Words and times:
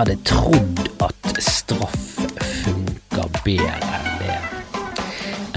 hadde 0.00 0.16
trodd 0.24 0.78
at 1.04 1.40
straff 1.44 2.04
funker 2.62 3.26
bedre 3.44 3.98
enn 3.98 4.14
det 4.22 4.36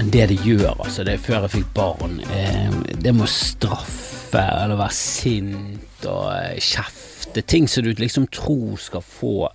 enn 0.02 0.10
det 0.12 0.26
det 0.34 0.36
gjør, 0.44 0.74
altså. 0.74 1.04
Det 1.06 1.14
er 1.14 1.22
før 1.22 1.46
jeg 1.46 1.52
fikk 1.54 1.70
barn. 1.76 2.18
Eh, 2.34 2.74
det 3.00 3.14
med 3.14 3.24
å 3.24 3.30
straffe 3.30 4.42
eller 4.42 4.76
være 4.76 4.96
sint 4.98 6.04
og 6.10 6.26
eh, 6.34 6.58
kjefte, 6.60 7.44
ting 7.48 7.70
som 7.70 7.86
du 7.86 7.94
liksom 7.96 8.28
tror 8.34 8.76
skal 8.82 9.04
få 9.06 9.48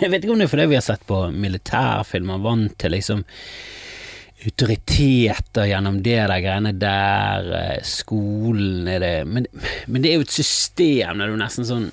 Jeg 0.00 0.12
vet 0.12 0.22
ikke 0.22 0.32
om 0.36 0.40
det 0.40 0.46
er 0.46 0.52
fordi 0.52 0.68
vi 0.70 0.78
har 0.78 0.86
sett 0.86 1.02
på 1.08 1.18
militærfilmer, 1.34 2.40
vant 2.44 2.76
til 2.78 2.94
liksom 2.94 3.24
autoriteter 4.40 5.66
gjennom 5.68 5.98
det 6.04 6.20
der 6.20 6.40
greiene 6.40 6.72
der, 6.78 7.50
eh, 7.58 7.80
skolen 7.84 8.86
er 8.88 9.02
det 9.02 9.16
men, 9.28 9.50
men, 9.86 10.00
det 10.00 10.12
er 10.12 10.20
jo 10.20 10.28
et 10.28 10.38
system 10.38 11.20
der 11.20 11.32
du 11.32 11.36
nesten 11.40 11.66
sånn 11.68 11.90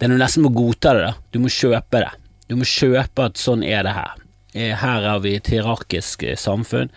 Der 0.00 0.12
du 0.12 0.18
nesten 0.18 0.44
må 0.44 0.52
godta 0.54 0.94
det, 0.96 1.06
da. 1.08 1.14
Du 1.32 1.40
må 1.42 1.52
kjøpe 1.52 2.02
det. 2.04 2.12
Du 2.50 2.56
må 2.60 2.68
kjøpe 2.68 3.30
at 3.30 3.40
sånn 3.40 3.64
er 3.64 3.86
det 3.86 3.94
her. 3.96 4.20
Eh, 4.54 4.70
her 4.78 5.02
er 5.02 5.22
vi 5.24 5.32
et 5.34 5.48
hierarkisk 5.50 6.22
eh, 6.22 6.36
samfunn. 6.38 6.92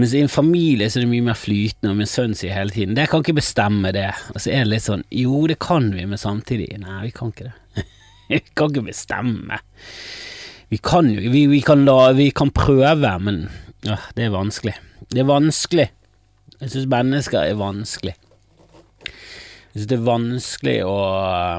Mens 0.00 0.14
i 0.16 0.22
en 0.24 0.32
familie 0.32 0.88
så 0.88 1.00
er 1.00 1.04
det 1.04 1.10
mye 1.10 1.26
mer 1.26 1.36
flytende, 1.36 1.92
og 1.92 1.98
min 1.98 2.08
sønn 2.08 2.32
sier 2.38 2.56
hele 2.56 2.72
tiden 2.72 2.96
'det 2.96 3.10
kan 3.12 3.20
ikke 3.20 3.36
bestemme 3.36 3.92
det'. 3.92 4.16
Og 4.32 4.40
så 4.40 4.50
er 4.50 4.64
det 4.64 4.72
litt 4.72 4.86
sånn 4.86 5.04
'jo, 5.12 5.46
det 5.46 5.58
kan 5.58 5.92
vi', 5.92 6.06
men 6.08 6.18
samtidig 6.18 6.78
'nei, 6.78 7.02
vi 7.04 7.10
kan 7.10 7.32
ikke 7.32 7.50
det'. 7.50 7.84
vi 8.30 8.40
kan 8.56 8.70
ikke 8.70 8.88
bestemme. 8.88 9.60
Vi 10.70 10.78
kan 10.78 11.10
jo 11.10 11.20
vi, 11.30 11.46
vi, 11.46 11.60
kan, 11.60 11.84
la, 11.84 12.12
vi 12.12 12.30
kan 12.30 12.50
prøve, 12.50 13.18
men 13.20 13.50
ja, 13.84 13.98
det 14.16 14.24
er 14.24 14.30
vanskelig. 14.30 14.74
Det 15.12 15.20
er 15.20 15.28
vanskelig. 15.28 15.90
Jeg 16.60 16.70
syns 16.70 16.88
mennesker 16.88 17.44
er 17.44 17.60
vanskelig. 17.60 18.14
Jeg 19.76 19.82
syns 19.82 19.90
det 19.90 19.96
er 19.98 20.04
vanskelig 20.06 20.74
å 20.88 20.92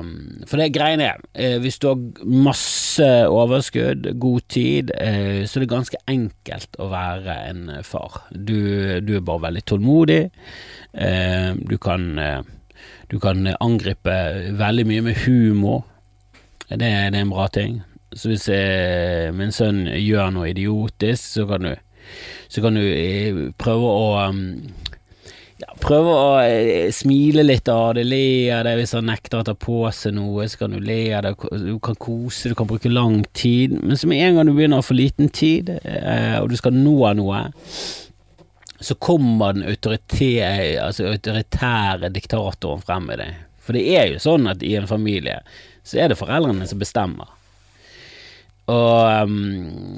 um, 0.01 0.07
For 0.49 0.57
det 0.57 0.71
greiene 0.73 1.05
er, 1.05 1.19
eh, 1.37 1.59
hvis 1.61 1.75
du 1.77 1.83
har 1.91 2.23
masse 2.25 3.05
overskudd, 3.29 4.07
god 4.17 4.47
tid, 4.49 4.89
eh, 4.97 5.43
så 5.45 5.59
er 5.59 5.63
det 5.63 5.69
ganske 5.69 5.99
enkelt 6.09 6.79
å 6.81 6.87
være 6.89 7.35
en 7.51 7.61
far. 7.85 8.23
Du, 8.33 8.57
du 9.05 9.11
er 9.19 9.21
bare 9.21 9.43
veldig 9.43 9.63
tålmodig. 9.69 10.17
Eh, 10.97 11.51
du 11.61 11.75
kan, 11.77 12.07
du 13.13 13.19
kan 13.21 13.51
angripe 13.53 14.17
veldig 14.63 14.87
mye 14.89 15.05
med 15.11 15.21
humor. 15.27 15.85
Det, 16.71 16.81
det 16.81 16.89
er 16.89 17.21
en 17.21 17.35
bra 17.35 17.45
ting. 17.53 17.83
Så 18.17 18.33
hvis 18.33 18.49
min 19.37 19.53
sønn 19.53 19.85
gjør 19.93 20.33
noe 20.33 20.49
idiotisk, 20.55 21.21
så 21.37 21.45
kan 21.53 21.69
du, 21.69 21.75
så 22.49 22.65
kan 22.65 22.81
du 22.81 23.53
prøve 23.61 23.93
å 23.93 24.11
um, 24.25 24.43
ja, 25.57 25.73
prøve 25.81 26.13
å 26.13 26.25
eh, 26.43 26.89
smile 26.93 27.45
litt 27.45 27.69
av 27.71 27.95
det, 27.97 28.05
le 28.07 28.49
av 28.53 28.63
det 28.67 28.75
hvis 28.79 28.93
han 28.97 29.07
nekter 29.09 29.41
å 29.41 29.47
ta 29.47 29.55
på 29.57 29.79
seg 29.95 30.13
noe, 30.17 30.45
så 30.49 30.63
kan 30.63 30.75
du 30.75 30.81
le 30.83 30.99
av 31.17 31.25
det, 31.25 31.33
du 31.63 31.77
kan 31.83 31.97
kose, 31.97 32.51
du 32.51 32.57
kan 32.57 32.69
bruke 32.69 32.91
lang 32.91 33.23
tid, 33.37 33.73
men 33.81 33.97
så 33.97 34.09
med 34.09 34.21
en 34.21 34.37
gang 34.37 34.49
du 34.49 34.53
begynner 34.57 34.83
å 34.83 34.85
få 34.85 34.97
liten 34.97 35.31
tid, 35.33 35.73
eh, 35.81 36.37
og 36.41 36.51
du 36.51 36.57
skal 36.59 36.77
nå 36.77 36.99
noe, 37.17 37.47
så 38.79 38.93
kommer 39.01 39.57
den 39.57 39.65
altså 39.65 41.07
autoritære 41.09 42.11
diktatoren 42.13 42.83
frem 42.85 43.07
med 43.09 43.23
deg. 43.23 43.39
For 43.65 43.73
det 43.73 43.87
er 43.97 44.11
jo 44.11 44.21
sånn 44.21 44.45
at 44.51 44.61
i 44.63 44.75
en 44.77 44.85
familie 44.87 45.39
så 45.87 45.97
er 46.03 46.11
det 46.11 46.19
foreldrene 46.19 46.67
som 46.69 46.79
bestemmer. 46.79 47.33
Og 48.69 49.23
um, 49.23 49.97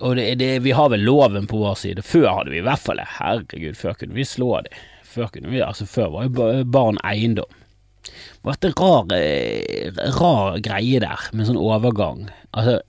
og 0.00 0.16
det, 0.18 0.26
det, 0.40 0.50
vi 0.64 0.74
har 0.76 0.90
vel 0.92 1.04
loven 1.06 1.46
på 1.48 1.60
vår 1.60 1.78
side. 1.80 2.04
Før 2.04 2.28
hadde 2.30 2.52
vi 2.52 2.60
i 2.60 2.66
hvert 2.66 2.82
fall 2.82 3.00
det. 3.00 3.08
Herregud, 3.18 3.78
før 3.78 3.96
kunne 4.00 4.16
vi 4.16 4.26
slå 4.28 4.50
dem. 4.66 4.82
Før, 5.06 5.30
kunne 5.32 5.52
vi, 5.52 5.62
altså, 5.64 5.86
før 5.88 6.10
var 6.12 6.26
jo 6.28 6.64
barn 6.68 7.00
eiendom. 7.06 7.62
Det 8.06 8.44
har 8.44 8.52
vært 8.52 8.66
en 8.68 8.76
rar, 8.78 9.14
eh, 9.16 10.02
rar 10.18 10.58
greie 10.62 11.00
der, 11.02 11.28
med 11.32 11.48
sånn 11.48 11.60
overgang. 11.60 12.28
Altså, 12.52 12.80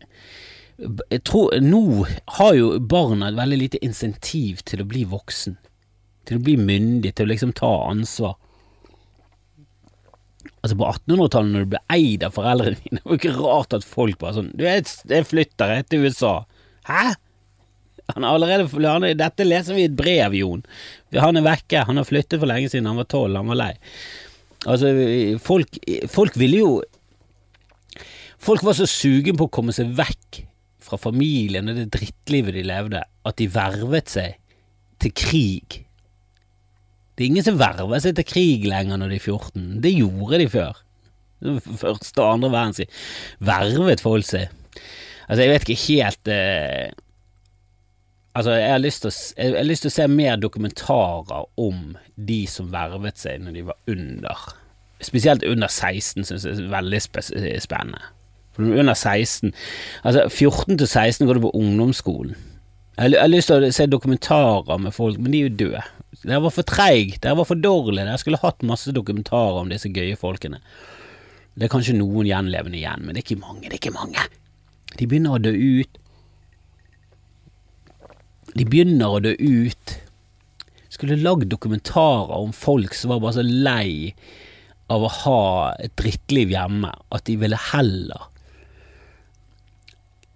jeg 0.78 1.24
tror 1.26 1.56
Nå 1.64 2.06
har 2.38 2.52
jo 2.54 2.76
barna 2.80 3.32
et 3.32 3.40
veldig 3.40 3.58
lite 3.64 3.80
insentiv 3.86 4.62
til 4.68 4.84
å 4.84 4.90
bli 4.90 5.06
voksen. 5.10 5.58
Til 6.28 6.38
å 6.38 6.44
bli 6.44 6.58
myndig, 6.60 7.16
til 7.16 7.26
å 7.26 7.32
liksom 7.32 7.56
ta 7.58 7.72
ansvar. 7.88 8.36
Altså 10.62 10.78
På 10.78 10.92
1800-tallet, 10.92 11.54
når 11.54 11.66
du 11.66 11.72
ble 11.74 11.82
eid 11.96 12.24
av 12.28 12.36
foreldrene 12.36 12.78
dine, 12.84 13.00
det 13.00 13.08
var 13.08 13.20
ikke 13.20 13.36
rart 13.40 13.74
at 13.78 13.88
folk 13.88 14.20
bare 14.22 14.38
sånn 14.38 14.54
Du, 14.58 14.66
jeg 14.68 15.28
flytter 15.32 15.82
til 15.88 16.06
USA. 16.06 16.36
Hæ? 16.88 17.14
Han 18.16 18.24
er 18.24 18.32
allerede 18.32 18.88
han, 18.88 19.06
Dette 19.20 19.44
leser 19.44 19.76
vi 19.76 19.84
i 19.84 19.90
et 19.90 19.98
brev, 19.98 20.36
Jon. 20.38 20.64
Han 21.16 21.40
er 21.40 21.46
vekke. 21.48 21.84
Han 21.90 22.00
har 22.00 22.08
flyttet 22.08 22.40
for 22.40 22.50
lenge 22.50 22.72
siden. 22.72 22.88
Han 22.88 23.02
var 23.02 23.10
tolv. 23.12 23.36
Han 23.36 23.52
var 23.52 23.60
lei. 23.60 23.74
Altså, 24.66 24.92
folk, 25.44 25.80
folk 26.12 26.40
ville 26.40 26.64
jo 26.64 26.72
Folk 28.38 28.62
var 28.62 28.76
så 28.78 28.86
sugen 28.86 29.34
på 29.36 29.48
å 29.48 29.52
komme 29.52 29.74
seg 29.74 29.90
vekk 29.98 30.44
fra 30.88 31.00
familien 31.02 31.68
og 31.68 31.80
det 31.80 31.88
drittlivet 31.96 32.54
de 32.54 32.62
levde, 32.70 33.02
at 33.02 33.38
de 33.42 33.48
vervet 33.50 34.12
seg 34.14 34.36
til 35.02 35.14
krig. 35.18 35.80
Det 37.18 37.26
er 37.26 37.32
ingen 37.32 37.48
som 37.48 37.58
verver 37.58 38.04
seg 38.04 38.14
til 38.20 38.28
krig 38.30 38.68
lenger 38.70 39.02
når 39.02 39.16
de 39.16 39.18
er 39.18 39.26
14. 39.26 39.66
Det 39.84 39.94
gjorde 39.96 40.40
de 40.44 40.48
før. 40.54 40.84
Første 41.82 42.22
og 42.22 42.38
andre 42.38 42.54
verdenskrig 42.54 42.88
vervet 43.50 44.06
folk 44.06 44.30
seg. 44.30 44.54
Altså, 45.28 45.44
jeg 45.44 45.52
vet 45.52 45.68
ikke 45.68 45.82
helt 45.88 46.32
eh, 46.32 46.96
Altså, 48.38 48.54
jeg 48.54 48.70
har, 48.70 48.84
å, 48.86 49.12
jeg 49.42 49.56
har 49.58 49.66
lyst 49.66 49.84
til 49.84 49.90
å 49.90 49.96
se 49.96 50.06
mer 50.12 50.38
dokumentarer 50.38 51.48
om 51.58 51.96
de 52.16 52.44
som 52.50 52.70
vervet 52.72 53.18
seg 53.18 53.42
når 53.42 53.56
de 53.56 53.64
var 53.72 53.80
under 53.90 54.44
Spesielt 55.04 55.46
under 55.46 55.70
16 55.70 56.26
syns 56.26 56.46
jeg 56.46 56.56
er 56.58 56.70
veldig 56.72 57.00
spennende. 57.06 58.00
For 58.56 58.66
er 58.66 58.82
under 58.82 58.98
16 58.98 59.52
Altså, 60.02 60.24
14 60.30 60.80
til 60.80 60.88
16 60.88 61.28
går 61.28 61.38
du 61.38 61.44
på 61.44 61.54
ungdomsskolen. 61.60 62.34
Jeg 62.98 63.14
har 63.14 63.30
lyst 63.30 63.52
til 63.52 63.62
å 63.62 63.70
se 63.74 63.86
dokumentarer 63.86 64.80
med 64.82 64.96
folk, 64.96 65.20
men 65.22 65.34
de 65.34 65.44
er 65.44 65.52
jo 65.52 65.58
døde. 65.60 65.84
Dere 66.24 66.42
var 66.42 66.54
for 66.56 66.66
treig, 66.66 67.20
dere 67.22 67.38
var 67.38 67.46
for 67.46 67.62
dårlige, 67.62 68.08
dere 68.08 68.18
skulle 68.18 68.40
hatt 68.42 68.66
masse 68.66 68.90
dokumentarer 68.96 69.60
om 69.62 69.70
disse 69.70 69.92
gøye 69.94 70.18
folkene. 70.18 70.58
Det 71.54 71.68
er 71.68 71.74
kanskje 71.74 71.94
noen 72.00 72.26
gjenlevende 72.26 72.80
igjen, 72.80 73.06
men 73.06 73.14
det 73.14 73.22
er 73.22 73.28
ikke 73.28 73.44
mange, 73.44 73.68
det 73.68 73.76
er 73.76 73.82
ikke 73.84 73.94
mange. 73.94 74.26
De 74.96 75.08
begynner 75.08 75.36
å 75.36 75.42
dø 75.42 75.52
ut. 75.52 76.00
De 78.56 78.66
begynner 78.66 79.14
å 79.18 79.22
dø 79.24 79.34
ut. 79.36 79.98
Skulle 80.94 81.20
lagd 81.20 81.50
dokumentarer 81.52 82.38
om 82.40 82.54
folk 82.56 82.96
som 82.98 83.12
var 83.14 83.22
bare 83.22 83.38
så 83.38 83.46
lei 83.46 84.14
av 84.88 85.04
å 85.04 85.14
ha 85.24 85.44
et 85.84 85.94
drittliv 86.00 86.54
hjemme, 86.54 86.94
at 87.12 87.26
de 87.28 87.36
ville 87.42 87.58
heller 87.74 88.30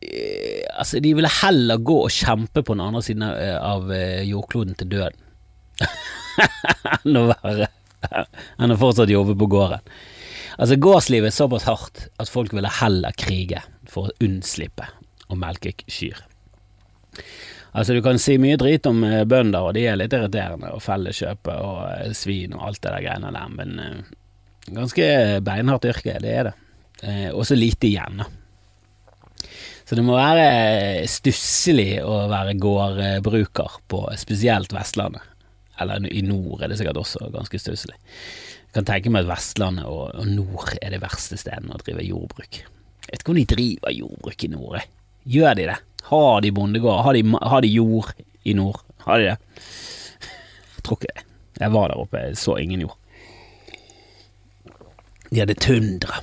eh, 0.04 0.68
Altså, 0.76 1.00
de 1.00 1.14
ville 1.16 1.32
heller 1.40 1.80
gå 1.80 1.96
og 2.04 2.12
kjempe 2.12 2.64
på 2.66 2.76
den 2.76 2.84
andre 2.84 3.04
siden 3.06 3.24
av 3.24 3.92
eh, 3.96 4.26
jordkloden 4.28 4.76
til 4.80 4.92
døden 4.92 5.30
enn 7.00 7.18
å 7.18 7.30
være 7.32 7.70
enn 8.62 8.74
å 8.74 8.80
fortsatt 8.82 9.12
jobbe 9.14 9.36
på 9.38 9.48
gården. 9.52 9.84
Altså, 10.58 10.78
gårdslivet 10.82 11.32
er 11.32 11.36
såpass 11.36 11.68
hardt 11.70 12.08
at 12.22 12.30
folk 12.30 12.54
ville 12.54 12.70
heller 12.82 13.16
krige 13.18 13.62
for 13.92 14.10
å 14.10 14.16
unnslippe 14.24 14.88
å 15.32 15.38
melke 15.40 15.74
kyr. 15.88 16.20
Altså, 17.72 17.96
du 17.96 18.02
kan 18.04 18.20
si 18.20 18.36
mye 18.42 18.60
drit 18.60 18.88
om 18.90 19.00
eh, 19.08 19.24
bønder, 19.24 19.70
og 19.70 19.76
de 19.78 19.86
er 19.88 20.00
litt 20.00 20.12
irriterende, 20.16 20.74
og 20.76 20.84
felleskjøpet 20.84 21.54
og 21.64 21.78
eh, 21.88 22.12
svin 22.18 22.58
og 22.58 22.66
alt 22.68 22.82
det 22.84 22.92
der 22.92 23.06
greiene 23.06 23.32
der, 23.32 23.54
men 23.56 23.80
eh, 23.80 24.12
ganske 24.76 25.08
beinhardt 25.46 25.88
yrke, 25.88 26.18
det 26.24 26.36
er 26.36 26.50
det. 26.52 26.58
Og 27.34 27.48
så 27.50 27.56
lite 27.58 27.88
igjen, 27.88 28.20
da. 28.22 28.28
Så 29.90 29.96
det 29.98 30.04
må 30.06 30.14
være 30.14 31.02
stusslig 31.10 31.96
å 32.06 32.28
være 32.30 32.54
gårdbruker 32.62 33.80
på 33.90 34.04
spesielt 34.22 34.72
Vestlandet. 34.76 35.26
Eller 35.82 36.06
i 36.14 36.22
nord 36.24 36.62
er 36.62 36.70
det 36.70 36.78
sikkert 36.80 37.02
også 37.02 37.32
ganske 37.34 37.60
stusslig. 37.60 37.98
Jeg 38.68 38.76
kan 38.78 38.88
tenke 38.88 39.12
meg 39.12 39.26
at 39.26 39.32
Vestlandet 39.34 39.90
og, 39.90 40.22
nord 40.30 40.76
er 40.78 40.94
det 40.94 41.02
verste 41.02 41.40
stedene 41.42 41.74
å 41.74 41.82
drive 41.82 42.06
jordbruk. 42.06 42.62
Jeg 43.12 43.18
vet 43.18 43.24
ikke 43.26 43.34
om 43.34 43.40
de 43.42 43.52
driver 43.52 43.92
jordbruk 43.92 44.44
i 44.44 44.48
nord. 44.48 44.80
Gjør 45.28 45.54
de 45.60 45.68
det? 45.68 45.76
Har 46.08 46.40
de 46.42 46.52
bondegård? 46.56 47.04
Har, 47.04 47.14
har, 47.50 47.62
de 47.62 47.68
jord 47.68 48.14
i 48.48 48.54
nord? 48.56 48.80
Har 49.04 49.20
de 49.20 49.26
det? 49.26 49.38
Jeg 50.76 50.84
tror 50.88 50.96
ikke 50.96 51.12
det. 51.12 51.22
Jeg 51.60 51.74
var 51.74 51.88
der 51.92 52.00
oppe, 52.00 52.18
jeg 52.18 52.38
så 52.40 52.56
ingen 52.58 52.82
jord. 52.82 52.98
De 55.30 55.40
hadde 55.40 55.54
tundra. 55.62 56.14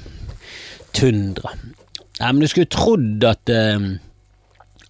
Tundra. 0.96 1.52
Nei, 2.18 2.32
men 2.32 2.40
du 2.42 2.46
skulle 2.50 2.66
trodd 2.72 3.24
at, 3.28 3.48
uh, 3.52 3.80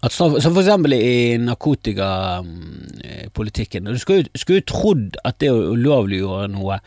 at 0.01 0.13
Som 0.15 0.41
for 0.41 0.61
eksempel 0.63 0.93
i 0.97 1.37
narkotikapolitikken. 1.43 3.85
Du 3.85 3.99
skulle, 3.99 4.25
skulle 4.35 4.61
trodd 4.65 5.17
at 5.21 5.41
det 5.43 5.51
å 5.53 5.73
ulovliggjøre 5.75 6.49
noe 6.55 6.81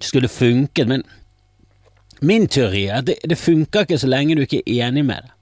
skulle 0.00 0.28
funket, 0.28 0.88
men 0.88 1.02
Min 2.26 2.48
teori 2.52 2.86
er 2.88 3.00
at 3.00 3.08
det, 3.08 3.18
det 3.24 3.38
funker 3.40 3.86
ikke 3.86 4.00
så 4.00 4.08
lenge 4.10 4.36
du 4.36 4.44
ikke 4.44 4.62
er 4.66 4.88
enig 4.88 5.04
med 5.08 5.24
det. 5.24 5.36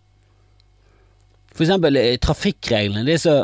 For 1.59 1.67
eksempel 1.67 1.99
eh, 1.99 2.19
trafikkreglene. 2.23 3.07
Det 3.07 3.17
er 3.19 3.25
så 3.25 3.39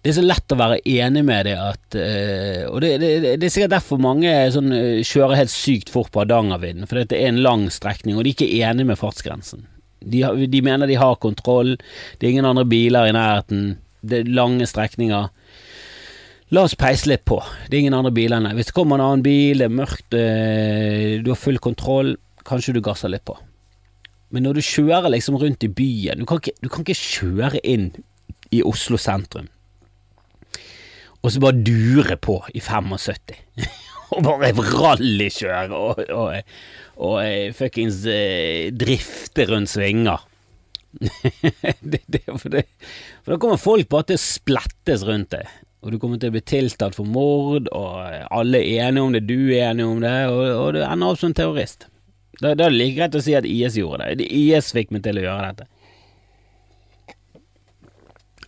det 0.00 0.14
er 0.14 0.16
så 0.16 0.22
lett 0.24 0.52
å 0.54 0.56
være 0.56 0.78
enig 0.88 1.20
med 1.28 1.44
det 1.44 1.58
at 1.60 1.96
eh, 2.00 2.62
Og 2.70 2.78
det, 2.80 2.94
det, 3.02 3.34
det 3.36 3.44
er 3.44 3.52
sikkert 3.52 3.74
derfor 3.74 4.00
mange 4.00 4.32
sånn, 4.54 4.72
eh, 4.72 5.02
kjører 5.04 5.42
helt 5.42 5.52
sykt 5.52 5.92
fort 5.92 6.08
på 6.14 6.22
Hardangervidda, 6.22 6.88
for 6.88 7.02
det 7.02 7.18
er 7.18 7.28
en 7.28 7.42
lang 7.44 7.66
strekning, 7.68 8.16
og 8.16 8.24
de 8.24 8.32
er 8.32 8.38
ikke 8.38 8.64
enige 8.64 8.88
med 8.88 8.96
fartsgrensen. 8.96 9.66
De, 10.00 10.22
de 10.48 10.62
mener 10.64 10.88
de 10.88 10.96
har 10.96 11.20
kontroll, 11.20 11.74
det 12.16 12.24
er 12.24 12.32
ingen 12.32 12.48
andre 12.48 12.64
biler 12.64 13.10
i 13.10 13.12
nærheten, 13.12 13.74
det 14.00 14.22
er 14.22 14.32
lange 14.32 14.64
strekninger. 14.64 15.28
La 16.56 16.64
oss 16.64 16.78
peise 16.80 17.12
litt 17.12 17.26
på, 17.28 17.36
det 17.68 17.76
er 17.76 17.82
ingen 17.84 17.98
andre 18.00 18.14
biler 18.16 18.40
enn. 18.40 18.54
Hvis 18.56 18.72
det 18.72 18.78
kommer 18.80 18.96
en 18.96 19.04
annen 19.04 19.26
bil, 19.26 19.60
det 19.60 19.68
er 19.68 19.76
mørkt, 19.82 20.08
du 20.16 21.28
har 21.28 21.38
full 21.44 21.60
kontroll, 21.60 22.14
kanskje 22.48 22.76
du 22.76 22.82
gasser 22.84 23.12
litt 23.12 23.26
på. 23.28 23.36
Men 24.30 24.46
når 24.46 24.60
du 24.60 24.62
kjører 24.62 25.10
liksom 25.10 25.38
rundt 25.40 25.64
i 25.66 25.72
byen, 25.72 26.22
du 26.22 26.28
kan 26.28 26.38
ikke, 26.42 26.54
du 26.62 26.68
kan 26.70 26.84
ikke 26.84 26.98
kjøre 26.98 27.62
inn 27.66 27.90
i 28.54 28.62
Oslo 28.66 28.98
sentrum 29.00 29.48
og 31.20 31.32
så 31.32 31.40
bare 31.42 31.60
dure 31.64 32.16
på 32.16 32.38
i 32.56 32.62
75. 32.64 33.34
og 34.16 34.24
bare 34.24 34.52
rallykjøre 34.56 35.76
og, 35.76 36.04
og, 36.08 36.30
og 36.30 36.42
og 37.00 37.54
fuckings 37.56 38.02
eh, 38.12 38.68
drifte 38.76 39.46
rundt 39.48 39.70
svinger. 39.72 40.20
det, 41.80 42.02
det, 42.04 42.20
for, 42.26 42.50
det, 42.52 42.66
for 43.22 43.32
da 43.32 43.38
kommer 43.40 43.60
folk 43.60 43.88
bare 43.88 44.10
til 44.10 44.18
å 44.18 44.20
splettes 44.20 45.06
rundt 45.08 45.30
deg. 45.32 45.48
Og 45.80 45.94
du 45.94 45.96
kommer 45.96 46.20
til 46.20 46.28
å 46.28 46.34
bli 46.34 46.42
tiltalt 46.44 46.98
for 46.98 47.08
mord, 47.08 47.70
og 47.72 48.26
alle 48.28 48.60
er 48.60 48.90
enige 48.90 49.06
om 49.06 49.16
det, 49.16 49.22
du 49.30 49.48
er 49.48 49.70
enig 49.70 49.86
om 49.88 50.04
det, 50.04 50.12
og, 50.28 50.42
og 50.58 50.68
du 50.76 50.82
ender 50.84 51.14
opp 51.14 51.22
som 51.22 51.32
terrorist. 51.32 51.88
Da, 52.40 52.54
da 52.54 52.66
er 52.66 52.72
det 52.72 52.78
like 52.78 52.96
greit 52.96 53.18
å 53.18 53.22
si 53.24 53.36
at 53.36 53.48
IS 53.48 53.76
gjorde 53.76 54.14
det. 54.16 54.26
IS 54.26 54.72
fikk 54.76 54.94
meg 54.94 55.04
til 55.04 55.20
å 55.20 55.26
gjøre 55.26 55.52
dette. 55.52 55.68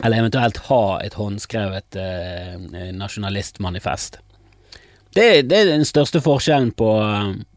Eller 0.03 0.19
eventuelt 0.19 0.57
ha 0.67 0.83
et 1.05 1.15
håndskrevet 1.15 1.95
eh, 1.95 2.91
nasjonalistmanifest. 2.97 4.19
Det, 5.13 5.27
det 5.45 5.57
er 5.59 5.69
den 5.69 5.85
største 5.85 6.19
forskjellen 6.25 6.71
på, 6.75 6.89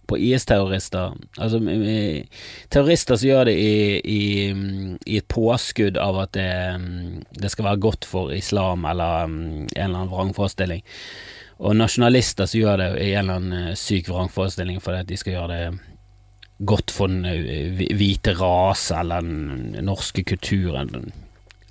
på 0.06 0.18
IS-terrorister. 0.20 1.16
Altså 1.40 1.62
eh, 1.72 2.28
terrorister 2.68 3.16
som 3.16 3.30
gjør 3.30 3.48
det 3.48 3.56
i, 3.56 3.72
i, 3.98 4.20
i 5.06 5.18
et 5.22 5.28
påskudd 5.32 5.96
av 5.98 6.20
at 6.26 6.36
det, 6.36 6.52
det 7.40 7.50
skal 7.50 7.70
være 7.70 7.82
godt 7.88 8.06
for 8.06 8.36
islam 8.36 8.84
eller 8.84 9.32
mm, 9.32 9.40
en 9.40 9.72
eller 9.72 10.04
annen 10.04 10.12
vrangforestilling. 10.12 10.84
Og 11.64 11.78
nasjonalister 11.80 12.46
som 12.46 12.60
gjør 12.60 12.82
det 12.84 12.90
i 13.00 13.12
en 13.14 13.24
eller 13.24 13.40
annen 13.40 13.70
eh, 13.72 13.78
syk 13.80 14.12
vrangforestilling 14.12 14.82
fordi 14.84 15.02
at 15.02 15.10
de 15.10 15.22
skal 15.24 15.38
gjøre 15.38 15.56
det 15.56 15.95
godt 16.58 16.92
for 16.94 17.12
den 17.12 17.24
eh, 17.28 17.86
hvite 17.96 18.36
rase 18.38 18.96
eller 19.00 19.24
den 19.24 19.76
norske 19.84 20.24
kulturen. 20.24 21.12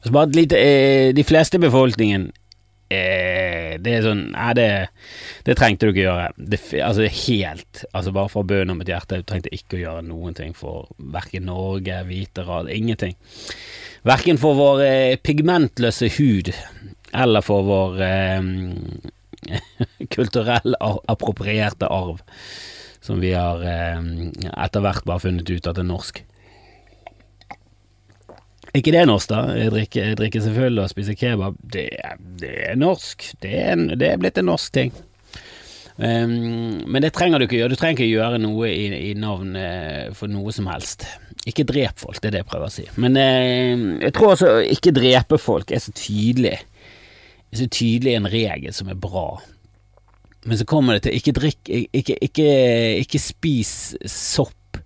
Så 0.03 0.13
bare 0.13 0.29
et 0.29 0.35
lite, 0.37 0.57
eh, 0.61 1.13
de 1.17 1.23
fleste 1.25 1.57
i 1.57 1.63
befolkningen 1.63 2.27
eh, 2.93 3.79
Det 3.81 3.89
er 3.95 4.03
sånn 4.05 4.27
Nei, 4.35 4.51
det, 4.53 4.67
det 5.47 5.55
trengte 5.57 5.87
du 5.87 5.95
ikke 5.95 6.03
gjøre. 6.05 6.27
Det, 6.37 6.59
altså 6.85 7.07
helt 7.09 7.81
Altså 7.89 8.13
Bare 8.13 8.29
fra 8.29 8.43
bønnen 8.45 8.75
om 8.75 8.83
et 8.85 8.91
hjerte, 8.93 9.23
du 9.23 9.25
trengte 9.25 9.53
ikke 9.55 9.79
å 9.79 9.81
gjøre 9.81 10.05
noen 10.05 10.37
ting 10.37 10.53
for 10.53 10.91
verken 10.99 11.49
Norge, 11.49 12.03
hvite 12.05 12.45
rad, 12.45 12.69
ingenting. 12.69 13.17
Verken 14.05 14.37
for 14.37 14.53
vår 14.59 14.83
pigmentløse 15.25 16.11
hud 16.19 16.53
eller 17.15 17.41
for 17.45 17.65
vår 17.65 18.01
eh, 18.05 18.47
kulturell 20.15 20.75
approprierte 20.81 21.89
arv, 21.91 22.21
som 23.05 23.21
vi 23.21 23.31
har 23.37 23.61
eh, 23.61 23.99
etter 24.65 24.81
hvert 24.85 25.05
bare 25.07 25.21
funnet 25.27 25.49
ut 25.53 25.69
at 25.71 25.77
er 25.81 25.85
norsk. 25.87 26.23
Ikke 28.75 28.91
det 28.91 29.05
norsk, 29.07 29.29
da? 29.31 29.41
Jeg 29.55 29.71
drikker, 29.71 30.07
jeg 30.09 30.17
drikker 30.19 30.41
seg 30.43 30.55
full 30.57 30.79
og 30.83 30.89
spiser 30.91 31.15
kebab. 31.15 31.55
Det, 31.63 31.85
er- 31.95 32.17
det 32.41 32.55
er 32.71 32.79
norsk. 32.79 33.29
Det 33.43 33.53
er, 33.61 33.83
det 33.95 34.09
er 34.09 34.19
blitt 34.19 34.41
en 34.41 34.49
norsk 34.51 34.73
ting. 34.75 34.91
Um, 35.95 36.81
men 36.91 36.99
det 37.05 37.13
trenger 37.15 37.39
du 37.39 37.45
ikke 37.45 37.61
gjøre. 37.61 37.71
Du 37.71 37.79
trenger 37.79 38.01
ikke 38.01 38.09
gjøre 38.17 38.41
noe 38.43 38.67
i, 38.67 38.89
i 38.91 39.13
navn 39.15 39.53
eh, 39.55 40.09
for 40.17 40.27
noe 40.27 40.51
som 40.51 40.67
helst. 40.67 41.05
Ikke 41.47 41.63
drep 41.69 42.01
folk, 42.01 42.19
det 42.19 42.31
er 42.31 42.35
det 42.35 42.41
jeg 42.41 42.49
prøver 42.51 42.67
å 42.67 42.73
si. 42.73 42.83
Men 42.99 43.15
eh, 43.21 43.85
jeg 44.03 44.15
tror 44.17 44.33
også 44.33 44.51
ikke 44.75 44.91
drepe 44.97 45.39
folk 45.39 45.71
er 45.71 45.79
så 45.83 45.93
tydelig 45.95 46.57
Det 46.57 47.55
er 47.55 47.61
så 47.61 47.67
tydelig 47.71 48.15
en 48.17 48.27
regel 48.33 48.75
som 48.75 48.89
er 48.91 48.99
bra. 48.99 49.27
Men 50.45 50.59
så 50.59 50.67
kommer 50.69 50.95
det 50.95 51.07
til 51.07 51.17
ikke 51.17 51.33
drikk 51.33 51.69
Ikke, 51.73 52.17
ikke, 52.21 52.49
ikke 53.01 53.21
spis 53.21 53.73
sopp 54.09 54.79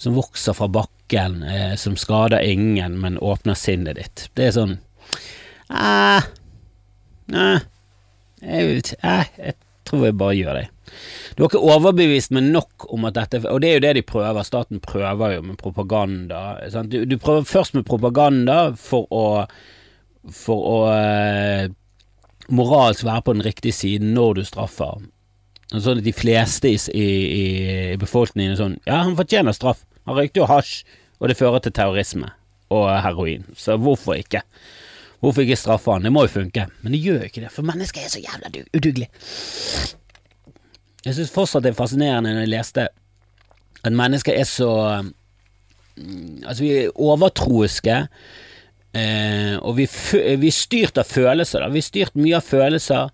som 0.00 0.16
vokser 0.16 0.56
fra 0.56 0.66
bakken, 0.72 1.42
eh, 1.46 1.74
som 1.78 1.94
skader 2.00 2.42
ingen, 2.42 2.96
men 2.98 3.18
åpner 3.22 3.54
sinnet 3.54 4.00
ditt. 4.00 4.24
Det 4.34 4.48
er 4.48 4.54
sånn 4.56 4.72
eh, 5.70 6.24
eh, 7.30 7.60
jeg, 8.42 8.96
eh, 9.06 9.28
jeg 9.38 9.54
tror 9.86 10.06
jeg 10.08 10.16
bare 10.18 10.38
gjør 10.38 10.58
det. 10.58 10.64
Du 11.34 11.42
har 11.42 11.50
ikke 11.52 11.74
overbevist 11.76 12.34
meg 12.34 12.48
nok 12.50 12.88
om 12.92 13.06
at 13.08 13.16
dette 13.16 13.40
Og 13.48 13.62
det 13.62 13.70
er 13.70 13.78
jo 13.78 13.84
det 13.86 13.92
de 13.96 14.02
prøver. 14.04 14.44
Staten 14.44 14.82
prøver 14.84 15.36
jo 15.36 15.44
med 15.46 15.56
propaganda. 15.60 16.58
Du, 16.90 17.04
du 17.08 17.16
prøver 17.16 17.46
først 17.48 17.78
med 17.78 17.86
propaganda 17.88 18.72
for 18.78 19.06
å 19.08 19.26
For 20.22 20.66
å 20.70 20.76
eh, 20.92 21.70
moralsk 22.52 23.06
være 23.06 23.24
på 23.26 23.34
den 23.36 23.44
riktige 23.46 23.76
siden 23.76 24.12
når 24.16 24.38
du 24.38 24.44
straffer. 24.48 25.00
Sånn 25.72 26.02
at 26.02 26.04
de 26.04 26.12
fleste 26.12 26.68
i, 26.68 26.76
i, 26.76 27.06
i 27.94 27.98
befolkningen 28.00 28.52
er 28.52 28.60
sånn 28.60 28.78
Ja, 28.84 29.02
han 29.06 29.16
fortjener 29.16 29.56
straff. 29.56 29.86
Han 30.04 30.18
røykte 30.18 30.42
jo 30.42 30.48
hasj, 30.50 30.82
og 31.22 31.30
det 31.30 31.38
fører 31.38 31.62
til 31.64 31.74
terrorisme 31.76 32.32
og 32.72 32.88
heroin. 33.04 33.46
Så 33.56 33.76
hvorfor 33.80 34.18
ikke? 34.18 34.42
Hvorfor 35.22 35.44
ikke 35.44 35.56
straffe 35.56 35.94
han? 35.94 36.04
Det 36.04 36.12
må 36.12 36.26
jo 36.26 36.32
funke. 36.34 36.66
Men 36.82 36.96
det 36.96 37.02
gjør 37.04 37.20
jo 37.22 37.30
ikke 37.30 37.44
det, 37.44 37.52
for 37.54 37.66
mennesker 37.68 38.02
er 38.02 38.10
så 38.12 38.22
jævla 38.22 38.50
udugelig. 38.74 39.08
Jeg 41.06 41.16
syns 41.16 41.32
fortsatt 41.34 41.64
det 41.64 41.72
er 41.72 41.78
fascinerende 41.78 42.34
når 42.34 42.44
jeg 42.44 42.52
leste 42.52 42.88
at 43.82 43.94
mennesker 43.98 44.36
er 44.38 44.46
så 44.46 44.70
mm, 45.96 46.42
Altså, 46.46 46.62
vi 46.62 46.70
er 46.70 46.94
overtroiske. 46.94 47.96
Eh, 48.92 49.56
og 49.56 49.76
vi, 49.78 49.86
vi 50.36 50.50
er 50.50 50.56
styrt 50.56 51.00
av 51.00 51.08
følelser. 51.08 51.64
Da. 51.64 51.72
Vi 51.72 51.80
er 51.80 51.88
styrt 51.88 52.18
mye 52.18 52.38
av 52.38 52.46
følelser 52.46 53.08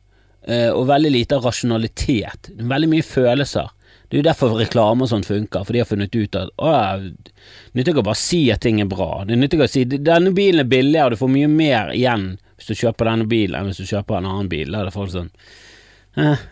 eh, 0.48 0.70
og 0.72 0.88
veldig 0.90 1.12
lite 1.14 1.38
av 1.38 1.46
rasjonalitet. 1.46 2.50
Veldig 2.58 2.90
mye 2.90 3.06
følelser. 3.06 3.70
Det 4.08 4.16
er 4.16 4.22
jo 4.22 4.28
derfor 4.30 4.54
reklame 4.56 5.04
og 5.04 5.10
sånt 5.10 5.28
funker, 5.28 5.64
for 5.68 5.76
de 5.76 5.82
har 5.82 5.88
funnet 5.88 6.14
ut 6.16 6.36
at 6.38 6.52
å, 6.56 6.68
det 6.96 7.32
nytter 7.76 7.92
ikke 7.92 8.00
å 8.00 8.06
bare 8.06 8.20
si 8.20 8.46
at 8.54 8.62
ting 8.64 8.80
er 8.80 8.88
bra. 8.88 9.24
Det 9.28 9.36
nytter 9.36 9.58
ikke 9.58 9.66
å 9.68 9.72
si 9.74 9.82
denne 9.84 10.32
bilen 10.36 10.64
er 10.64 10.70
billigere, 10.70 11.12
du 11.12 11.20
får 11.20 11.34
mye 11.34 11.50
mer 11.52 11.92
igjen 11.92 12.30
hvis 12.56 12.70
du 12.72 12.80
kjøper 12.80 13.10
denne 13.10 13.26
bilen 13.28 13.58
enn 13.58 13.68
hvis 13.68 13.82
du 13.82 13.90
kjøper 13.90 14.16
en 14.16 14.30
annen 14.30 14.48
bil. 14.48 14.72
Da 14.72 14.80
er 14.80 14.88
det 14.88 14.94
folk 14.96 15.12
sånn 15.12 15.28
eh, 16.16 16.46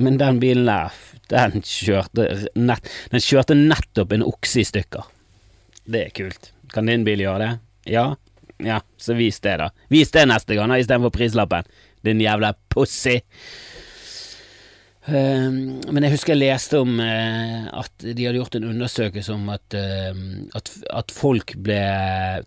Men 0.00 0.16
den 0.22 0.40
bilen 0.40 0.64
der, 0.70 0.96
den 1.28 1.60
kjørte, 1.60 2.26
nett, 2.56 2.88
den 3.12 3.26
kjørte 3.26 3.58
nettopp 3.60 4.16
en 4.16 4.24
okse 4.24 4.64
i 4.64 4.66
stykker. 4.72 5.12
Det 5.84 6.06
er 6.06 6.16
kult. 6.16 6.54
Kan 6.72 6.88
din 6.88 7.04
bil 7.04 7.20
gjøre 7.20 7.44
det? 7.44 7.52
Ja? 7.86 8.10
Ja, 8.58 8.80
så 8.96 9.14
vis 9.14 9.40
det, 9.40 9.56
da. 9.60 9.70
Vis 9.92 10.10
det 10.10 10.26
neste 10.26 10.56
gang, 10.56 10.70
da, 10.72 10.78
istedenfor 10.80 11.12
prislappen. 11.14 11.66
Din 12.06 12.20
jævla 12.20 12.54
pussy. 12.72 13.18
Eh, 15.06 15.50
men 15.94 16.02
jeg 16.02 16.16
husker 16.16 16.34
jeg 16.34 16.40
leste 16.40 16.80
om 16.82 16.96
uh, 16.98 17.68
at 17.78 17.92
de 18.02 18.24
hadde 18.26 18.40
gjort 18.40 18.56
en 18.58 18.66
undersøkelse 18.72 19.36
om 19.36 19.44
at, 19.54 19.76
uh, 19.78 20.18
at, 20.58 20.72
at 20.90 21.14
folk 21.14 21.54
ble 21.62 21.78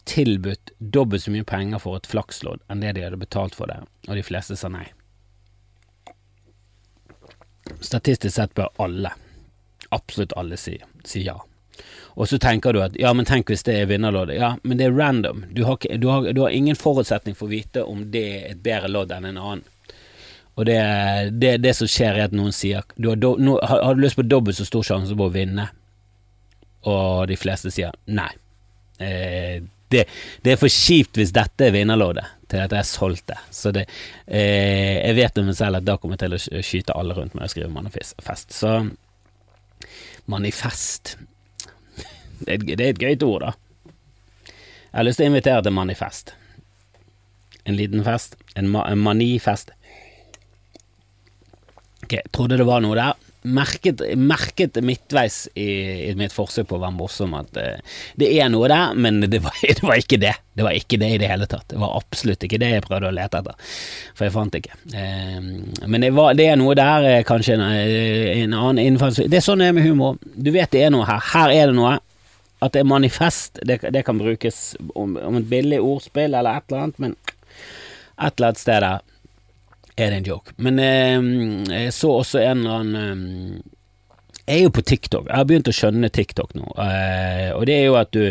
tilbudt 0.09 0.73
dobbelt 0.79 1.23
så 1.23 1.31
mye 1.31 1.47
penger 1.47 1.79
for 1.79 1.95
et 1.95 2.09
flakslodd 2.09 2.59
enn 2.67 2.83
det 2.83 2.97
de 2.97 3.05
hadde 3.05 3.21
betalt 3.21 3.55
for 3.55 3.71
det, 3.71 3.79
og 4.09 4.19
de 4.19 4.25
fleste 4.27 4.59
sa 4.59 4.71
nei. 4.73 4.89
Statistisk 7.79 8.35
sett 8.35 8.57
bør 8.59 8.73
alle, 8.83 9.13
absolutt 9.95 10.35
alle, 10.35 10.59
si, 10.59 10.75
si 11.07 11.23
ja. 11.29 11.37
Og 12.19 12.27
så 12.27 12.39
tenker 12.41 12.75
du 12.75 12.81
at 12.83 12.95
ja, 12.99 13.13
men 13.15 13.27
tenk 13.27 13.51
hvis 13.51 13.63
det 13.67 13.77
er 13.79 13.89
vinnerloddet. 13.89 14.35
Ja, 14.39 14.53
men 14.63 14.79
det 14.79 14.89
er 14.89 14.95
random. 14.97 15.45
Du 15.55 15.63
har, 15.67 15.79
du 15.79 16.07
har, 16.11 16.31
du 16.33 16.41
har 16.43 16.55
ingen 16.55 16.75
forutsetning 16.75 17.37
for 17.37 17.47
å 17.47 17.53
vite 17.53 17.83
om 17.87 18.05
det 18.11 18.23
er 18.27 18.47
et 18.53 18.63
bedre 18.63 18.91
lodd 18.91 19.13
enn 19.15 19.29
en 19.29 19.39
annen. 19.39 19.67
Og 20.59 20.65
det, 20.67 20.79
det, 21.39 21.53
det 21.63 21.71
som 21.77 21.87
skjer, 21.87 22.17
er 22.17 22.27
at 22.27 22.35
noen 22.35 22.51
sier 22.51 22.83
du 22.99 23.13
har, 23.13 23.19
do, 23.21 23.37
no, 23.39 23.55
har, 23.63 23.79
har 23.85 23.95
du 23.95 24.03
lyst 24.03 24.19
på 24.19 24.27
dobbelt 24.27 24.57
så 24.57 24.67
stor 24.67 24.83
sjanse 24.83 25.15
på 25.15 25.29
å 25.29 25.31
vinne? 25.31 25.69
Og 26.91 27.29
de 27.31 27.37
fleste 27.39 27.71
sier 27.71 27.95
nei. 28.11 28.31
Eh, 28.99 29.61
det, 29.89 30.03
det 30.43 30.53
er 30.53 30.59
for 30.59 30.71
kjipt 30.71 31.17
hvis 31.17 31.31
dette 31.33 31.69
er 31.69 31.73
vinnerloddet 31.73 32.35
til 32.49 32.59
at 32.59 32.73
jeg 32.73 32.81
har 32.81 32.89
solgt 32.89 33.29
det. 33.31 33.39
Så 33.55 33.71
det, 33.75 33.85
eh, 34.27 34.99
jeg 34.99 35.15
vet 35.21 35.39
om 35.39 35.47
meg 35.47 35.57
selv 35.57 35.79
at 35.79 35.87
da 35.87 35.95
kommer 35.95 36.19
jeg 36.19 36.25
til 36.25 36.59
å 36.59 36.63
skyte 36.65 36.97
alle 36.99 37.15
rundt 37.15 37.37
meg 37.37 37.47
og 37.47 37.53
skrive 37.53 37.71
manifest. 37.71 38.51
Så 38.51 38.75
manifest 40.29 41.15
det 42.39 42.49
er, 42.49 42.59
et, 42.59 42.67
det 42.69 42.85
er 42.85 42.93
et 42.93 43.03
gøyt 43.03 43.25
ord, 43.27 43.47
da. 43.47 43.55
Jeg 44.89 44.97
har 44.97 45.05
lyst 45.05 45.21
til 45.21 45.27
å 45.27 45.31
invitere 45.33 45.65
til 45.65 45.75
manifest. 45.77 46.33
En 47.69 47.77
liten 47.77 48.05
fest. 48.05 48.39
En, 48.57 48.69
ma 48.73 48.87
en 48.89 49.01
manifest. 49.05 49.73
Ok, 52.03 52.17
trodde 52.33 52.57
det 52.57 52.65
var 52.65 52.81
noe 52.81 52.97
der. 52.97 53.25
merket, 53.41 54.01
merket 54.17 54.75
midtveis 54.83 55.47
i, 55.55 56.09
i 56.09 56.15
mitt 56.17 56.33
forsøk 56.35 56.67
på 56.67 56.75
å 56.75 56.81
være 56.81 56.95
morsom 56.97 57.35
at 57.37 57.55
uh, 57.55 57.99
det 58.19 58.27
er 58.35 58.49
noe 58.51 58.67
der, 58.67 58.97
men 58.99 59.21
det 59.21 59.39
var, 59.45 59.55
det 59.63 59.85
var 59.85 60.01
ikke 60.01 60.19
det. 60.19 60.33
Det 60.57 60.65
var 60.65 60.75
ikke 60.75 60.99
det 60.99 61.11
i 61.13 61.21
det 61.21 61.29
hele 61.29 61.47
tatt. 61.47 61.67
Det 61.71 61.79
var 61.79 61.95
absolutt 62.01 62.43
ikke 62.43 62.59
det 62.59 62.73
jeg 62.73 62.85
prøvde 62.87 63.11
å 63.11 63.15
lete 63.15 63.39
etter, 63.39 63.77
for 64.17 64.27
jeg 64.27 64.35
fant 64.35 64.59
ikke. 64.59 64.81
Uh, 64.91 65.39
men 65.85 66.01
det, 66.01 66.11
var, 66.17 66.33
det 66.39 66.49
er 66.49 66.59
noe 66.59 66.75
der, 66.77 67.07
eh, 67.13 67.23
kanskje 67.27 67.59
en, 67.59 67.65
eh, 67.69 68.41
en 68.41 68.57
annen 68.57 68.83
innfallsvinkel 68.87 69.31
Det 69.31 69.39
er 69.39 69.45
sånn 69.45 69.61
det 69.61 69.69
er 69.69 69.77
med 69.77 69.87
humor. 69.87 70.17
Du 70.33 70.51
vet 70.55 70.73
det 70.73 70.87
er 70.87 70.93
noe 70.95 71.07
her. 71.07 71.21
Her 71.31 71.53
er 71.53 71.69
det 71.69 71.77
noe. 71.77 71.99
At 72.59 72.75
det 72.75 72.83
er 72.83 72.89
manifest, 72.91 73.59
det, 73.63 73.79
det 73.93 74.03
kan 74.07 74.19
brukes 74.19 74.75
om, 74.95 75.15
om 75.15 75.37
et 75.39 75.47
billig 75.47 75.79
ordspill 75.79 76.33
eller 76.33 76.59
et 76.59 76.67
eller 76.67 76.83
annet, 76.83 76.99
men 76.99 77.15
et 78.19 78.33
eller 78.35 78.49
annet 78.49 78.59
sted 78.61 78.83
der 78.83 78.99
er 79.99 80.11
det 80.11 80.17
en 80.19 80.27
joke. 80.27 80.55
Men 80.57 80.79
eh, 80.83 81.19
jeg 81.71 81.93
så 81.95 82.13
også 82.19 82.41
en 82.43 82.63
eller 82.63 82.83
annen 82.83 83.59
eh, 83.59 83.75
Jeg 84.49 84.57
er 84.57 84.63
jo 84.65 84.73
på 84.73 84.81
TikTok. 84.81 85.27
Jeg 85.27 85.37
har 85.37 85.47
begynt 85.47 85.69
å 85.69 85.75
skjønne 85.75 86.09
TikTok 86.09 86.55
nå, 86.57 86.67
eh, 86.83 87.49
og 87.55 87.67
det 87.69 87.77
er 87.79 87.85
jo 87.87 87.99
at 87.99 88.11
du 88.15 88.23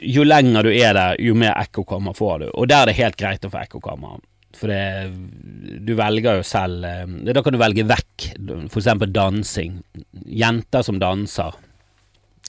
Jo 0.00 0.24
lenger 0.24 0.64
du 0.64 0.70
er 0.72 0.94
der, 0.96 1.20
jo 1.20 1.34
mer 1.36 1.52
ekkokammer 1.60 2.16
får 2.16 2.38
du, 2.40 2.46
og 2.54 2.68
der 2.68 2.82
er 2.82 2.90
det 2.90 3.00
helt 3.00 3.18
greit 3.20 3.44
å 3.44 3.52
få 3.52 3.60
ekkokammer. 3.64 4.20
For 4.56 4.68
det, 4.68 5.80
du 5.86 5.92
velger 5.96 6.40
jo 6.40 6.46
selv 6.46 6.84
eh, 6.84 7.04
Da 7.32 7.44
kan 7.44 7.54
du 7.54 7.60
velge 7.60 7.86
vekk 7.88 8.30
eksempel 8.68 9.12
dansing. 9.12 9.78
Jenter 10.26 10.84
som 10.84 10.98
danser. 11.00 11.56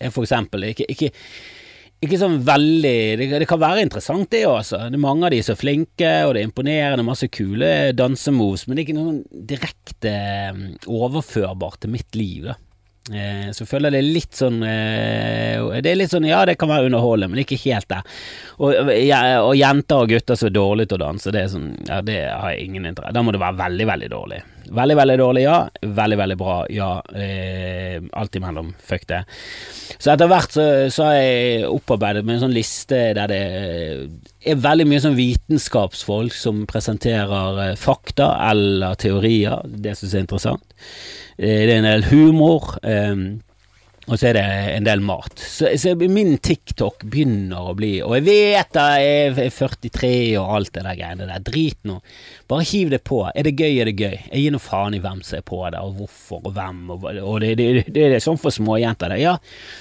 Er 0.01 0.13
for 0.13 0.25
eksempel 0.25 0.71
ikke, 0.71 0.87
ikke 0.89 1.11
ikke 2.01 2.17
sånn 2.17 2.39
veldig 2.41 2.95
det, 3.19 3.27
det, 3.43 3.45
kan 3.49 3.59
være 3.61 3.83
interessant, 3.85 4.25
det 4.33 4.41
òg, 4.47 4.55
altså. 4.63 4.79
Det 4.89 4.97
er 4.97 5.03
mange 5.03 5.27
av 5.27 5.33
de 5.35 5.41
som 5.45 5.53
er 5.53 5.59
flinke, 5.61 6.13
og 6.25 6.33
det 6.33 6.41
er 6.41 6.47
imponerende, 6.49 7.05
masse 7.05 7.29
kule 7.29 7.69
dansemoves, 7.93 8.65
men 8.65 8.77
det 8.77 8.81
er 8.81 8.87
ikke 8.87 8.97
noe 8.97 9.43
direkte 9.51 10.13
mm, 10.57 10.63
overførbart 10.89 11.83
til 11.83 11.93
mitt 11.93 12.17
liv, 12.17 12.49
da. 12.49 12.57
Eh, 13.09 13.49
så 13.57 13.65
føler 13.65 13.89
jeg 13.89 13.95
det 13.95 13.99
er 14.03 14.13
litt 14.13 14.37
sånn 14.37 14.59
eh, 14.61 15.57
Det 15.81 15.89
er 15.89 15.95
litt 15.97 16.11
sånn, 16.13 16.27
ja, 16.29 16.43
det 16.45 16.53
kan 16.61 16.69
være 16.69 16.85
underholdende, 16.85 17.31
men 17.33 17.41
ikke 17.41 17.57
helt 17.63 17.87
der. 17.89 18.05
Og, 18.61 18.91
ja, 18.93 19.21
og 19.41 19.55
jenter 19.57 20.03
og 20.03 20.11
gutter 20.11 20.37
som 20.37 20.51
er 20.51 20.53
dårlige 20.53 20.91
til 20.91 20.99
å 20.99 21.07
danse, 21.07 21.33
det 21.33 21.47
sånn 21.49 21.71
Ja, 21.87 21.97
det 22.05 22.19
har 22.29 22.53
jeg 22.53 22.67
ingen 22.67 22.85
interesse 22.85 23.15
Da 23.17 23.23
må 23.25 23.33
det 23.33 23.41
være 23.41 23.57
veldig, 23.63 23.87
veldig 23.89 24.11
dårlig. 24.13 24.41
Veldig, 24.71 24.97
veldig 25.01 25.17
dårlig, 25.19 25.45
ja. 25.47 25.57
Veldig, 25.81 26.19
veldig 26.21 26.37
bra, 26.39 26.57
ja. 26.71 26.91
Eh, 27.17 27.97
alt 28.21 28.37
imellom. 28.37 28.69
Fuck 28.85 29.09
det. 29.09 29.23
Så 29.97 30.13
etter 30.13 30.29
hvert 30.29 30.53
så, 30.53 30.67
så 30.93 31.09
har 31.09 31.17
jeg 31.17 31.65
opparbeidet 31.71 32.21
med 32.23 32.37
en 32.37 32.45
sånn 32.45 32.55
liste 32.55 33.01
der 33.17 33.33
det 33.33 33.41
er 34.41 34.61
veldig 34.61 34.87
mye 34.89 35.01
sånn 35.03 35.17
vitenskapsfolk 35.17 36.33
som 36.35 36.65
presenterer 36.69 37.61
eh, 37.65 37.77
fakta 37.79 38.33
eller 38.49 38.97
teorier. 39.01 39.61
Det 39.65 39.95
syns 39.97 40.15
jeg 40.15 40.21
er 40.21 40.25
interessant. 40.25 40.75
Eh, 41.37 41.63
det 41.67 41.75
er 41.75 41.79
en 41.79 41.89
del 41.89 42.07
humor. 42.09 42.75
Um, 42.81 43.41
og 44.11 44.19
så 44.19 44.27
er 44.27 44.35
det 44.35 44.43
en 44.75 44.83
del 44.83 44.99
mat. 45.07 45.39
Så, 45.39 45.69
så, 45.79 45.93
min 45.95 46.33
TikTok 46.43 47.05
begynner 47.07 47.69
å 47.71 47.75
bli 47.77 47.93
Og 48.03 48.17
jeg 48.17 48.25
vet 48.25 48.75
jeg 48.75 49.05
er 49.07 49.37
43 49.55 50.11
og 50.41 50.51
alt 50.57 50.73
det 50.75 50.83
der 50.83 50.97
greiene 50.99 51.27
der. 51.29 51.45
Drit 51.47 51.79
nå. 51.87 52.01
Bare 52.51 52.65
hiv 52.67 52.91
det 52.91 53.01
på. 53.07 53.21
Er 53.31 53.47
det 53.47 53.55
gøy, 53.55 53.79
er 53.79 53.87
det 53.87 53.95
gøy. 53.95 54.17
Jeg 54.17 54.43
gir 54.43 54.55
noe 54.55 54.63
faen 54.63 54.97
i 54.97 55.01
hvem 55.03 55.21
som 55.23 55.39
er 55.39 55.45
på 55.47 55.61
det, 55.71 55.79
og 55.79 56.01
hvorfor, 56.01 56.43
og 56.43 56.57
hvem. 56.57 56.83
Og, 56.91 57.07
og 57.21 57.39
det, 57.43 57.53
det, 57.61 57.69
det, 57.77 57.95
det, 57.95 58.07
er 58.17 58.23
sånn 58.23 58.41
for 58.41 58.51
småjenter. 58.51 59.15
Ja, 59.21 59.37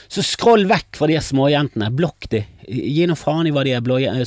så 0.07 0.23
skroll 0.27 0.69
vekk 0.71 1.01
fra 1.01 1.11
de 1.11 1.19
småjentene. 1.27 1.91
Blokk 1.99 2.31
de. 2.31 2.45
Gi 2.71 3.09
noe 3.11 3.19
faen 3.19 3.51
i 3.51 3.55
hva 3.55 3.67
de 3.67 3.75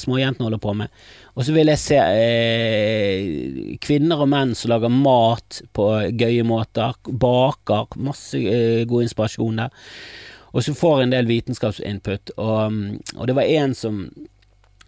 småjentene 0.03 0.49
holder 0.49 0.63
på 0.63 0.75
med. 0.83 0.91
Og 1.33 1.45
så 1.45 1.53
vil 1.55 1.71
jeg 1.71 1.81
se 1.81 1.97
eh, 1.97 3.77
kvinner 3.81 4.21
og 4.21 4.29
menn 4.29 4.53
som 4.57 4.69
lager 4.69 4.91
mat 4.93 5.63
på 5.73 5.87
gøye 6.13 6.45
måter, 6.45 6.93
baker, 7.07 7.97
masse 8.05 8.37
eh, 8.37 8.83
god 8.89 9.07
inspirasjon 9.07 9.63
der. 9.63 9.73
Og 10.53 10.61
så 10.61 10.75
får 10.77 11.01
en 11.01 11.15
del 11.15 11.25
vitenskapsinput. 11.25 12.35
Og, 12.37 12.77
og 13.17 13.27
det 13.29 13.35
var 13.37 13.49
en 13.49 13.73
som, 13.73 14.05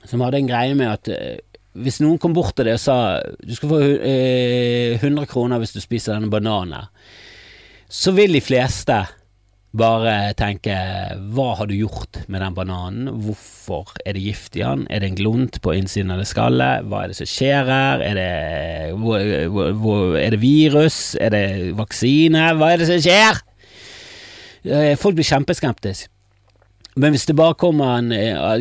som 0.05 0.21
hadde 0.21 0.43
en 0.43 0.51
greie 0.51 0.77
med 0.77 0.91
at 0.91 1.09
eh, 1.15 1.41
hvis 1.75 1.99
noen 2.03 2.21
kom 2.21 2.35
bort 2.35 2.55
til 2.55 2.69
det 2.69 2.77
og 2.77 2.83
sa 2.83 2.97
du 3.41 3.51
skal 3.57 3.71
få 3.71 3.79
eh, 3.97 4.95
100 5.01 5.25
kroner 5.31 5.59
hvis 5.59 5.75
du 5.75 5.81
spiser 5.83 6.13
denne 6.13 6.31
bananen, 6.31 6.87
så 7.89 8.13
vil 8.15 8.37
de 8.37 8.41
fleste 8.43 9.01
bare 9.77 10.33
tenke 10.39 10.75
hva 11.35 11.47
har 11.59 11.69
du 11.69 11.75
gjort 11.75 12.21
med 12.31 12.41
den 12.41 12.55
bananen, 12.55 13.09
hvorfor 13.25 13.91
er 14.05 14.15
det 14.15 14.23
gift 14.23 14.57
i 14.57 14.63
den, 14.63 14.85
er 14.89 15.03
det 15.03 15.11
en 15.11 15.19
glunt 15.19 15.59
på 15.63 15.75
innsiden 15.75 16.13
av 16.15 16.21
det 16.21 16.27
skallet, 16.29 16.87
hva 16.89 17.03
er 17.03 17.11
det 17.11 17.19
som 17.19 17.29
skjer 17.29 17.69
her, 17.69 18.03
er 18.05 18.19
det, 18.19 18.29
er 20.21 20.35
det 20.35 20.41
virus, 20.41 20.99
er 21.19 21.35
det 21.35 21.45
vaksine, 21.79 22.49
hva 22.59 22.73
er 22.73 22.83
det 22.83 22.89
som 22.91 23.01
skjer? 23.03 23.41
Eh, 24.65 24.93
folk 24.99 25.17
blir 25.17 25.27
kjempeskeptiske. 25.27 26.11
Men 26.95 27.11
hvis 27.11 27.25
det 27.27 27.35
bare 27.35 27.57
kommer 27.59 27.97
en 27.97 28.13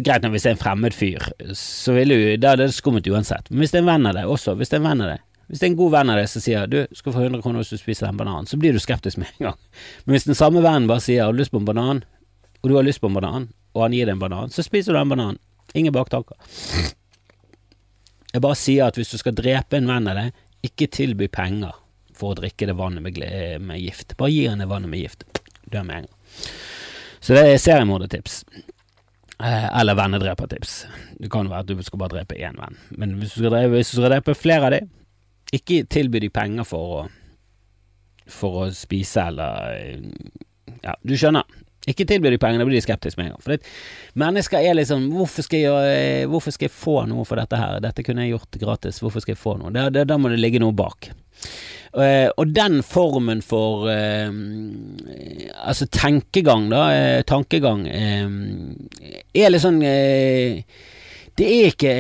Greit 0.03 0.25
hvis 0.27 0.43
det 0.43 0.49
er 0.51 0.57
en 0.57 0.59
fremmed 0.59 0.97
fyr, 0.97 1.23
så 1.55 1.95
vil 1.95 2.11
jo, 2.11 2.33
da 2.43 2.57
er 2.57 2.65
det 2.65 2.73
skummet 2.75 3.07
uansett. 3.07 3.47
Men 3.47 3.63
hvis 3.63 3.71
det 3.71 3.79
er 3.79 3.85
en 3.85 3.93
venn 3.93 4.11
av 4.11 4.17
deg 4.19 4.27
også, 4.27 4.57
hvis 4.59 4.73
det 4.73 4.81
er 4.81 4.83
en 4.83 4.89
venn 4.89 5.05
av 5.07 5.13
deg 5.13 5.24
hvis 5.49 5.61
det 5.61 5.67
er 5.67 5.73
en 5.73 5.79
god 5.79 5.93
venn 5.95 6.11
av 6.13 6.19
deg 6.21 6.29
som 6.31 6.45
sier 6.45 6.71
du 6.71 6.79
skal 6.97 7.15
få 7.15 7.23
100 7.27 7.43
kroner 7.45 7.63
hvis 7.63 7.75
du 7.75 7.81
spiser 7.81 8.09
en 8.09 8.19
banan, 8.21 8.49
så 8.49 8.59
blir 8.61 8.75
du 8.75 8.81
skeptisk 8.83 9.21
med 9.21 9.31
en 9.35 9.51
gang. 9.51 9.61
Men 10.05 10.17
hvis 10.17 10.29
den 10.29 10.39
samme 10.39 10.63
vennen 10.65 10.89
bare 10.91 11.05
sier 11.05 11.27
har 11.27 11.35
du 11.35 11.41
lyst 11.43 11.53
på 11.55 11.61
en 11.61 11.69
banan, 11.69 12.03
og 12.63 12.71
du 12.71 12.77
har 12.79 12.87
lyst 12.87 13.03
på 13.03 13.11
en 13.11 13.19
banan, 13.19 13.49
og 13.75 13.87
han 13.87 13.97
gir 13.97 14.09
deg 14.09 14.17
en 14.17 14.25
banan, 14.25 14.53
så 14.55 14.65
spiser 14.65 14.95
du 14.95 15.01
en 15.01 15.13
banan. 15.13 15.41
Ingen 15.75 15.95
baktanker. 15.95 16.39
Jeg 18.35 18.43
bare 18.43 18.59
sier 18.59 18.89
at 18.89 18.99
hvis 18.99 19.13
du 19.13 19.19
skal 19.21 19.37
drepe 19.37 19.79
en 19.79 19.91
venn 19.91 20.11
av 20.11 20.19
deg, 20.19 20.45
ikke 20.65 20.89
tilby 20.91 21.29
penger 21.29 21.75
for 22.15 22.33
å 22.33 22.39
drikke 22.39 22.69
det 22.71 22.77
vannet 22.79 23.05
med, 23.05 23.21
med 23.63 23.83
gift. 23.83 24.17
Bare 24.19 24.33
gi 24.33 24.47
han 24.49 24.63
det 24.63 24.71
vannet 24.71 24.91
med 24.91 25.03
gift. 25.03 25.27
Dø 25.67 25.83
med 25.83 26.05
en 26.05 26.07
gang. 26.09 26.49
Så 27.25 27.37
det 27.37 27.45
er 27.49 27.61
seriemordertips. 27.61 28.43
Eh, 29.43 29.81
eller 29.81 29.97
vennedrepertips. 29.99 30.75
Det 31.19 31.31
kan 31.33 31.49
være 31.51 31.65
at 31.65 31.71
du 31.71 31.83
skal 31.83 32.01
bare 32.03 32.19
drepe 32.19 32.39
én 32.39 32.59
venn. 32.61 32.79
Men 32.95 33.17
hvis 33.19 33.35
du 33.35 33.43
skal 33.43 33.55
drepe, 33.55 33.81
du 33.83 33.89
skal 33.89 34.09
drepe 34.11 34.37
flere 34.39 34.69
av 34.69 34.75
dem, 34.77 34.91
ikke 35.59 35.85
tilby 35.91 36.23
de 36.25 36.33
penger 36.35 36.67
for 36.69 36.97
å 37.01 37.05
For 38.25 38.63
å 38.63 38.71
spise 38.73 39.27
eller 39.29 40.01
Ja, 40.81 40.95
du 41.05 41.13
skjønner. 41.17 41.45
Ikke 41.85 42.07
tilby 42.09 42.31
de 42.33 42.39
penger, 42.41 42.63
da 42.63 42.65
blir 42.65 42.79
de 42.79 42.85
skeptiske 42.85 43.21
med 43.21 43.27
en 43.27 43.35
gang. 43.35 43.43
For 43.45 43.53
det, 43.53 43.69
mennesker 44.17 44.65
er 44.65 44.77
liksom 44.79 45.11
hvorfor 45.13 45.45
skal, 45.45 45.67
jeg, 45.67 46.29
hvorfor 46.33 46.55
skal 46.55 46.71
jeg 46.71 46.73
få 46.73 46.95
noe 47.11 47.27
for 47.29 47.37
dette 47.37 47.59
her? 47.61 47.83
Dette 47.85 48.05
kunne 48.07 48.25
jeg 48.25 48.33
gjort 48.33 48.57
gratis, 48.63 49.03
hvorfor 49.05 49.21
skal 49.21 49.35
jeg 49.35 49.43
få 49.43 49.59
noe? 49.61 49.91
Da 49.93 50.17
må 50.17 50.33
det 50.33 50.41
ligge 50.41 50.63
noe 50.65 50.73
bak. 50.77 51.11
Uh, 51.95 52.27
og 52.41 52.51
den 52.51 52.81
formen 52.83 53.39
for 53.45 53.85
uh, 53.87 54.33
altså 55.63 55.87
tenkegang, 55.95 56.67
da, 56.73 56.87
uh, 56.91 57.21
tankegang, 57.29 57.85
er 57.87 59.53
litt 59.53 59.63
sånn 59.63 59.79
det 61.39 61.47
er 61.51 61.73
ikke 61.73 61.95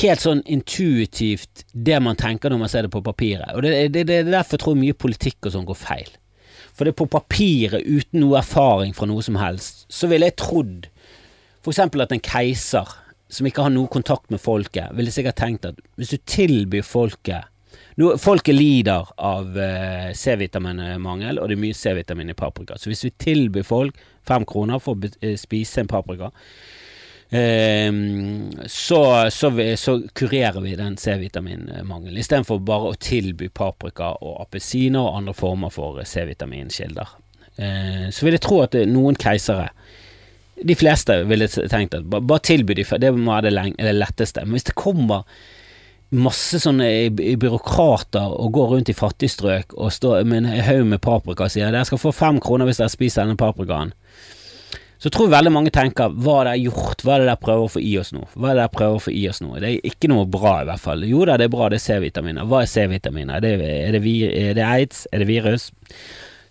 helt 0.00 0.22
sånn 0.22 0.40
intuitivt 0.48 1.66
det 1.72 1.98
man 2.00 2.16
tenker 2.16 2.52
når 2.52 2.62
man 2.62 2.70
ser 2.72 2.86
det 2.86 2.92
på 2.94 3.02
papiret. 3.04 3.52
Og 3.52 3.66
det, 3.66 4.04
er 4.06 4.24
derfor 4.24 4.56
jeg 4.56 4.62
tror 4.64 4.78
mye 4.80 4.96
politikk 4.96 5.50
og 5.50 5.54
sånn 5.56 5.68
går 5.68 5.76
feil. 5.76 6.08
For 6.72 6.86
det 6.86 6.94
er 6.94 7.00
på 7.02 7.10
papiret, 7.12 7.84
uten 7.84 8.22
noe 8.22 8.38
erfaring 8.40 8.94
fra 8.96 9.08
noe 9.10 9.24
som 9.26 9.36
helst, 9.36 9.84
så 9.92 10.08
ville 10.08 10.30
jeg 10.30 10.38
trodd 10.40 10.88
eksempel 11.68 12.06
at 12.06 12.14
en 12.14 12.24
keiser 12.24 12.88
som 13.30 13.46
ikke 13.46 13.66
har 13.66 13.72
noe 13.74 13.90
kontakt 13.92 14.32
med 14.32 14.40
folket, 14.42 14.90
ville 14.96 15.12
sikkert 15.12 15.38
tenkt 15.38 15.68
at 15.68 15.78
hvis 16.00 16.14
du 16.14 16.18
tilbyr 16.24 16.86
folket 16.86 17.46
no, 18.00 18.14
Folket 18.18 18.56
lider 18.56 19.10
av 19.20 19.58
eh, 19.60 20.10
C-vitaminmangel, 20.16 21.38
og 21.38 21.50
det 21.50 21.58
er 21.58 21.62
mye 21.62 21.76
C-vitamin 21.76 22.32
i 22.32 22.38
paprika. 22.38 22.78
Så 22.80 22.90
hvis 22.90 23.04
vi 23.04 23.12
tilbyr 23.22 23.66
folk 23.66 24.00
fem 24.26 24.46
kroner 24.48 24.80
for 24.82 24.96
å 24.96 25.10
eh, 25.20 25.36
spise 25.38 25.84
en 25.84 25.90
paprika, 25.90 26.32
så, 27.30 29.00
så, 29.30 29.50
så, 29.78 29.92
kurerer 30.18 30.60
vi 30.64 30.72
den 30.74 30.96
C-vitaminmangelen, 30.98 32.18
istedenfor 32.18 32.58
bare 32.66 32.90
å 32.90 32.98
tilby 32.98 33.46
paprika 33.54 34.16
og 34.18 34.40
appelsiner 34.42 34.98
og 34.98 35.20
andre 35.20 35.34
former 35.38 35.70
for 35.70 36.00
C-vitaminkilder. 36.02 37.12
Ehm, 37.62 38.10
så 38.10 38.26
vil 38.26 38.34
jeg 38.34 38.42
tro 38.42 38.62
at 38.64 38.74
noen 38.90 39.18
keisere 39.20 39.70
de 40.60 40.76
fleste 40.76 41.14
ville 41.28 41.48
tenkt 41.48 41.96
at 41.96 42.04
bare 42.04 42.42
tilby 42.44 42.76
de, 42.76 42.84
det 43.00 43.14
må 43.16 43.32
være 43.32 43.52
det, 43.78 43.94
letteste. 43.96 44.44
Men 44.44 44.58
hvis 44.58 44.68
det 44.68 44.76
kommer 44.78 45.24
masse 46.10 46.58
sånne 46.60 46.88
byråkrater 47.14 48.34
og 48.34 48.52
går 48.56 48.72
rundt 48.74 48.90
i 48.90 48.96
fattigstrøk 48.98 49.76
og 49.78 49.92
står 49.94 50.26
med 50.28 50.42
en 50.42 50.64
haug 50.66 50.88
med 50.90 51.02
paprika 51.04 51.46
og 51.46 51.54
sier 51.54 51.70
dere 51.70 51.86
skal 51.86 52.02
få 52.02 52.12
fem 52.12 52.40
kroner 52.42 52.66
hvis 52.66 52.82
dere 52.82 52.92
spiser 52.92 53.22
denne 53.22 53.38
paprikaen, 53.40 53.94
så 55.00 55.08
tror 55.08 55.28
jeg 55.28 55.32
veldig 55.32 55.52
mange 55.54 55.70
tenker 55.72 56.12
hva 56.12 56.34
er 56.42 56.50
det 56.50 56.66
gjort, 56.66 57.00
hva 57.06 57.14
er 57.14 57.22
det 57.22 57.30
der 57.30 57.40
prøver 57.40 57.64
å 57.64 57.72
få 57.72 57.80
i 57.80 57.94
oss 57.96 58.10
nå? 58.12 58.26
Hva 58.34 58.50
er 58.50 58.58
det 58.58 58.64
der 58.66 58.74
prøver 58.74 58.98
å 58.98 59.04
få 59.06 59.14
i 59.16 59.22
oss 59.30 59.40
nå? 59.40 59.54
Det 59.56 59.70
er 59.70 59.88
ikke 59.88 60.10
noe 60.12 60.26
bra, 60.28 60.58
i 60.60 60.68
hvert 60.68 60.82
fall. 60.82 61.06
Jo 61.08 61.24
da, 61.24 61.38
det 61.40 61.46
er 61.48 61.54
bra, 61.54 61.70
det 61.72 61.78
er 61.80 61.86
C-vitaminer. 61.86 62.48
Hva 62.50 62.60
er 62.60 62.68
C-vitaminer? 62.68 63.46
Er, 63.48 63.64
er, 63.64 63.96
er 63.96 64.58
det 64.58 64.66
aids? 64.66 65.06
Er 65.08 65.24
det 65.24 65.30
virus? 65.30 65.70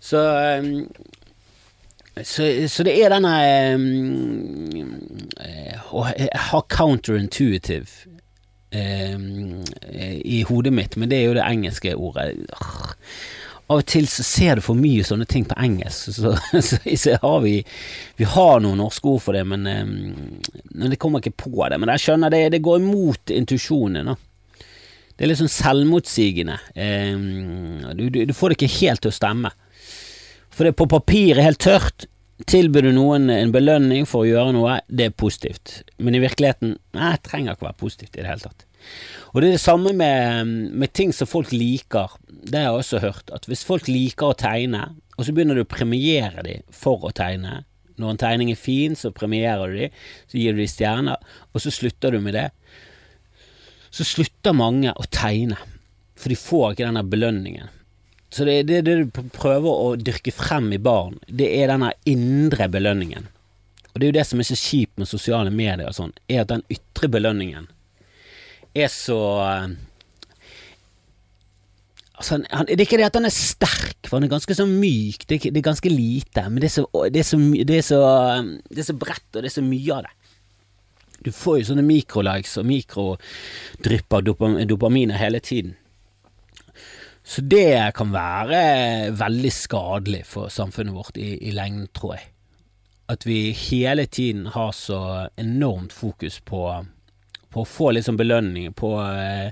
Så, 0.02 0.18
um, 0.18 0.88
så, 2.24 2.48
så, 2.72 2.86
det 2.88 2.96
er 2.98 3.14
denne 3.14 3.34
um, 3.78 4.90
Å 5.94 6.06
ha 6.50 6.62
counterintuitive 6.74 8.10
um, 8.74 9.62
i 10.26 10.42
hodet 10.48 10.74
mitt, 10.74 10.98
men 10.98 11.12
det 11.12 11.20
er 11.20 11.28
jo 11.28 11.38
det 11.38 11.46
engelske 11.46 11.94
ordet. 11.94 12.32
Av 13.70 13.84
og 13.84 13.86
til 13.86 14.08
så 14.10 14.24
ser 14.26 14.58
du 14.58 14.64
for 14.66 14.78
mye 14.78 15.04
sånne 15.06 15.28
ting 15.30 15.44
på 15.46 15.54
engelsk, 15.62 16.10
så, 16.16 16.32
så, 16.58 16.80
så 17.04 17.18
har 17.22 17.38
vi 17.44 17.60
Vi 18.18 18.26
har 18.26 18.58
noen 18.64 18.82
norske 18.82 19.06
ord 19.06 19.22
for 19.22 19.38
det, 19.38 19.44
men, 19.46 19.62
men 19.62 20.90
det 20.90 20.98
kommer 20.98 21.22
ikke 21.22 21.46
på 21.46 21.68
det. 21.70 21.78
Men 21.78 21.92
jeg 21.94 22.04
skjønner 22.04 22.34
det, 22.34 22.42
det 22.56 22.64
går 22.66 22.80
imot 22.82 23.32
intuisjonen. 23.32 24.10
Det 25.14 25.24
er 25.24 25.30
litt 25.30 25.40
sånn 25.40 25.52
selvmotsigende. 25.52 26.58
Du, 27.94 28.06
du, 28.08 28.22
du, 28.24 28.34
får 28.36 28.52
det 28.52 28.58
ikke 28.58 28.76
helt 28.80 29.04
til 29.04 29.12
å 29.12 29.16
stemme. 29.16 29.52
For 30.50 30.66
det 30.66 30.76
på 30.76 30.88
papiret 30.90 31.44
helt 31.44 31.62
tørt. 31.62 32.08
Tilbyr 32.48 32.88
du 32.88 32.94
noen 32.96 33.28
en 33.32 33.52
belønning 33.52 34.06
for 34.08 34.24
å 34.24 34.28
gjøre 34.30 34.54
noe, 34.56 34.78
det 34.88 35.10
er 35.10 35.16
positivt. 35.16 35.82
Men 36.00 36.16
i 36.16 36.22
virkeligheten, 36.22 36.72
nei, 36.96 37.12
trenger 37.20 37.52
ikke 37.52 37.68
være 37.68 37.82
positivt 37.82 38.16
i 38.16 38.22
det 38.22 38.30
hele 38.30 38.46
tatt. 38.46 38.64
Og 39.30 39.42
det 39.42 39.50
er 39.50 39.58
det 39.58 39.62
samme 39.62 39.92
med, 39.96 40.54
med 40.72 40.92
ting 40.96 41.12
som 41.12 41.28
folk 41.28 41.52
liker. 41.52 42.16
Det 42.42 42.56
har 42.58 42.70
jeg 42.70 42.82
også 42.82 43.00
hørt, 43.02 43.32
at 43.34 43.46
hvis 43.48 43.64
folk 43.66 43.88
liker 43.90 44.30
å 44.30 44.38
tegne, 44.38 44.86
og 45.16 45.26
så 45.26 45.34
begynner 45.36 45.58
du 45.58 45.64
å 45.64 45.68
premiere 45.68 46.44
dem 46.46 46.64
for 46.72 47.02
å 47.04 47.12
tegne 47.12 47.64
Når 48.00 48.14
en 48.14 48.20
tegning 48.22 48.48
er 48.48 48.56
fin, 48.56 48.94
så 48.96 49.10
premierer 49.12 49.68
du 49.68 49.76
dem, 49.76 49.96
så 50.30 50.38
gir 50.40 50.54
du 50.56 50.62
dem 50.62 50.70
stjerner, 50.72 51.18
og 51.52 51.60
så 51.60 51.68
slutter 51.68 52.14
du 52.14 52.22
med 52.24 52.32
det. 52.32 52.46
Så 53.92 54.06
slutter 54.08 54.56
mange 54.56 54.94
å 54.96 55.04
tegne, 55.12 55.58
for 56.16 56.32
de 56.32 56.38
får 56.40 56.72
ikke 56.72 56.86
denne 56.86 57.02
belønningen. 57.04 57.68
Så 58.32 58.46
det 58.48 58.62
det, 58.70 58.80
det, 58.86 58.94
du 58.96 59.28
prøver 59.34 59.68
å 59.68 59.90
dyrke 60.00 60.32
frem 60.32 60.70
i 60.72 60.80
barn, 60.80 61.18
det 61.28 61.50
er 61.58 61.68
denne 61.68 61.92
indre 62.08 62.70
belønningen. 62.72 63.28
Og 63.90 63.98
det 63.98 64.06
er 64.06 64.12
jo 64.12 64.18
det 64.20 64.26
som 64.30 64.40
er 64.40 64.48
så 64.48 64.56
kjipt 64.56 64.96
med 64.96 65.10
sosiale 65.10 65.52
medier 65.52 65.90
og 65.90 65.96
sånn, 65.98 66.16
er 66.30 66.44
at 66.44 66.52
den 66.54 66.64
ytre 66.72 67.10
belønningen 67.10 67.68
er 68.78 68.88
så 68.92 69.20
Altså, 72.20 72.36
han, 72.52 72.68
det 72.68 72.76
er 72.76 72.84
ikke 72.84 72.98
det 73.00 73.06
at 73.08 73.16
han 73.16 73.24
er 73.24 73.32
sterk, 73.32 73.96
for 74.04 74.18
han 74.18 74.26
er 74.26 74.32
ganske 74.34 74.54
så 74.56 74.66
myk. 74.68 75.22
Det 75.24 75.38
er, 75.38 75.52
det 75.54 75.62
er 75.62 75.68
ganske 75.70 75.92
lite, 75.92 76.42
men 76.50 76.60
det 76.60 76.68
er, 76.68 76.74
så, 76.74 77.04
det, 77.08 77.22
er 77.22 77.28
så, 77.30 77.38
det, 77.40 77.76
er 77.78 77.86
så, 77.86 78.00
det 78.68 78.82
er 78.82 78.88
så 78.90 78.96
bredt, 79.00 79.28
og 79.32 79.40
det 79.40 79.48
er 79.48 79.54
så 79.56 79.64
mye 79.64 79.96
av 79.96 80.04
det. 80.04 80.16
Du 81.24 81.30
får 81.36 81.58
jo 81.60 81.68
sånne 81.70 81.84
mikrolikes 81.84 82.58
og 82.60 82.68
mikrodrypp 82.68 84.16
av 84.16 84.28
dopaminer 84.68 85.20
hele 85.20 85.40
tiden. 85.44 85.74
Så 87.24 87.44
det 87.44 87.92
kan 87.96 88.12
være 88.12 88.60
veldig 89.16 89.52
skadelig 89.52 90.22
for 90.28 90.52
samfunnet 90.52 90.96
vårt 90.96 91.20
i, 91.20 91.34
i 91.48 91.52
lengden, 91.56 91.88
tror 91.96 92.16
jeg. 92.16 92.28
At 93.12 93.26
vi 93.26 93.50
hele 93.56 94.06
tiden 94.06 94.46
har 94.54 94.72
så 94.76 95.00
enormt 95.40 95.92
fokus 95.92 96.40
på 96.40 96.66
på 97.50 97.64
å 97.64 97.68
få 97.68 97.90
litt 97.94 98.06
sånn 98.06 98.18
belønning 98.20 98.70
på 98.78 98.94
uh, 98.98 99.50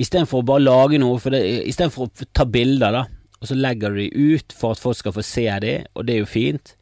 Istedenfor 0.00 0.42
å 0.42 0.48
bare 0.48 0.64
lage 0.64 1.00
noe, 1.00 1.20
for 1.20 1.34
det, 1.34 1.42
istedenfor 1.70 2.08
å 2.08 2.26
ta 2.36 2.46
bilder, 2.48 2.96
da, 2.96 3.04
og 3.40 3.50
så 3.50 3.56
legger 3.58 3.92
du 3.92 4.00
de 4.00 4.34
ut 4.34 4.56
for 4.56 4.74
at 4.74 4.82
folk 4.82 4.98
skal 4.98 5.14
få 5.16 5.24
se 5.24 5.46
de, 5.62 5.76
og 5.94 6.06
det 6.08 6.16
er 6.16 6.22
jo 6.22 6.30
fint. 6.30 6.74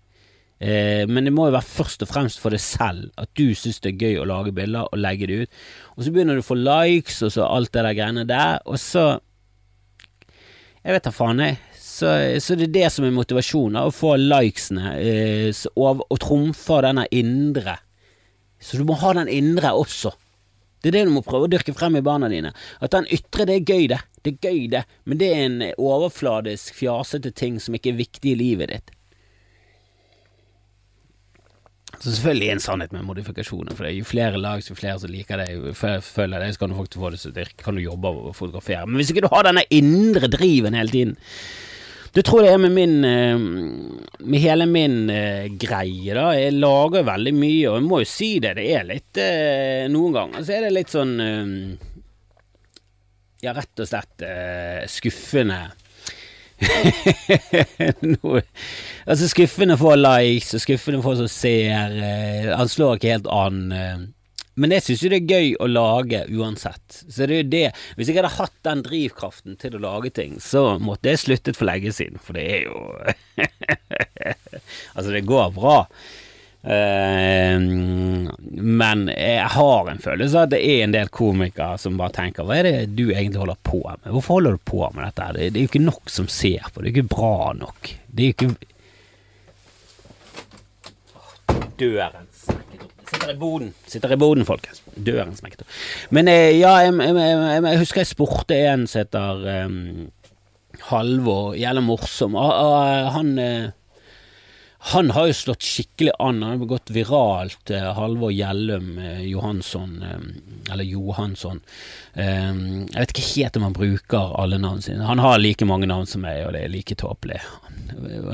Uh, 0.63 1.05
men 1.11 1.27
det 1.27 1.35
må 1.35 1.49
jo 1.49 1.57
være 1.57 1.67
først 1.67 2.07
og 2.07 2.11
fremst 2.11 2.41
for 2.43 2.55
deg 2.55 2.63
selv, 2.63 3.11
at 3.21 3.31
du 3.39 3.51
syns 3.59 3.83
det 3.85 3.95
er 3.95 4.07
gøy 4.07 4.23
å 4.23 4.31
lage 4.31 4.55
bilder 4.55 4.89
og 4.89 5.03
legge 5.03 5.29
det 5.31 5.45
ut. 5.45 5.63
Og 5.97 6.07
så 6.07 6.15
begynner 6.15 6.39
du 6.39 6.45
å 6.45 6.47
få 6.47 6.59
likes 6.59 7.23
og 7.27 7.35
så 7.35 7.47
alt 7.49 7.75
det 7.75 7.87
der 7.87 7.99
greiene 7.99 8.27
der, 8.29 8.61
og 8.65 8.81
så 8.83 9.15
Jeg 10.85 10.93
vet 10.93 11.07
da 11.07 11.11
faen, 11.17 11.39
jeg. 11.41 11.57
Så, 11.81 12.11
så, 12.45 12.57
det 12.59 12.67
er 12.67 12.73
det 12.75 12.89
som 12.93 13.07
er 13.07 13.13
motivasjonen, 13.17 13.79
å 13.87 13.93
få 13.95 14.19
likesene, 14.21 14.91
eh, 15.01 15.63
og, 15.81 16.03
og 16.11 16.19
trumfe 16.21 16.81
denne 16.85 17.07
indre. 17.15 17.79
Så 18.61 18.81
du 18.81 18.85
må 18.89 18.97
ha 19.01 19.15
den 19.17 19.31
indre 19.33 19.71
også. 19.79 20.13
Det 20.85 20.91
er 20.91 20.99
det 20.99 21.07
du 21.09 21.15
må 21.15 21.23
prøve 21.25 21.49
å 21.49 21.49
dyrke 21.49 21.73
frem 21.73 21.97
i 21.97 22.05
barna 22.05 22.29
dine. 22.29 22.51
At 22.85 22.93
den 22.93 23.09
ytre, 23.09 23.47
det 23.49 23.55
er 23.57 23.71
gøy, 23.73 23.87
det. 23.95 24.03
Det 24.21 24.35
er 24.35 24.51
gøy, 24.51 24.67
det. 24.75 24.83
Men 25.09 25.21
det 25.23 25.31
er 25.33 25.41
en 25.47 25.63
overfladisk, 25.81 26.75
fjasete 26.77 27.33
ting 27.33 27.57
som 27.63 27.77
ikke 27.79 27.95
er 27.95 28.03
viktig 28.03 28.35
i 28.35 28.37
livet 28.37 28.75
ditt. 28.75 28.93
Så 31.95 32.11
selvfølgelig 32.11 32.45
er 32.51 32.53
det 32.53 32.59
en 32.59 32.65
sannhet 32.67 32.93
med 32.93 33.07
modifikasjoner, 33.09 33.73
for 33.73 33.87
det 33.87 33.95
er 33.95 33.97
jo 33.97 34.09
flere 34.09 34.41
lag, 34.41 34.61
jo 34.61 34.77
flere 34.77 34.99
som 35.01 35.13
liker 35.13 35.41
det, 35.41 35.47
jo 35.55 35.73
følger 35.75 36.43
det, 36.43 36.51
så 36.53 36.61
kan 36.61 36.73
du 36.75 36.77
faktisk 36.77 37.01
få 37.01 37.13
det 37.15 37.21
til 37.23 37.33
å 37.33 37.37
dyrke, 37.39 37.65
kan 37.65 37.79
du 37.79 37.85
jobbe 37.85 38.11
og 38.11 38.35
fotografere. 38.37 38.85
Men 38.85 39.01
hvis 39.01 39.15
ikke 39.15 39.25
du 39.25 39.31
har 39.33 39.47
denne 39.47 39.65
indre 39.73 40.29
driven 40.29 40.77
hele 40.77 40.93
tiden, 40.93 41.15
det 42.15 42.23
tror 42.23 42.45
det 42.45 42.53
er 42.55 42.61
med 42.63 42.71
min 42.75 43.05
eh, 43.05 43.39
Med 44.25 44.41
hele 44.41 44.67
min 44.71 45.11
uh, 45.11 45.47
greie, 45.59 46.15
da. 46.15 46.29
Jeg 46.39 46.55
lager 46.63 47.07
veldig 47.07 47.33
mye, 47.35 47.65
og 47.73 47.81
jeg 47.81 47.87
må 47.89 48.01
jo 48.05 48.09
si 48.09 48.31
det. 48.43 48.55
Det 48.61 48.67
er 48.71 48.87
litt 48.87 49.19
uh, 49.19 49.87
Noen 49.91 50.15
ganger 50.15 50.45
så 50.47 50.55
er 50.55 50.67
det 50.67 50.75
litt 50.77 50.95
sånn 50.95 51.15
Ja, 53.45 53.53
rett 53.53 53.83
og 53.83 53.91
slett 53.91 54.25
skuffende. 54.89 55.59
Noe, 58.15 58.41
altså 59.05 59.29
skuffende 59.29 59.77
få 59.77 59.93
likes, 59.99 60.55
og 60.57 60.63
skuffende 60.65 61.03
få 61.05 61.13
som 61.19 61.29
ser. 61.29 61.99
han 62.57 62.71
slår 62.73 62.97
ikke 62.97 63.13
helt 63.19 63.29
an. 63.29 63.61
Men 64.55 64.75
jeg 64.77 64.85
syns 64.87 65.03
jo 65.03 65.11
det 65.11 65.21
er 65.23 65.33
gøy 65.35 65.55
å 65.59 65.67
lage 65.71 66.21
uansett. 66.31 67.01
Så 67.09 67.27
det 67.27 67.37
er 67.39 67.43
jo 67.43 67.53
det. 67.55 67.69
Hvis 67.99 68.11
jeg 68.11 68.19
hadde 68.21 68.37
hatt 68.37 68.59
den 68.67 68.85
drivkraften 68.87 69.57
til 69.61 69.79
å 69.79 69.83
lage 69.83 70.13
ting, 70.15 70.37
så 70.43 70.77
måtte 70.83 71.11
jeg 71.11 71.23
sluttet 71.25 71.59
for 71.59 71.67
lenge 71.69 71.95
siden, 71.95 72.23
for 72.23 72.39
det 72.39 72.45
er 72.59 72.69
jo 72.69 72.77
Altså, 74.95 75.11
det 75.11 75.27
går 75.27 75.51
bra. 75.57 75.79
Uh, 76.65 77.61
men 78.41 79.03
jeg 79.13 79.49
har 79.53 79.89
en 79.91 79.99
følelse 80.01 80.39
av 80.39 80.47
at 80.47 80.53
det 80.55 80.63
er 80.65 80.85
en 80.87 80.95
del 80.95 81.11
komikere 81.13 81.77
som 81.77 81.99
bare 82.01 82.15
tenker 82.17 82.47
Hva 82.49 82.57
er 82.57 82.65
det 82.65 82.95
du 82.97 83.03
egentlig 83.11 83.43
holder 83.43 83.59
på 83.69 83.83
med? 83.85 84.07
Hvorfor 84.15 84.39
holder 84.39 84.57
du 84.57 84.63
på 84.71 84.81
med 84.95 85.05
dette? 85.05 85.27
Det, 85.37 85.51
det 85.53 85.61
er 85.61 85.67
jo 85.67 85.73
ikke 85.75 85.83
nok 85.91 86.15
som 86.15 86.31
ser 86.33 86.65
på, 86.71 86.81
det 86.81 86.89
er 86.89 86.95
jo 86.95 86.97
ikke 87.03 87.13
bra 87.13 87.53
nok. 87.59 87.91
Det 88.07 88.23
er 88.23 88.31
jo 88.31 88.37
ikke 88.39 88.73
Døren 91.75 92.29
Sitter 93.25 93.37
i 93.37 93.41
boden, 93.41 93.71
sitter 93.89 94.13
i 94.13 94.19
boden, 94.21 94.45
folkens. 94.49 94.83
Døren 94.95 95.33
smekket 95.39 95.65
opp. 95.65 95.79
Men 96.15 96.29
eh, 96.29 96.51
ja, 96.59 96.75
jeg, 96.85 96.93
jeg, 97.01 97.17
jeg, 97.17 97.63
jeg, 97.65 97.81
husker 97.81 98.05
jeg 98.05 98.11
spurte 98.11 98.59
en 98.69 98.85
som 98.91 99.01
heter 99.01 99.47
um, 99.65 99.79
Halvor, 100.91 101.55
jævla 101.57 101.81
morsom. 101.85 102.37
Ah, 102.37 102.53
ah, 102.53 103.09
han 103.15 103.33
eh, 103.41 103.73
han 104.93 105.11
har 105.17 105.31
jo 105.31 105.35
slått 105.37 105.65
skikkelig 105.65 106.13
an. 106.21 106.43
Han 106.45 106.59
har 106.59 106.69
gått 106.69 106.91
viralt. 106.93 107.71
Eh, 107.73 107.87
Halvor 107.97 108.33
Gjellum 108.33 108.99
eh, 108.99 109.23
Johansson, 109.31 109.95
eller 110.71 110.85
Johansson. 110.85 111.63
Eh, 112.13 112.51
jeg 112.53 112.99
vet 112.99 113.15
ikke 113.15 113.31
helt 113.31 113.57
om 113.57 113.65
han 113.65 113.77
bruker 113.79 114.35
alle 114.43 114.59
navnene 114.61 114.85
sine. 114.85 115.07
Han 115.09 115.23
har 115.25 115.41
like 115.41 115.65
mange 115.65 115.89
navn 115.89 116.05
som 116.11 116.21
meg, 116.27 116.43
og 116.45 116.53
det 116.53 116.67
er 116.67 116.75
like 116.75 116.99
tåpelig. 117.01 117.41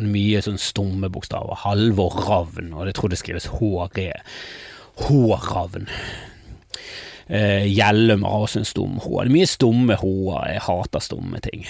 Mye 0.03 0.43
sånn 0.43 0.59
stumme 0.59 1.13
bokstaver. 1.13 1.55
Halvor 1.63 2.19
Ravn, 2.27 2.75
og 2.75 2.91
det 2.91 2.97
tror 2.99 3.15
det 3.15 3.21
skrives 3.23 3.47
H-R-E. 3.55 4.11
H-Ravn. 5.07 5.89
Hjelm 7.31 7.71
Gjellum 7.71 8.25
har 8.27 8.45
også 8.45 8.59
en 8.59 8.67
stum 8.67 8.97
H. 8.99 9.09
Det 9.11 9.29
er 9.29 9.35
mye 9.37 9.49
stumme 9.49 9.97
H-er. 10.01 10.47
Jeg 10.51 10.63
hater 10.67 11.05
stumme 11.05 11.43
ting. 11.45 11.67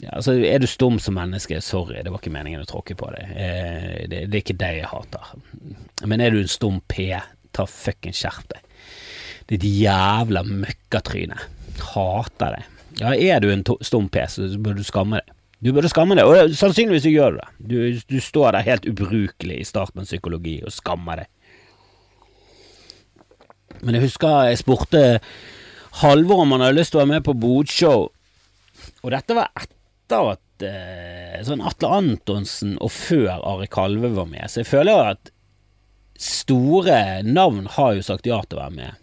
Ja, 0.00 0.14
altså, 0.18 0.34
er 0.36 0.60
du 0.60 0.66
stum 0.68 0.98
som 1.00 1.16
menneske, 1.16 1.60
sorry, 1.64 2.00
det 2.04 2.12
var 2.12 2.20
ikke 2.20 2.32
meningen 2.34 2.64
å 2.64 2.68
tråkke 2.68 2.96
på 2.98 3.08
deg. 3.14 3.34
Eh, 3.40 4.04
det, 4.08 4.24
det, 4.28 4.36
er 4.36 4.42
ikke 4.42 4.58
deg 4.60 4.80
jeg 4.80 4.90
hater. 4.90 5.34
Men 6.04 6.24
er 6.24 6.34
du 6.34 6.40
en 6.42 6.50
stum 6.50 6.80
P, 6.90 7.10
ta 7.56 7.66
fucking 7.68 8.16
skjerp 8.16 8.48
deg. 8.52 8.64
Ditt 9.52 9.64
jævla 9.68 10.44
møkkatryne. 10.48 11.38
Hater 11.92 12.58
deg. 12.58 12.72
Ja, 13.00 13.14
er 13.14 13.40
du 13.42 13.50
en 13.52 13.64
stum 13.84 14.10
P, 14.12 14.24
så 14.30 14.48
bør 14.60 14.76
du 14.78 14.84
skamme 14.86 15.20
deg. 15.22 15.32
Du 15.64 15.70
burde 15.72 15.88
skamme 15.88 16.16
deg, 16.18 16.28
og 16.28 16.52
sannsynligvis 16.58 17.06
gjør 17.08 17.36
du 17.36 17.40
det. 17.40 17.48
Du, 17.56 17.76
du 18.10 18.18
står 18.20 18.52
der 18.52 18.66
helt 18.66 18.88
ubrukelig 18.90 19.62
i 19.62 19.64
starten 19.64 20.02
av 20.02 20.08
psykologi 20.08 20.58
og 20.60 20.74
skammer 20.74 21.22
deg. 21.22 21.30
Men 23.82 23.98
jeg 23.98 24.06
husker 24.08 24.50
jeg 24.50 24.60
spurte 24.60 25.04
Halvor 26.00 26.42
om 26.42 26.54
han 26.54 26.64
hadde 26.64 26.78
lyst 26.78 26.94
til 26.94 27.00
å 27.00 27.04
være 27.04 27.12
med 27.16 27.26
på 27.26 27.36
bodshow, 27.38 28.08
og 29.04 29.12
dette 29.12 29.36
var 29.36 29.52
etter 29.60 30.32
at 30.32 30.64
eh, 30.66 31.38
sånn 31.46 31.62
Atle 31.64 31.92
Antonsen 31.98 32.74
og 32.82 32.90
før 32.92 33.36
Ari 33.36 33.68
Kalve 33.72 34.10
var 34.16 34.26
med, 34.30 34.48
så 34.50 34.62
jeg 34.62 34.70
føler 34.70 34.92
jo 34.94 35.14
at 35.14 35.30
store 36.20 37.22
navn 37.26 37.68
har 37.76 37.94
jo 37.96 38.04
sagt 38.06 38.28
ja 38.28 38.40
til 38.42 38.58
å 38.58 38.64
være 38.64 38.76
med. 38.78 39.00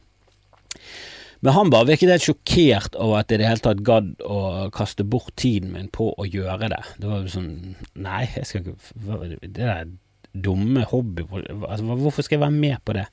Men 1.41 1.55
han 1.55 1.71
bare 1.73 1.89
virket 1.89 2.11
helt 2.13 2.25
sjokkert 2.25 2.95
over 3.01 3.21
at 3.21 3.31
jeg 3.31 3.39
i 3.39 3.41
det 3.41 3.49
hele 3.49 3.65
tatt 3.65 3.81
gadd 3.85 4.11
å 4.21 4.69
kaste 4.73 5.05
bort 5.09 5.33
tiden 5.41 5.71
min 5.73 5.89
på 5.93 6.11
å 6.13 6.27
gjøre 6.29 6.69
det. 6.69 6.81
Det 7.01 7.09
var 7.09 7.23
jo 7.23 7.33
sånn 7.33 7.49
Nei, 7.97 8.27
jeg 8.35 8.45
skal 8.45 8.61
ikke 8.61 9.17
Det 9.41 9.55
der 9.57 9.89
dumme 10.31 10.85
hobby 10.87 11.25
altså, 11.25 11.83
Hvorfor 11.89 12.23
skal 12.23 12.37
jeg 12.37 12.43
være 12.45 12.59
med 12.61 12.77
på 12.85 12.93
det? 12.95 13.07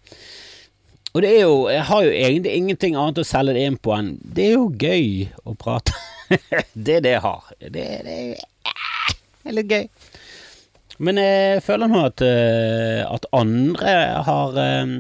Og 1.15 1.23
det 1.25 1.31
er 1.33 1.41
jo 1.47 1.69
Jeg 1.73 1.85
har 1.89 2.05
jo 2.05 2.11
egentlig 2.13 2.55
ingenting 2.55 2.97
annet 2.99 3.23
å 3.23 3.27
selge 3.27 3.57
det 3.57 3.65
inn 3.67 3.79
på 3.81 3.95
enn 3.97 4.11
Det 4.23 4.45
er 4.51 4.57
jo 4.59 4.69
gøy 4.71 5.29
å 5.49 5.55
prate. 5.59 5.95
det 6.87 6.99
er 6.99 7.05
det 7.07 7.15
jeg 7.17 7.25
har. 7.25 7.47
Det, 7.59 7.87
det, 8.05 8.19
er 9.49 9.57
litt 9.57 9.73
gøy. 9.73 9.89
Men 10.99 11.21
jeg 11.23 11.63
føler 11.65 11.89
nå 11.89 12.03
at, 12.11 12.23
eh, 12.27 13.01
at 13.07 13.27
andre 13.39 13.95
har 14.27 14.57
um, 14.85 14.95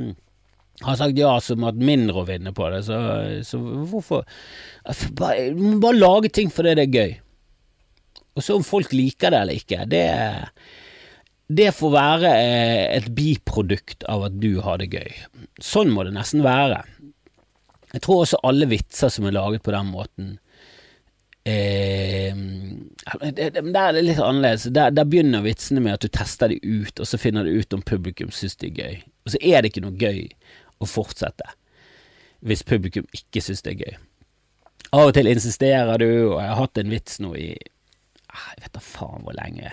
har 0.87 0.99
sagt 0.99 1.19
ja 1.19 1.33
som 1.43 1.65
at 1.67 1.79
mindre 1.79 2.23
å 2.23 2.27
vinne 2.29 2.53
på 2.55 2.69
det, 2.71 2.85
så, 2.87 2.99
så 3.47 3.59
hvorfor 3.59 4.23
bare, 5.19 5.51
bare 5.83 5.99
lage 5.99 6.31
ting 6.35 6.53
fordi 6.55 6.77
det 6.79 6.85
er 6.87 7.01
gøy. 7.01 7.17
Og 8.39 8.45
så 8.47 8.59
om 8.59 8.67
folk 8.67 8.95
liker 8.95 9.35
det 9.35 9.41
eller 9.43 9.59
ikke, 9.59 9.83
det, 9.91 10.05
det 11.49 11.71
får 11.73 11.93
være 11.95 12.31
eh, 12.37 12.85
et 12.99 13.09
biprodukt 13.17 14.05
av 14.09 14.27
at 14.27 14.37
du 14.41 14.59
har 14.65 14.81
det 14.83 14.91
gøy. 14.93 15.15
Sånn 15.65 15.93
må 15.95 16.05
det 16.05 16.13
nesten 16.17 16.45
være. 16.45 16.83
Jeg 17.95 18.05
tror 18.05 18.25
også 18.25 18.43
alle 18.45 18.69
vitser 18.69 19.13
som 19.13 19.25
er 19.25 19.33
laget 19.33 19.65
på 19.65 19.73
den 19.73 19.89
måten 19.89 20.35
eh, 21.49 22.37
Der 22.37 23.79
er 23.81 23.97
det 23.97 24.03
litt 24.05 24.21
annerledes. 24.21 24.69
Der, 24.69 24.93
der, 24.93 25.09
begynner 25.09 25.47
vitsene 25.47 25.81
med 25.81 25.97
at 25.97 26.05
du 26.05 26.13
tester 26.13 26.53
de 26.53 26.61
ut, 26.61 27.01
og 27.01 27.09
så 27.09 27.21
finner 27.21 27.49
du 27.49 27.57
ut 27.57 27.73
om 27.73 27.81
publikum 27.81 28.29
syns 28.35 28.61
det 28.61 28.75
er 28.75 28.83
gøy. 28.83 29.01
Og 29.25 29.33
så 29.33 29.41
er 29.41 29.63
det 29.63 29.73
ikke 29.73 29.87
noe 29.87 29.97
gøy 29.97 30.27
å 30.79 30.89
fortsette 30.89 31.55
hvis 32.45 32.63
publikum 32.63 33.09
ikke 33.17 33.41
syns 33.43 33.65
det 33.65 33.73
er 33.73 33.81
gøy. 33.87 33.97
Av 34.95 35.09
og 35.09 35.17
til 35.17 35.27
insisterer 35.27 35.99
du, 36.01 36.11
og 36.29 36.39
jeg 36.39 36.53
har 36.53 36.61
hatt 36.61 36.79
en 36.81 36.93
vits 36.93 37.19
nå 37.25 37.33
i 37.35 37.49
jeg 38.53 38.63
vet 38.65 38.75
da 38.77 38.83
faen 38.85 39.25
hvor 39.25 39.37
lenge. 39.37 39.73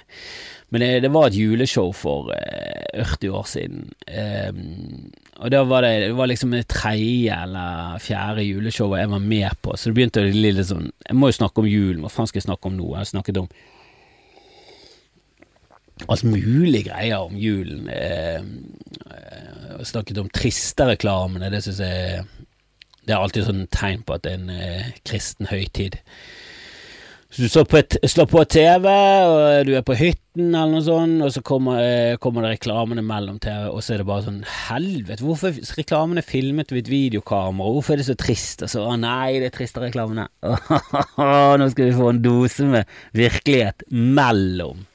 Men 0.73 0.83
det, 0.83 0.89
det 1.05 1.11
var 1.13 1.29
et 1.29 1.37
juleshow 1.37 1.91
for 1.95 2.31
eh, 2.35 3.03
40 3.05 3.37
år 3.39 3.45
siden. 3.49 3.85
Um, 4.07 5.11
og 5.43 5.51
da 5.51 5.61
var 5.67 5.85
det, 5.85 5.93
det 6.07 6.17
var 6.17 6.29
liksom 6.31 6.55
det 6.55 6.65
tredje 6.71 7.37
eller 7.43 8.01
fjerde 8.03 8.45
juleshowet 8.47 9.01
jeg 9.03 9.11
var 9.11 9.23
med 9.23 9.61
på, 9.61 9.75
så 9.75 9.89
det 9.89 9.97
begynte 9.97 10.23
å 10.23 10.29
bli 10.31 10.51
litt 10.55 10.69
sånn 10.69 10.87
Jeg 11.09 11.17
må 11.19 11.29
jo 11.29 11.39
snakke 11.39 11.61
om 11.61 11.67
julen, 11.69 12.03
hva 12.03 12.11
faen 12.13 12.29
skal 12.31 12.39
jeg 12.39 12.47
snakke 12.47 12.71
om 12.71 12.77
nå? 12.77 12.91
Jeg 12.93 13.01
har 13.01 13.09
snakket 13.11 13.41
om 13.43 13.49
alt 16.11 16.25
mulig 16.27 16.81
greier 16.89 17.23
om 17.23 17.35
julen. 17.39 17.87
Eh, 17.91 18.41
jeg 19.75 19.91
snakket 19.91 20.19
om 20.19 20.31
triste-reklamene, 20.33 21.51
det 21.53 21.61
syns 21.63 21.83
jeg 21.83 22.25
det 23.05 23.13
er 23.13 23.21
alltid 23.21 23.45
sånn 23.45 23.67
tegn 23.73 24.01
på 24.05 24.15
at 24.15 24.25
det 24.25 24.33
er 24.33 24.39
en 24.39 24.53
eh, 24.53 24.93
kristen 25.05 25.49
høytid. 25.51 25.99
Så 27.35 27.41
du 27.41 27.49
slår 27.51 27.65
på, 27.67 27.79
et, 27.81 27.95
slår 28.07 28.27
på 28.31 28.41
TV, 28.47 28.85
og 29.27 29.65
du 29.67 29.73
er 29.75 29.81
på 29.83 29.97
hytten 29.99 30.53
eller 30.55 30.69
noe 30.71 30.83
sånt, 30.85 31.17
og 31.25 31.33
så 31.35 31.41
kommer, 31.43 31.81
eh, 31.83 32.19
kommer 32.23 32.45
det 32.45 32.53
reklamene 32.53 33.03
mellom 33.03 33.41
TV, 33.43 33.65
og 33.73 33.83
så 33.83 33.91
er 33.91 33.99
det 33.99 34.05
bare 34.07 34.23
sånn 34.23 34.37
Helvete, 34.69 35.19
hvorfor 35.19 35.51
er 35.51 35.73
reklamene 35.75 36.23
filmet 36.23 36.71
ved 36.71 36.85
et 36.85 36.93
videokamera? 36.93 37.73
Hvorfor 37.75 37.97
er 37.97 37.99
det 37.99 38.07
så 38.07 38.15
trist? 38.15 38.63
Og 38.63 38.71
så 38.71 38.85
Å 38.87 38.95
nei, 38.95 39.41
det 39.43 39.49
er 39.51 39.57
triste 39.57 39.83
reklamene. 39.83 40.29
Nå 41.59 41.69
skal 41.75 41.89
vi 41.89 41.99
få 41.99 42.13
en 42.13 42.23
dose 42.23 42.71
med 42.71 42.95
virkelighet 43.19 43.83
mellom 43.91 44.85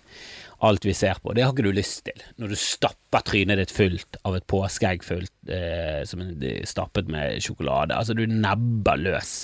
alt 0.65 0.89
vi 0.89 0.97
ser 0.97 1.21
på. 1.21 1.37
Det 1.37 1.45
har 1.45 1.53
ikke 1.53 1.69
du 1.69 1.77
lyst 1.77 2.07
til 2.09 2.25
når 2.41 2.55
du 2.55 2.61
stapper 2.63 3.25
trynet 3.29 3.61
ditt 3.61 3.77
fullt 3.77 4.17
av 4.25 4.41
et 4.41 4.49
påskeegg 4.49 5.05
fullt 5.05 5.53
eh, 5.53 6.07
som 6.09 6.25
er 6.25 6.65
stappet 6.65 7.13
med 7.13 7.37
sjokolade. 7.45 8.01
Altså, 8.01 8.17
du 8.17 8.25
nebber 8.25 8.97
løs 8.97 9.43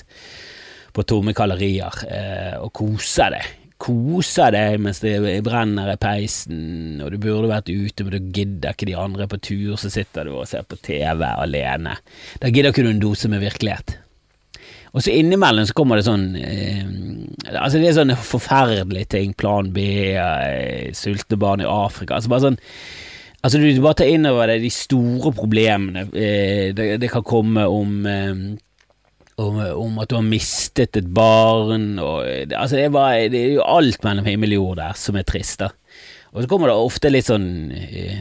på 0.96 1.04
tomme 1.04 1.34
kalorier 1.36 2.02
eh, 2.08 2.56
og 2.62 2.72
koser 2.76 3.36
deg. 3.36 3.52
Koser 3.76 4.54
deg 4.54 4.78
mens 4.80 5.02
det 5.04 5.18
brenner 5.44 5.92
i 5.92 5.98
peisen, 6.00 7.02
og 7.04 7.12
du 7.12 7.18
burde 7.20 7.50
vært 7.50 7.68
ute, 7.68 8.06
men 8.06 8.14
du 8.16 8.32
gidder 8.32 8.72
ikke 8.72 8.88
de 8.88 8.96
andre 8.96 9.28
på 9.28 9.40
tur, 9.50 9.76
så 9.80 9.92
sitter 9.92 10.24
du 10.24 10.38
og 10.38 10.48
ser 10.48 10.64
på 10.64 10.80
TV 10.80 11.26
alene. 11.28 11.98
Da 12.40 12.48
gidder 12.48 12.72
ikke 12.72 12.86
du 12.86 12.92
en 12.94 13.02
dose 13.02 13.28
med 13.28 13.44
virkelighet. 13.44 13.98
Og 14.96 15.04
så 15.04 15.12
innimellom 15.12 15.66
så 15.68 15.74
kommer 15.76 15.98
det 15.98 16.06
sånn 16.06 16.30
eh, 16.40 16.86
Altså 17.50 17.76
det 17.76 17.90
er 17.90 17.96
sånne 17.98 18.14
forferdelige 18.16 19.10
ting. 19.12 19.34
Plan 19.36 19.68
B, 19.74 19.82
eh, 20.16 20.94
sultne 20.96 21.36
barn 21.40 21.60
i 21.60 21.68
Afrika. 21.68 22.16
Altså 22.16 22.32
bare 22.32 22.46
sånn 22.48 22.62
Altså 23.44 23.60
Du 23.60 23.82
bare 23.84 24.00
tar 24.00 24.08
inn 24.10 24.26
over 24.26 24.48
deg 24.50 24.64
de 24.64 24.72
store 24.72 25.30
problemene 25.36 26.06
eh, 26.16 26.72
det, 26.74 26.86
det, 27.02 27.10
kan 27.12 27.22
komme 27.26 27.66
om, 27.70 27.92
eh, 28.08 28.32
om, 29.36 29.58
om 29.60 29.98
at 30.00 30.10
du 30.10 30.16
har 30.16 30.24
mistet 30.24 30.96
et 30.96 31.08
barn 31.12 31.98
og, 32.00 32.24
Altså 32.56 32.78
det 32.78 32.92
bare, 32.94 33.28
det 33.32 33.42
er 33.42 33.58
jo 33.58 33.66
alt 33.68 34.04
mellom 34.06 34.28
himmel 34.28 34.54
og 34.56 34.62
jord 34.62 34.80
der 34.80 34.96
som 35.00 35.18
er 35.20 35.26
trist. 35.28 35.60
da 35.60 35.72
og 36.36 36.42
så 36.44 36.50
kommer 36.50 36.68
det 36.68 36.76
ofte 36.76 37.08
litt 37.08 37.30
sånn 37.30 37.46
eh, 37.72 38.18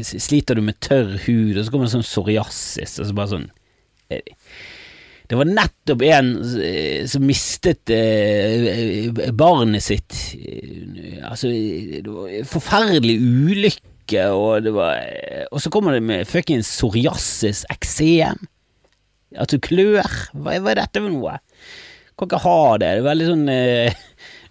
Sliter 0.00 0.56
du 0.56 0.62
med 0.64 0.78
tørr 0.80 1.18
hud, 1.26 1.58
og 1.58 1.66
så 1.66 1.72
kommer 1.72 1.84
det 1.84 1.92
sånn 1.92 2.06
psoriasis, 2.06 2.94
og 3.02 3.08
så 3.08 3.16
bare 3.18 3.32
sånn 3.34 3.50
eh, 4.08 4.30
det 5.30 5.38
var 5.38 5.48
nettopp 5.48 6.02
en 6.04 6.30
eh, 6.60 7.04
som 7.08 7.22
mistet 7.24 7.88
eh, 7.94 9.06
barnet 9.32 9.80
sitt. 9.80 10.16
Eh, 10.36 11.22
altså, 11.24 11.48
det 11.48 12.02
var 12.04 12.26
en 12.28 12.50
forferdelig 12.50 13.14
ulykke, 13.22 14.26
og 14.28 14.66
det 14.66 14.74
var 14.76 14.98
Og 15.54 15.62
så 15.62 15.70
kommer 15.72 15.96
det 15.96 16.02
med 16.04 16.28
fuckings 16.28 16.68
psoriasis, 16.74 17.62
eksem. 17.72 18.44
At 19.40 19.52
du 19.52 19.60
klør. 19.62 20.06
Hva, 20.32 20.58
hva, 20.58 20.72
er 20.72 20.82
dette 20.82 21.02
for 21.02 21.12
noe? 21.12 21.38
Kan 22.18 22.28
ikke 22.28 22.42
ha 22.44 22.62
det. 22.82 22.94
Det 23.02 23.12
er 23.12 23.28
sånn 23.30 23.48
eh, 23.50 24.02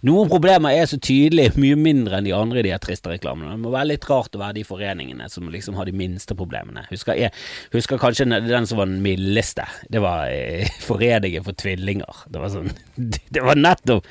noen 0.02 0.26
problemer 0.26 0.74
er 0.74 0.88
så 0.90 0.96
tydelig 0.98 1.52
mye 1.62 1.76
mindre 1.78 2.18
enn 2.18 2.26
de 2.26 2.32
andre 2.34 2.58
i 2.58 2.64
de 2.66 2.72
her 2.74 2.80
triste 2.82 3.06
reklamene. 3.06 3.52
Det 3.54 3.62
må 3.62 3.70
være 3.70 3.92
litt 3.92 4.06
rart 4.10 4.34
å 4.34 4.40
være 4.40 4.56
de 4.56 4.64
foreningene 4.66 5.28
som 5.30 5.46
liksom 5.52 5.76
har 5.78 5.86
de 5.86 5.94
minste 5.94 6.34
problemene. 6.38 6.82
Husker, 6.88 7.14
jeg, 7.20 7.30
husker 7.70 8.00
kanskje 8.02 8.26
den 8.26 8.66
som 8.66 8.80
var 8.80 8.90
den 8.90 8.98
mildeste. 9.04 9.68
Det 9.94 10.02
var 10.02 10.26
eh, 10.34 10.66
Foreningen 10.88 11.46
for 11.46 11.54
tvillinger. 11.58 12.26
Det 12.34 12.42
var 12.42 12.50
sånn 12.50 12.72
Det 13.34 13.46
var 13.46 13.60
nettopp 13.60 14.10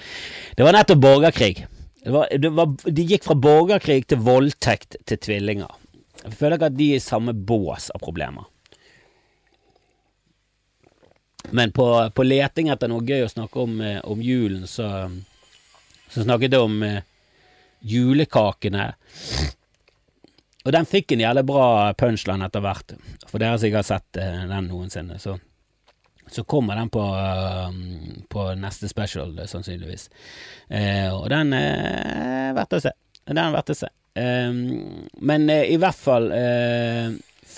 Det 0.56 0.64
var 0.64 0.78
nettopp 0.78 1.04
borgerkrig. 1.04 1.66
Det 2.02 2.16
var, 2.16 2.32
det 2.40 2.54
var, 2.56 2.72
de 2.88 3.08
gikk 3.12 3.28
fra 3.28 3.36
borgerkrig 3.38 4.08
til 4.10 4.24
voldtekt 4.24 4.96
til 5.06 5.20
tvillinger. 5.22 5.76
Jeg 6.22 6.38
føler 6.40 6.56
ikke 6.56 6.72
at 6.72 6.80
de 6.80 6.88
er 6.94 7.02
i 7.02 7.04
samme 7.04 7.36
bås 7.36 7.92
av 7.92 8.00
problemer. 8.02 8.48
Men 11.50 11.72
på, 11.72 12.10
på 12.16 12.24
leting 12.24 12.70
etter 12.72 12.92
noe 12.92 13.04
gøy 13.06 13.26
å 13.26 13.32
snakke 13.32 13.60
om, 13.64 13.80
eh, 13.82 14.00
om 14.08 14.22
julen, 14.24 14.68
så 14.68 15.10
så, 16.12 16.24
snakket 16.24 16.58
om 16.60 16.82
uh, 16.84 17.00
julekakene. 17.80 18.90
Og 20.66 20.74
den 20.76 20.86
fikk 20.86 21.16
en 21.16 21.24
jævlig 21.24 21.46
bra 21.48 21.68
punchline 21.98 22.46
etter 22.46 22.64
hvert. 22.66 22.94
For 23.30 23.42
dere 23.42 23.58
som 23.58 23.70
ikke 23.70 23.80
har 23.80 23.88
sett 23.88 24.20
uh, 24.20 24.42
den 24.52 24.68
noensinne, 24.68 25.16
så, 25.24 25.38
så 26.28 26.44
kommer 26.44 26.76
den 26.80 26.92
på, 26.92 27.06
på 28.30 28.46
neste 28.60 28.92
special, 28.92 29.34
sannsynligvis. 29.48 30.10
og 31.16 31.26
den 31.32 31.56
er 31.58 32.54
verdt 32.56 32.78
å 32.78 32.84
se. 32.84 32.94
Den 33.28 33.40
er 33.40 33.56
verdt 33.56 33.74
å 33.74 33.80
se. 33.82 33.90
men 35.32 35.50
i 35.50 35.76
hvert 35.80 36.00
fall 36.00 36.32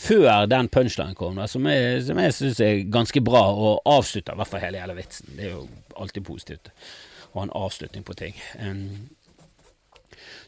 før 0.04 0.46
den 0.52 0.70
punchlinen 0.72 1.16
kom, 1.16 1.40
da, 1.40 1.48
som 1.48 1.68
jeg, 1.70 2.04
som 2.08 2.20
jeg 2.20 2.36
syns 2.36 2.62
er 2.64 2.86
ganske 2.92 3.24
bra, 3.24 3.44
og 3.54 3.82
avslutter 3.90 4.36
i 4.36 4.42
hvert 4.42 4.52
fall 4.52 4.64
hele, 4.66 4.82
hele 4.84 4.98
vitsen. 4.98 5.34
Det 5.38 5.48
er 5.48 5.54
jo 5.56 5.68
alltid 6.00 6.26
positivt 6.28 6.72
å 7.32 7.40
ha 7.40 7.46
en 7.48 7.54
avslutning 7.58 8.06
på 8.06 8.16
ting. 8.20 8.40
Um, 8.60 9.10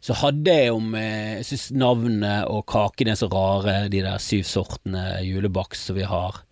så 0.06 0.14
hadde 0.20 0.54
jeg 0.54 0.74
om 0.74 0.92
eh, 1.00 1.40
Jeg 1.40 1.46
syns 1.48 1.70
navnet 1.74 2.50
og 2.52 2.68
kakene 2.70 3.16
er 3.16 3.18
så 3.18 3.30
rare, 3.32 3.88
de 3.90 4.04
der 4.06 4.22
syv 4.22 4.44
sortene 4.46 5.06
julebakst 5.26 5.90
som 5.90 5.98
vi 5.98 6.06
har. 6.06 6.44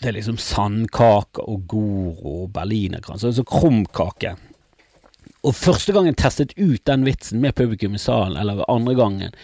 Det 0.00 0.12
er 0.12 0.16
liksom 0.16 0.38
sandkake 0.40 1.42
og 1.42 1.66
Goro 1.68 2.44
og 2.44 2.52
berlinerkrans, 2.54 3.26
altså 3.26 3.44
krumkake. 3.44 4.36
Og 5.42 5.56
første 5.56 5.92
gang 5.96 6.06
jeg 6.06 6.20
testet 6.20 6.54
ut 6.60 6.84
den 6.86 7.04
vitsen 7.08 7.42
med 7.42 7.56
publikum 7.58 7.96
i 7.96 8.00
salen, 8.00 8.38
eller 8.38 8.62
andre 8.70 8.94
gangen, 8.96 9.34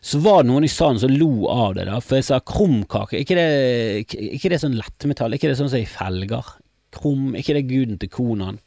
så 0.00 0.20
var 0.22 0.42
det 0.42 0.52
noen 0.52 0.66
i 0.66 0.70
salen 0.70 1.00
som 1.02 1.12
lo 1.12 1.48
av 1.50 1.74
det, 1.78 1.88
da, 1.88 1.98
for 2.04 2.20
jeg 2.20 2.28
sa 2.28 2.38
krumkake, 2.44 3.22
ikke 3.24 3.36
det, 3.38 4.14
ikke 4.38 4.52
det 4.52 4.62
sånn 4.62 4.78
lettmetall, 4.78 5.34
ikke 5.34 5.50
det 5.50 5.58
sånn 5.58 5.70
som 5.72 5.82
i 5.82 5.90
felger? 5.90 6.54
Krum, 6.94 7.34
ikke 7.36 7.58
det 7.58 7.68
guden 7.68 7.98
til 8.00 8.10
Konan? 8.12 8.60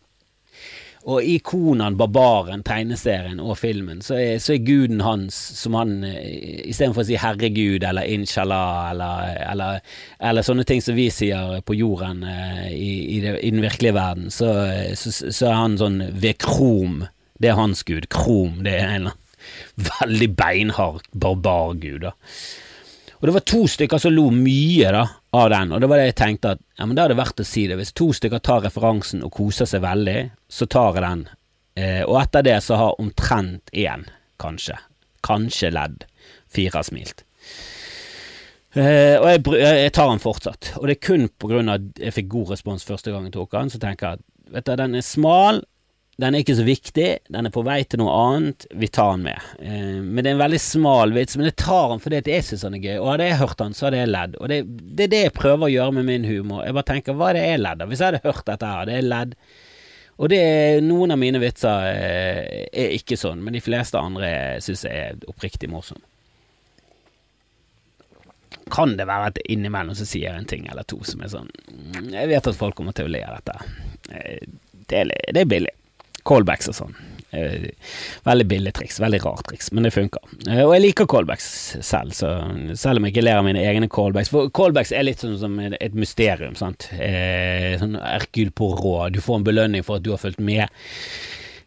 Og 1.09 1.25
i 1.25 1.39
Konan, 1.41 1.95
Barbaren, 1.97 2.61
tegneserien 2.61 3.39
og 3.41 3.55
filmen, 3.57 4.03
så 4.05 4.19
er, 4.21 4.35
så 4.37 4.53
er 4.53 4.65
guden 4.67 4.99
hans 5.01 5.33
som 5.57 5.73
han 5.73 5.95
eh, 6.05 6.67
Istedenfor 6.69 7.01
å 7.01 7.07
si 7.07 7.17
herregud 7.17 7.81
eller 7.87 8.05
inshallah 8.05 8.91
eller, 8.91 9.31
eller, 9.47 9.79
eller, 10.21 10.45
sånne 10.45 10.65
ting 10.69 10.83
som 10.85 10.93
vi 10.99 11.07
sier 11.09 11.57
på 11.65 11.79
jorden 11.79 12.21
eh, 12.27 12.67
i, 12.75 12.91
i, 13.15 13.17
det, 13.23 13.33
i 13.41 13.49
den 13.49 13.65
virkelige 13.65 13.97
verden, 13.97 14.29
så, 14.29 14.51
så, 14.93 15.15
så, 15.23 15.49
er 15.49 15.57
han 15.57 15.79
sånn 15.81 15.97
ved 16.21 16.37
krom. 16.43 17.07
Det 17.41 17.49
er 17.49 17.57
hans 17.57 17.81
gud. 17.87 18.05
Krom, 18.13 18.61
det 18.61 18.77
er 18.77 18.93
en 18.99 19.09
veldig 19.91 20.29
beinhard 20.37 21.07
barbargud. 21.11 22.01
da. 22.07 22.13
Og 23.21 23.27
det 23.27 23.33
var 23.35 23.43
to 23.45 23.65
stykker 23.69 24.01
som 24.01 24.13
lo 24.15 24.29
mye 24.33 24.91
da, 24.95 25.03
av 25.37 25.51
den, 25.53 25.73
og 25.75 25.81
det 25.81 25.89
var 25.91 26.01
det 26.01 26.07
jeg 26.09 26.17
tenkte 26.23 26.55
at 26.55 26.61
ja, 26.79 26.87
men 26.87 26.95
det 26.97 27.03
hadde 27.03 27.19
vært 27.19 27.43
å 27.43 27.45
si 27.45 27.67
det. 27.69 27.77
Hvis 27.77 27.93
to 27.93 28.09
stykker 28.17 28.41
tar 28.41 28.63
referansen 28.65 29.21
og 29.21 29.35
koser 29.35 29.69
seg 29.69 29.83
veldig, 29.85 30.21
så 30.49 30.65
tar 30.65 30.97
jeg 30.97 31.05
den. 31.05 31.27
Eh, 31.77 32.01
og 32.07 32.17
etter 32.23 32.47
det 32.49 32.57
så 32.65 32.79
har 32.81 32.97
omtrent 33.01 33.69
én, 33.77 34.07
kanskje, 34.41 34.79
kanskje 35.27 35.69
ledd, 35.75 36.07
fire 36.49 36.81
smilt. 36.87 37.21
Eh, 38.73 39.17
og 39.19 39.27
jeg, 39.27 39.43
jeg, 39.59 39.93
tar 39.93 40.09
den 40.09 40.23
fortsatt. 40.23 40.73
Og 40.79 40.89
det 40.89 40.97
er 40.97 41.05
kun 41.05 41.29
på 41.29 41.51
grunn 41.51 41.69
av 41.69 41.77
at 41.77 42.03
jeg 42.07 42.17
fikk 42.17 42.31
god 42.33 42.55
respons 42.55 42.87
første 42.87 43.13
gang 43.13 43.29
jeg 43.29 43.35
tok 43.35 43.53
den, 43.53 43.69
så 43.69 43.81
tenker 43.83 44.07
jeg 44.07 44.21
at 44.21 44.27
vet 44.51 44.67
du, 44.67 44.73
den 44.81 44.97
er 44.97 45.05
smal, 45.05 45.61
den 46.19 46.35
er 46.35 46.43
ikke 46.43 46.57
så 46.57 46.65
viktig, 46.67 47.07
den 47.31 47.47
er 47.47 47.53
på 47.53 47.63
vei 47.65 47.79
til 47.87 48.01
noe 48.01 48.13
annet, 48.13 48.65
vi 48.77 48.89
tar 48.91 49.15
den 49.15 49.23
med. 49.29 49.47
Eh, 49.63 49.97
men 50.03 50.21
det 50.21 50.31
er 50.31 50.35
en 50.35 50.43
veldig 50.43 50.59
smal 50.61 51.15
vits, 51.15 51.37
men 51.39 51.47
jeg 51.49 51.57
tar 51.63 51.89
den 51.93 52.03
fordi 52.03 52.19
jeg 52.19 52.45
syns 52.45 52.65
den 52.67 52.77
er 52.77 52.85
gøy. 52.85 52.97
Og 52.99 53.09
hadde 53.13 53.29
jeg 53.29 53.39
hørt 53.41 53.63
den, 53.63 53.75
så 53.77 53.87
hadde 53.87 54.03
jeg 54.03 54.11
ledd. 54.11 54.37
Og 54.37 54.51
det, 54.51 54.61
det, 54.67 55.07
er 55.07 55.13
det 55.15 55.23
jeg 55.23 55.35
prøver 55.39 55.67
å 55.67 55.71
gjøre 55.71 55.97
med 55.97 56.07
min 56.11 56.27
humor. 56.27 56.65
Jeg 56.67 56.77
bare 56.77 56.89
tenker, 56.91 57.17
hva 57.17 57.31
er 57.31 57.39
det 57.39 57.47
jeg 57.47 57.63
ledd 57.63 57.81
av? 57.81 57.91
Hvis 57.91 58.03
jeg 58.03 58.11
hadde 58.11 58.23
hørt 58.27 58.45
dette 58.51 58.71
her, 58.75 58.87
det 58.89 58.99
er 58.99 59.07
ledd. 59.07 59.35
Og 60.21 60.29
det, 60.29 60.43
noen 60.85 61.15
av 61.15 61.21
mine 61.23 61.41
vitser 61.41 61.87
eh, 61.89 62.63
er 62.69 62.95
ikke 62.99 63.17
sånn, 63.17 63.41
men 63.41 63.57
de 63.57 63.63
fleste 63.63 63.97
andre 63.97 64.31
syns 64.61 64.85
jeg 64.85 65.07
er 65.07 65.27
oppriktig 65.31 65.71
morsom. 65.71 66.03
Kan 68.71 68.93
det 68.99 69.09
være 69.09 69.31
at 69.31 69.41
innimellom 69.49 69.97
så 69.97 70.05
sier 70.05 70.29
jeg 70.29 70.43
en 70.43 70.47
ting 70.47 70.67
eller 70.69 70.85
to 70.87 71.01
som 71.07 71.23
er 71.25 71.31
sånn 71.31 71.49
mm, 71.49 72.11
Jeg 72.13 72.29
vet 72.29 72.45
at 72.47 72.55
folk 72.55 72.77
kommer 72.77 72.95
til 72.95 73.09
å 73.09 73.11
le 73.11 73.23
av 73.25 73.39
dette. 73.39 73.57
Eh, 74.13 74.43
det 74.91 75.07
det 75.09 75.41
er 75.41 75.49
billig. 75.49 75.73
Callbacks 76.27 76.69
og 76.71 76.77
sånn. 76.77 76.95
Eh, 77.33 77.69
veldig 78.23 78.45
billig 78.45 78.73
triks, 78.75 78.99
veldig 78.99 79.21
rart 79.23 79.45
triks, 79.47 79.71
men 79.71 79.85
det 79.87 79.93
funker. 79.95 80.19
Eh, 80.49 80.63
og 80.65 80.73
jeg 80.75 80.83
liker 80.83 81.07
callbacks 81.07 81.45
selv, 81.79 82.11
så 82.11 82.31
selv 82.75 82.99
om 82.99 83.07
jeg 83.07 83.15
ikke 83.15 83.23
ler 83.23 83.39
av 83.39 83.45
mine 83.47 83.61
egne 83.63 83.87
callbacks. 83.91 84.31
For 84.33 84.49
callbacks 84.51 84.91
er 84.91 85.05
litt 85.07 85.23
sånn 85.23 85.37
som 85.39 85.55
et 85.63 85.95
mysterium, 85.95 86.57
sant. 86.59 86.89
Eh, 86.91 87.77
sånn 87.79 87.95
på 88.51 88.67
rå 88.75 89.09
Du 89.13 89.21
får 89.23 89.39
en 89.39 89.45
belønning 89.47 89.83
for 89.83 89.95
at 89.95 90.03
du 90.03 90.11
har 90.11 90.19
fulgt 90.19 90.39
med. 90.39 90.67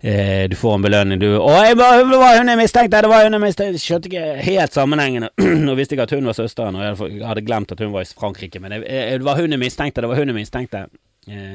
du 0.05 0.57
får 0.57 0.75
en 0.75 0.83
belønning, 0.83 1.19
du 1.19 1.39
'Å, 1.39 1.65
det 1.65 1.79
var 1.79 2.37
hun 2.37 2.49
jeg 2.49 2.59
mistenkte! 2.59 3.01
Det 3.01 3.09
var 3.09 3.25
hun 3.25 3.33
jeg 3.33 3.41
mistenkte!' 3.41 3.81
Skjønte 3.81 4.11
ikke 4.11 4.43
helt 4.45 4.73
sammenhengende. 4.73 5.31
Og 5.71 5.77
visste 5.81 5.97
ikke 5.97 6.03
at 6.03 6.11
hun 6.11 6.27
var 6.27 6.35
søsteren, 6.35 6.77
og 6.77 7.09
jeg 7.09 7.25
hadde 7.25 7.47
glemt 7.47 7.73
at 7.73 7.81
hun 7.81 7.93
var 7.93 8.03
i 8.03 8.05
Frankrike. 8.05 8.61
Men 8.61 8.71
det 8.83 9.25
var 9.25 9.41
hun 9.41 9.51
jeg 9.51 9.59
mistenkte, 9.59 10.03
det 10.03 10.09
var 10.11 10.17
hun 10.17 10.29
jeg 10.29 10.37
mistenkte. 10.37 10.89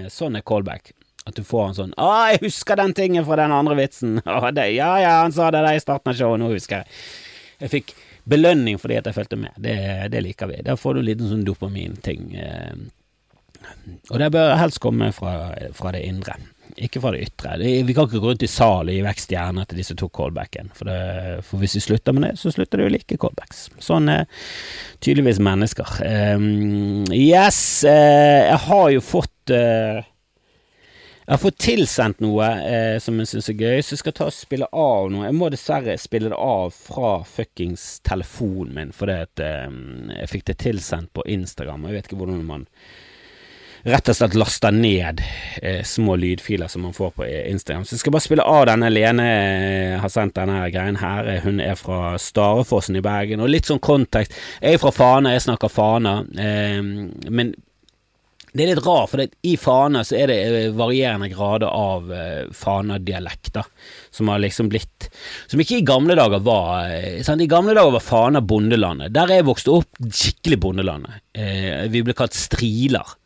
sånn 0.10 0.36
er 0.36 0.42
callback. 0.42 0.94
At 1.30 1.40
du 1.40 1.46
får 1.46 1.66
en 1.68 1.80
sånn 1.80 1.96
'Å, 1.96 2.12
jeg 2.34 2.44
husker 2.48 2.80
den 2.80 2.94
tingen 2.98 3.26
fra 3.26 3.40
den 3.40 3.54
andre 3.56 3.78
vitsen'. 3.80 4.20
Å, 4.38 4.52
det, 4.52 4.72
'Ja, 4.76 4.92
ja, 5.02 5.16
han 5.24 5.36
sa 5.36 5.52
det 5.54 5.64
der 5.66 5.78
i 5.78 5.84
starten 5.84 6.12
av 6.12 6.18
showet, 6.18 6.42
nå 6.42 6.52
husker 6.54 6.82
jeg'. 6.82 7.02
Jeg 7.60 7.74
fikk 7.74 7.98
belønning 8.30 8.80
fordi 8.80 9.00
at 9.00 9.10
jeg 9.10 9.18
fulgte 9.18 9.40
med. 9.40 9.56
Det, 9.58 9.76
det, 10.14 10.22
liker 10.24 10.52
vi. 10.52 10.62
Der 10.66 10.80
får 10.80 10.96
du 10.96 11.02
en 11.02 11.10
liten 11.10 11.32
sånn 11.32 11.46
dopaminting. 11.48 12.32
Eh. 12.40 12.78
Og 14.10 14.22
det 14.22 14.32
bør 14.34 14.56
helst 14.60 14.80
komme 14.84 15.12
fra, 15.16 15.34
fra, 15.76 15.92
det 15.94 16.06
indre, 16.08 16.38
ikke 16.80 17.02
fra 17.04 17.12
det 17.14 17.26
ytre. 17.28 17.58
Vi 17.60 17.96
kan 17.96 18.08
ikke 18.08 18.22
gå 18.22 18.32
rundt 18.32 18.46
i 18.46 18.50
salen 18.50 18.94
i 18.94 19.04
vekststjerne 19.06 19.66
til 19.68 19.82
de 19.82 19.86
som 19.86 20.00
tok 20.00 20.14
callbacken, 20.16 20.72
for, 20.78 20.90
det, 20.90 21.44
for, 21.46 21.62
hvis 21.62 21.76
vi 21.78 21.84
slutter 21.90 22.16
med 22.16 22.28
det, 22.28 22.34
så 22.42 22.54
slutter 22.56 22.82
de 22.82 22.88
å 22.88 22.94
like 22.94 23.20
callbacks. 23.22 23.68
Sånn 23.84 24.10
er 24.14 24.26
tydeligvis 25.04 25.42
mennesker. 25.44 26.00
Um, 26.38 27.04
yes, 27.14 27.60
uh, 27.86 28.48
jeg 28.48 28.62
har 28.70 28.88
jo 28.96 29.04
fått 29.06 29.54
uh, 29.54 30.02
jeg 31.30 31.36
har 31.36 31.42
fått 31.44 31.60
tilsendt 31.62 32.24
noe 32.26 32.46
eh, 32.66 32.96
som 32.98 33.20
jeg 33.22 33.30
syns 33.30 33.52
er 33.52 33.60
gøy, 33.62 33.84
så 33.86 33.94
jeg 33.94 34.00
skal 34.02 34.14
ta 34.18 34.26
og 34.32 34.34
spille 34.34 34.66
av 34.74 35.12
noe. 35.14 35.28
Jeg 35.28 35.36
må 35.38 35.52
dessverre 35.54 35.94
spille 36.02 36.32
det 36.32 36.40
av 36.42 36.72
fra 36.74 37.20
fuckings 37.22 37.84
telefonen 38.02 38.72
min, 38.74 38.96
fordi 38.98 39.18
at 39.28 39.44
eh, 39.46 39.68
jeg 40.16 40.32
fikk 40.32 40.48
det 40.48 40.58
tilsendt 40.66 41.12
på 41.14 41.28
Instagram. 41.30 41.86
Jeg 41.86 42.00
vet 42.00 42.10
ikke 42.10 42.18
hvordan 42.24 42.42
man 42.50 42.66
rett 43.94 44.10
og 44.10 44.18
slett 44.18 44.40
laster 44.42 44.74
ned 44.74 45.22
eh, 45.62 45.86
små 45.86 46.18
lydfiler 46.18 46.74
som 46.74 46.88
man 46.88 46.98
får 46.98 47.14
på 47.22 47.30
Instagram. 47.30 47.86
Så 47.86 48.00
jeg 48.00 48.04
skal 48.08 48.18
bare 48.18 48.26
spille 48.26 48.50
av 48.58 48.66
denne. 48.72 48.90
Lene 48.90 49.30
eh, 49.30 49.96
har 50.02 50.10
sendt 50.10 50.42
denne 50.42 50.66
greien 50.74 50.98
her. 50.98 51.30
Hun 51.46 51.62
er 51.62 51.78
fra 51.78 52.18
Starefossen 52.18 52.98
i 52.98 53.06
Bergen. 53.06 53.46
Og 53.46 53.54
litt 53.54 53.70
sånn 53.70 53.86
kontekst. 53.86 54.34
Jeg 54.64 54.82
er 54.82 54.82
fra 54.82 54.98
Fana, 54.98 55.38
jeg 55.38 55.46
snakker 55.46 55.78
Fana. 55.78 56.24
Eh, 56.42 56.82
men 57.30 57.54
det 58.54 58.64
er 58.64 58.72
litt 58.72 58.86
rart, 58.86 59.12
for 59.12 59.22
i 59.22 59.54
Fana 59.62 60.02
så 60.08 60.18
er 60.18 60.32
det 60.32 60.38
eh, 60.48 60.70
varierende 60.74 61.30
grader 61.30 61.70
av 61.70 62.10
uh, 62.10 62.48
Fana-dialekter, 62.56 63.68
som 64.10 64.32
har 64.32 64.42
liksom 64.42 64.72
blitt 64.72 65.10
Som 65.52 65.62
ikke 65.62 65.80
i 65.80 65.86
gamle 65.86 66.18
dager 66.18 66.42
var 66.46 66.90
uh, 66.90 67.22
sant? 67.26 67.44
I 67.46 67.50
gamle 67.52 67.76
dager 67.78 67.94
var 67.94 68.06
Fana 68.06 68.42
bondelandet. 68.42 69.14
Der 69.14 69.36
jeg 69.36 69.46
vokste 69.48 69.76
opp, 69.78 70.02
skikkelig 70.02 70.62
bondelandet. 70.66 71.22
Uh, 71.38 71.86
vi 71.94 72.02
ble 72.06 72.18
kalt 72.18 72.38
striler. 72.38 73.19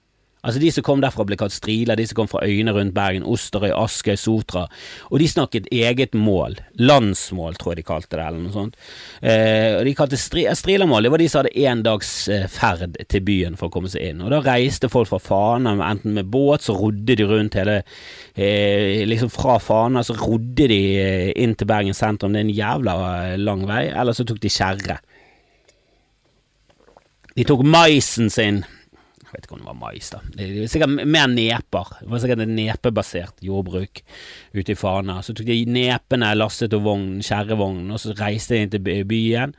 Altså 0.44 0.60
De 0.60 0.70
som 0.76 0.84
kom 0.84 1.02
derfra 1.04 1.24
ble 1.28 1.38
kalt 1.40 1.56
striler, 1.56 1.96
de 1.96 2.06
som 2.08 2.18
kom 2.20 2.28
fra 2.28 2.44
øyene 2.44 2.74
rundt 2.76 2.94
Bergen, 2.96 3.24
Osterøy, 3.24 3.72
Askøy, 3.72 4.18
Sotra. 4.20 4.66
Og 5.10 5.22
de 5.22 5.28
snakket 5.32 5.70
eget 5.72 6.18
mål. 6.20 6.58
Landsmål, 6.84 7.56
tror 7.56 7.74
jeg 7.74 7.80
de 7.80 7.86
kalte 7.88 8.18
det, 8.18 8.26
eller 8.26 8.42
noe 8.44 8.52
sånt. 8.52 8.76
Eh, 9.22 9.78
og 9.78 9.88
de 9.88 9.96
kalte 9.96 10.20
stri 10.20 10.44
Strilermål, 10.54 11.08
det 11.08 11.14
var 11.14 11.24
de 11.24 11.30
som 11.32 11.42
hadde 11.42 11.64
én 11.64 11.86
dags 11.86 12.12
eh, 12.28 12.44
ferd 12.52 13.00
til 13.10 13.24
byen 13.24 13.56
for 13.60 13.70
å 13.70 13.74
komme 13.74 13.92
seg 13.92 14.10
inn. 14.10 14.22
Og 14.26 14.34
da 14.36 14.42
reiste 14.44 14.92
folk 14.92 15.08
fra 15.14 15.22
Fana, 15.24 15.78
enten 15.88 16.20
med 16.20 16.28
båt, 16.34 16.68
så 16.68 16.76
rodde 16.76 17.16
de 17.16 17.30
rundt 17.30 17.58
hele 17.60 17.80
eh, 18.36 19.02
Liksom 19.08 19.32
fra 19.32 19.58
Fana, 19.64 20.04
så 20.04 20.18
rodde 20.20 20.68
de 20.68 20.82
eh, 21.00 21.32
inn 21.40 21.56
til 21.56 21.72
Bergen 21.72 21.96
sentrum. 21.96 22.36
Det 22.36 22.44
er 22.44 22.50
en 22.50 22.56
jævla 22.60 23.00
eh, 23.32 23.40
lang 23.40 23.64
vei. 23.70 23.86
Eller 23.96 24.16
så 24.16 24.28
tok 24.28 24.44
de 24.44 24.52
kjerre. 24.52 25.00
De 27.34 27.48
tok 27.48 27.64
maisen 27.66 28.30
sin 28.30 28.66
vet 29.34 29.48
ikke 29.48 29.58
om 29.58 29.64
det 29.64 29.70
var 29.70 29.80
mais, 29.82 30.12
da. 30.14 30.22
Det 30.38 30.50
var 30.60 30.72
sikkert 30.74 31.10
mer 31.16 31.32
neper. 31.32 31.96
Det 32.00 32.12
var 32.12 32.24
sikkert 32.24 32.46
et 32.46 32.54
nepebasert 32.54 33.44
jordbruk 33.46 34.04
ute 34.54 34.76
i 34.76 34.78
Fana. 34.78 35.20
Så 35.26 35.36
tok 35.38 35.50
de 35.50 35.60
nepene, 35.70 36.32
lasset 36.38 36.76
og 36.78 36.86
vogn, 36.88 37.10
kjerrevogn, 37.26 37.90
og 37.94 38.02
så 38.02 38.16
reiste 38.20 38.56
de 38.56 38.64
inn 38.64 38.74
til 38.74 39.04
byen. 39.10 39.58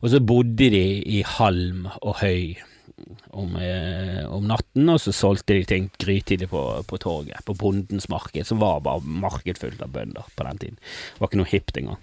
Og 0.00 0.12
så 0.12 0.22
bodde 0.24 0.70
de 0.72 0.84
i 1.18 1.22
halm 1.36 1.86
og 2.00 2.20
høy 2.22 2.56
om, 3.30 3.56
eh, 3.56 4.24
om, 4.28 4.46
natten, 4.48 4.88
og 4.88 5.00
så 5.00 5.12
solgte 5.14 5.56
de 5.56 5.66
ting 5.68 5.90
grytidlig 6.00 6.50
på, 6.50 6.62
på 6.86 7.00
torget, 7.00 7.44
på 7.46 7.56
Bondens 7.58 8.08
marked, 8.12 8.46
som 8.46 8.60
var 8.62 8.82
bare 8.84 9.04
marked 9.04 9.60
fullt 9.60 9.82
av 9.84 9.92
bønder 9.94 10.26
på 10.36 10.46
den 10.48 10.60
tiden. 10.64 10.80
Det 10.80 11.22
var 11.22 11.30
ikke 11.30 11.42
noe 11.42 11.52
hipt 11.52 11.80
engang. 11.80 12.02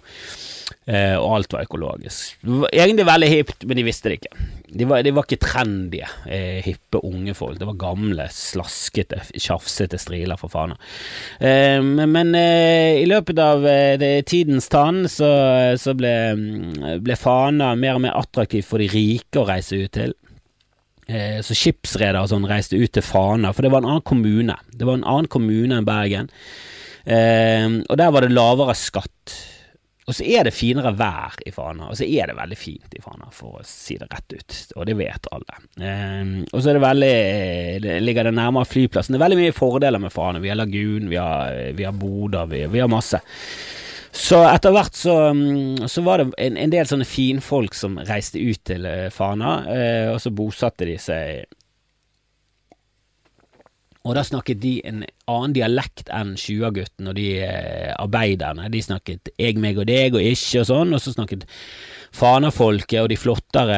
Eh, 0.88 1.18
og 1.20 1.34
alt 1.36 1.52
var 1.52 1.66
økologisk. 1.66 2.38
Det 2.40 2.58
var 2.62 2.70
egentlig 2.72 3.04
veldig 3.04 3.28
hipt, 3.28 3.64
men 3.68 3.76
de 3.76 3.82
visste 3.84 4.08
det 4.08 4.22
ikke. 4.22 4.44
De 4.80 4.86
var, 4.88 5.02
de 5.04 5.10
var 5.12 5.26
ikke 5.26 5.40
trendy, 5.42 5.98
eh, 6.24 6.62
hippe 6.64 7.02
unge 7.04 7.34
folk. 7.36 7.58
Det 7.60 7.68
var 7.68 7.76
gamle, 7.76 8.24
slaskete, 8.32 9.18
tjafsete 9.34 10.00
striler, 10.00 10.40
for 10.40 10.52
faen. 10.52 10.72
Eh, 11.44 11.76
men, 11.84 12.08
men 12.14 12.32
eh, 12.38 13.02
i 13.02 13.08
løpet 13.08 13.42
av 13.44 13.66
eh, 13.68 14.06
tidens 14.24 14.70
tann 14.72 15.02
så, 15.12 15.28
så 15.76 15.92
ble, 15.98 16.14
ble 17.04 17.18
Fana 17.20 17.74
mer 17.76 17.98
og 17.98 18.06
mer 18.06 18.16
attraktiv 18.16 18.64
for 18.70 18.80
de 18.80 18.88
rike 18.88 19.42
å 19.42 19.44
reise 19.50 19.76
ut 19.76 19.92
til 19.92 20.16
eh, 21.04 21.44
så 21.44 21.58
skipsreder 21.58 22.22
og 22.22 22.32
sånn 22.32 22.48
reiste 22.48 22.80
ut 22.80 22.96
til 22.96 23.04
Fana, 23.04 23.52
for 23.52 23.66
det 23.66 23.74
var 23.76 23.84
en 23.84 23.92
annen 23.92 24.08
kommune. 24.08 24.56
Det 24.72 24.88
var 24.88 25.02
en 25.02 25.04
annen 25.04 25.28
kommune 25.36 25.82
enn 25.82 25.88
Bergen, 25.88 26.32
og 27.08 27.94
der 27.96 28.10
var 28.12 28.24
det 28.24 28.34
lavere 28.36 28.74
skatt. 28.76 29.36
Og 30.08 30.16
så 30.16 30.24
er 30.24 30.46
det 30.46 30.54
finere 30.56 30.94
vær 30.96 31.34
i 31.44 31.50
Fana, 31.52 31.90
og 31.90 31.98
så 31.98 32.06
er 32.08 32.30
det 32.30 32.36
veldig 32.38 32.56
fint 32.56 32.94
i 32.96 33.02
Fana, 33.04 33.28
for 33.34 33.58
å 33.58 33.64
si 33.68 33.98
det 34.00 34.08
rett 34.08 34.32
ut, 34.32 34.54
og 34.78 34.86
det 34.88 34.94
vet 34.96 35.28
alle. 35.36 35.58
Um, 35.76 36.30
og 36.48 36.62
så 36.64 36.72
er 36.72 38.00
ligger 38.00 38.24
det 38.24 38.32
nærmere 38.32 38.70
flyplassen. 38.70 39.12
Det 39.12 39.20
er 39.20 39.26
veldig 39.26 39.40
mye 39.42 39.56
fordeler 39.56 40.00
med 40.00 40.14
Fana. 40.14 40.40
Vi 40.40 40.48
har 40.48 40.56
lagun, 40.56 41.10
vi 41.12 41.20
har, 41.20 41.52
vi 41.76 41.84
har 41.84 41.92
boder, 41.92 42.48
vi, 42.48 42.64
vi 42.72 42.80
har 42.80 42.88
masse. 42.88 43.20
Så 44.18 44.40
etter 44.48 44.72
hvert 44.72 44.96
så, 44.96 45.14
mm, 45.36 45.84
så 45.92 46.02
var 46.02 46.22
det 46.22 46.30
en, 46.40 46.56
en, 46.56 46.72
del 46.72 46.88
sånne 46.88 47.06
finfolk 47.06 47.76
som 47.76 48.00
reiste 48.08 48.40
ut 48.40 48.62
til 48.66 48.88
eh, 48.88 49.10
Fana, 49.12 49.58
eh, 49.68 50.08
og 50.08 50.22
så 50.24 50.32
bosatte 50.32 50.88
de 50.88 50.96
seg 51.02 51.44
og 54.08 54.16
da 54.16 54.24
snakket 54.24 54.62
de 54.62 54.78
en 54.88 55.02
annen 55.28 55.54
dialekt 55.56 56.08
enn 56.16 56.32
Tjuagutten 56.40 57.10
og 57.10 57.18
de 57.18 57.26
eh, 57.44 57.92
arbeiderne. 57.92 58.70
De 58.72 58.80
snakket 58.80 59.28
jeg, 59.36 59.58
meg 59.60 59.76
og 59.76 59.88
deg 59.90 60.16
og 60.16 60.24
ikke 60.24 60.62
og 60.62 60.68
sånn, 60.70 60.94
og 60.96 61.02
så 61.04 61.12
snakket 61.12 61.44
Fanafolket 62.18 62.98
og 62.98 63.08
de 63.12 63.16
flottere 63.18 63.76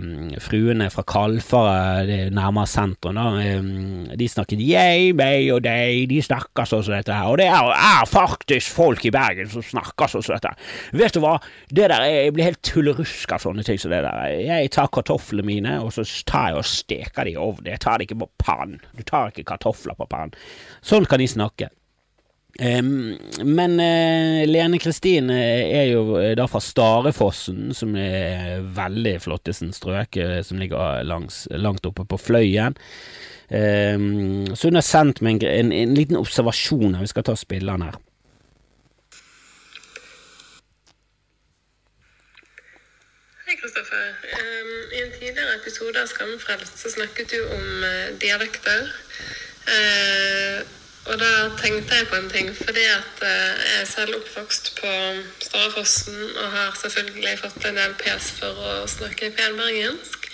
mm, 0.00 0.36
fruene 0.40 0.86
fra 0.92 1.02
Kalfaret, 1.04 2.30
nærmere 2.32 2.70
sentrum, 2.70 3.18
da, 3.18 3.26
mm, 3.60 4.14
de 4.16 4.28
snakket 4.30 4.62
jeg, 4.64 5.10
meg 5.18 5.50
og 5.52 5.60
deg, 5.66 6.06
de 6.08 6.22
snakker 6.24 6.68
sånn 6.68 6.84
som 6.86 6.96
dette 6.96 7.12
her. 7.12 7.28
Og 7.28 7.36
det 7.42 7.50
er, 7.50 7.68
er, 7.74 8.08
faktisk 8.08 8.72
folk 8.72 9.04
i 9.04 9.12
Bergen 9.12 9.52
som 9.52 9.66
snakker 9.68 10.08
sånn 10.08 10.24
som 10.24 10.38
dette. 10.38 10.54
Vet 10.96 11.18
du 11.18 11.20
hva, 11.24 11.36
det 11.68 11.90
der, 11.92 12.08
jeg 12.08 12.32
blir 12.38 12.48
helt 12.48 12.64
tullerusk 12.64 13.36
av 13.36 13.44
sånne 13.44 13.66
ting 13.68 13.80
som 13.82 13.92
det 13.92 14.00
der. 14.06 14.32
Jeg 14.40 14.72
tar 14.72 14.88
kartoflene 14.94 15.44
mine, 15.44 15.78
og 15.84 15.92
så 15.92 16.06
tar 16.24 16.54
jeg 16.54 16.62
og 16.62 16.70
steker 16.72 17.28
de 17.28 17.36
i 17.36 17.40
ovnen. 17.40 17.74
Jeg 17.74 17.84
tar 17.84 18.00
det 18.00 18.08
ikke 18.08 18.22
på 18.24 18.32
pannen. 18.40 18.80
Du 18.96 19.04
tar 19.04 19.34
ikke 19.34 19.50
kartofler 19.52 19.98
på 19.98 20.08
pannen. 20.08 20.32
Sånn 20.80 21.04
kan 21.10 21.20
de 21.20 21.28
snakke. 21.28 21.68
Men 22.58 23.80
uh, 23.80 24.46
Lene 24.46 24.78
Kristin 24.78 25.30
eh, 25.30 25.64
er 25.74 25.88
jo 25.90 26.14
eh, 26.20 26.36
da 26.38 26.46
fra 26.46 26.60
Starefossen, 26.62 27.72
som 27.74 27.96
er 27.98 28.62
veldig 28.76 29.16
flottesen 29.24 29.72
strøk, 29.74 30.18
som 30.46 30.60
ligger 30.62 31.02
langs, 31.02 31.44
langt 31.50 31.86
oppe 31.86 32.06
på 32.06 32.18
Fløyen. 32.20 32.78
Så 33.44 34.68
hun 34.70 34.78
har 34.78 34.82
sendt 34.82 35.20
meg 35.22 35.42
en, 35.44 35.68
en, 35.68 35.72
en 35.76 35.94
liten 35.94 36.16
observasjon. 36.16 36.96
Vi 37.02 37.10
skal 37.10 37.26
ta 37.26 37.34
spilleren 37.36 37.84
her. 37.84 37.98
Hei, 43.44 43.58
Kristoffer. 43.60 44.06
I 44.94 45.02
en 45.02 45.12
tidligere 45.18 45.58
episode 45.58 46.00
av 46.00 46.08
Skammefrelst 46.10 46.80
så 46.80 46.94
snakket 46.96 47.36
du 47.36 47.42
om 47.44 47.84
dialekter. 48.24 48.88
Og 51.04 51.18
da 51.20 51.30
tenkte 51.60 51.98
jeg 51.98 52.06
på 52.08 52.16
en 52.16 52.30
ting, 52.32 52.46
fordi 52.56 52.84
at 52.88 53.24
eh, 53.28 53.56
jeg 53.60 53.80
er 53.82 53.88
selv 53.88 54.16
oppvokst 54.16 54.70
på 54.78 54.90
Starefossen 55.44 56.20
og 56.40 56.46
har 56.54 56.76
selvfølgelig 56.80 57.34
fått 57.42 57.64
en 57.68 57.76
del 57.76 57.92
pes 58.00 58.30
for 58.38 58.60
å 58.70 58.76
snakke 58.88 59.28
penbergensk. 59.36 60.28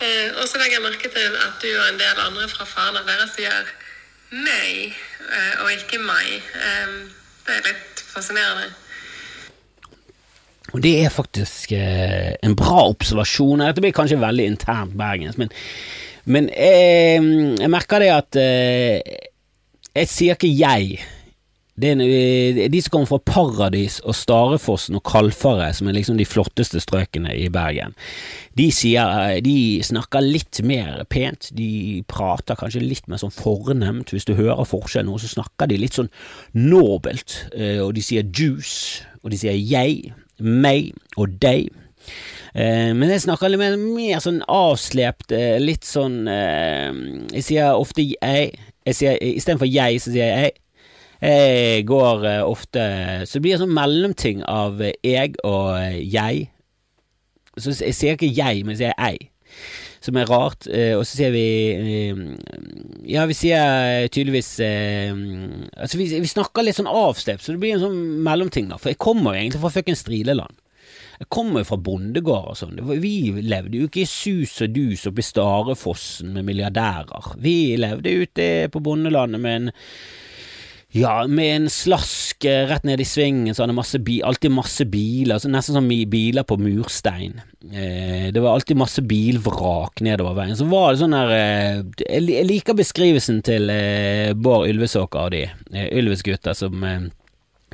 Eh, 0.00 0.30
og 0.32 0.46
så 0.48 0.60
legger 0.60 0.78
jeg 0.78 0.84
merke 0.86 1.10
til 1.12 1.36
at 1.36 1.58
du 1.60 1.68
og 1.74 1.90
en 1.90 2.00
del 2.00 2.22
andre 2.24 2.48
fra 2.48 2.64
Fana 2.70 3.02
dere 3.04 3.26
sier 3.34 3.68
meg 4.32 4.94
eh, 4.96 5.58
og 5.60 5.74
ikke 5.74 6.00
meg. 6.00 6.38
Det 7.44 7.58
er 7.58 7.66
litt 7.66 8.00
fascinerende. 8.14 8.70
Og 10.72 10.80
det 10.80 10.94
er 11.02 11.12
faktisk 11.12 11.74
en 11.76 12.54
bra 12.56 12.86
observasjon. 12.94 13.60
Dette 13.60 13.84
blir 13.84 13.92
kanskje 13.92 14.16
veldig 14.22 14.46
internt 14.54 14.96
bergensk, 14.96 15.36
men, 15.42 15.52
men 16.24 16.48
jeg, 16.48 17.20
jeg 17.60 17.72
merker 17.74 18.00
det 18.00 18.10
at 18.14 18.40
Jeg 19.92 20.08
sier 20.08 20.38
ikke 20.38 20.48
jeg. 20.48 21.02
Det 21.82 21.88
er 21.94 22.00
eh, 22.04 22.58
de 22.72 22.80
som 22.84 22.92
kommer 22.92 23.08
fra 23.08 23.18
Paradis 23.24 23.98
og 24.04 24.14
Starefossen 24.16 24.96
og 24.98 25.02
Kalfaret, 25.08 25.76
som 25.76 25.88
er 25.88 25.96
liksom 25.96 26.18
de 26.20 26.26
flotteste 26.28 26.80
strøkene 26.84 27.32
i 27.32 27.46
Bergen, 27.52 27.94
de, 28.56 28.66
sier, 28.72 29.08
eh, 29.32 29.38
de 29.44 29.80
snakker 29.84 30.24
litt 30.24 30.60
mer 30.68 31.02
pent. 31.12 31.48
De 31.56 32.02
prater 32.08 32.60
kanskje 32.60 32.84
litt 32.84 33.08
mer 33.08 33.20
sånn 33.20 33.32
fornemt. 33.32 34.12
Hvis 34.12 34.28
du 34.28 34.34
hører 34.36 34.68
forskjell 34.68 35.08
nå, 35.08 35.16
så 35.20 35.32
snakker 35.32 35.68
de 35.72 35.80
litt 35.80 35.96
sånn 35.96 36.12
nobelt. 36.56 37.38
eh, 37.56 37.80
Og 37.80 37.94
de 37.96 38.04
sier 38.04 38.24
juice, 38.28 39.04
og 39.24 39.32
de 39.32 39.40
sier 39.40 39.56
jeg 39.56 40.12
meg 40.40 40.92
og 41.16 41.38
deg. 41.40 41.72
Men 42.52 43.08
jeg 43.08 43.22
snakker 43.22 43.48
litt 43.48 43.60
mer, 43.60 43.76
mer 43.80 44.18
sånn 44.20 44.42
avslept, 44.50 45.30
litt 45.62 45.86
sånn 45.86 46.26
Jeg 46.26 47.44
sier 47.46 47.78
ofte 47.78 48.02
jeg. 48.02 48.50
Jeg 48.86 48.98
sier, 48.98 49.18
Istedenfor 49.22 49.68
jeg, 49.70 50.00
så 50.02 50.12
sier 50.12 50.26
jeg 50.26 50.48
jeg. 50.48 50.58
Jeg 51.22 51.84
går 51.86 52.24
eh, 52.26 52.40
ofte 52.42 52.80
Så 53.26 53.38
det 53.38 53.44
blir 53.44 53.54
en 53.54 53.62
sånn 53.62 53.76
mellomting 53.76 54.42
av 54.50 54.80
eh, 54.82 54.96
jeg 55.06 55.36
og 55.46 55.76
eh, 55.78 56.00
jeg. 56.10 56.48
Så 57.54 57.76
jeg 57.76 57.94
sier 57.94 58.16
ikke 58.16 58.32
jeg, 58.32 58.64
men 58.64 58.74
jeg 58.74 58.80
sier 58.82 58.96
jeg. 58.96 59.28
Som 60.02 60.16
er 60.18 60.26
rart. 60.26 60.66
Og 60.66 61.04
så 61.06 61.14
sier 61.14 61.30
vi 61.30 61.44
Ja, 63.06 63.22
vi 63.28 63.36
sier 63.38 64.08
tydeligvis 64.10 64.48
Altså, 64.64 66.00
vi, 66.00 66.08
vi 66.24 66.30
snakker 66.30 66.64
litt 66.66 66.80
sånn 66.80 66.90
avstept, 66.90 67.44
så 67.44 67.54
det 67.54 67.60
blir 67.62 67.76
en 67.76 67.84
sånn 67.84 68.00
mellomting, 68.26 68.66
da. 68.72 68.80
For 68.82 68.90
jeg 68.90 68.98
kommer 69.04 69.36
egentlig 69.36 69.60
fra 69.62 69.70
fuckings 69.76 70.02
Strileland. 70.02 70.56
Jeg 71.20 71.28
kommer 71.32 71.62
jo 71.62 71.68
fra 71.68 71.78
bondegård 71.84 72.50
og 72.54 72.58
sånn. 72.58 72.80
Vi 73.02 73.14
levde 73.44 73.82
jo 73.82 73.90
ikke 73.90 74.04
i 74.04 74.08
sus 74.08 74.56
og 74.64 74.74
dus 74.74 75.06
oppe 75.10 75.22
i 75.22 75.26
Starefossen 75.26 76.32
med 76.36 76.48
milliardærer. 76.48 77.34
Vi 77.42 77.76
levde 77.80 78.16
ute 78.24 78.50
på 78.72 78.82
bondelandet 78.84 79.42
med 79.42 79.60
en 79.60 79.72
ja, 80.92 81.26
med 81.26 81.56
en 81.56 81.68
slask 81.72 82.44
rett 82.44 82.84
ned 82.84 83.00
i 83.00 83.06
svingen, 83.08 83.54
så 83.54 83.62
hadde 83.62 83.76
masse 83.76 83.96
bi 84.04 84.18
alltid 84.20 84.52
masse 84.52 84.84
biler, 84.92 85.40
så 85.40 85.48
nesten 85.48 85.78
som 85.78 85.88
biler 85.88 86.44
på 86.44 86.58
murstein. 86.60 87.38
Eh, 87.72 88.28
det 88.34 88.42
var 88.42 88.52
alltid 88.52 88.76
masse 88.76 89.00
bilvrak 89.08 90.02
nedover 90.04 90.36
veien. 90.36 90.56
Så 90.58 90.66
var 90.68 90.92
det 90.92 91.00
sånn 91.00 91.16
der 91.16 91.32
eh, 91.32 91.80
Jeg 92.04 92.44
liker 92.44 92.76
beskrivelsen 92.76 93.40
til 93.46 93.72
eh, 93.72 94.34
Bård 94.36 94.68
Ylvesåker 94.68 95.30
og 95.30 95.32
de, 95.32 95.46
eh, 95.72 95.88
Ylvis-gutta, 95.96 96.52
som 96.58 96.84
eh, 96.84 97.08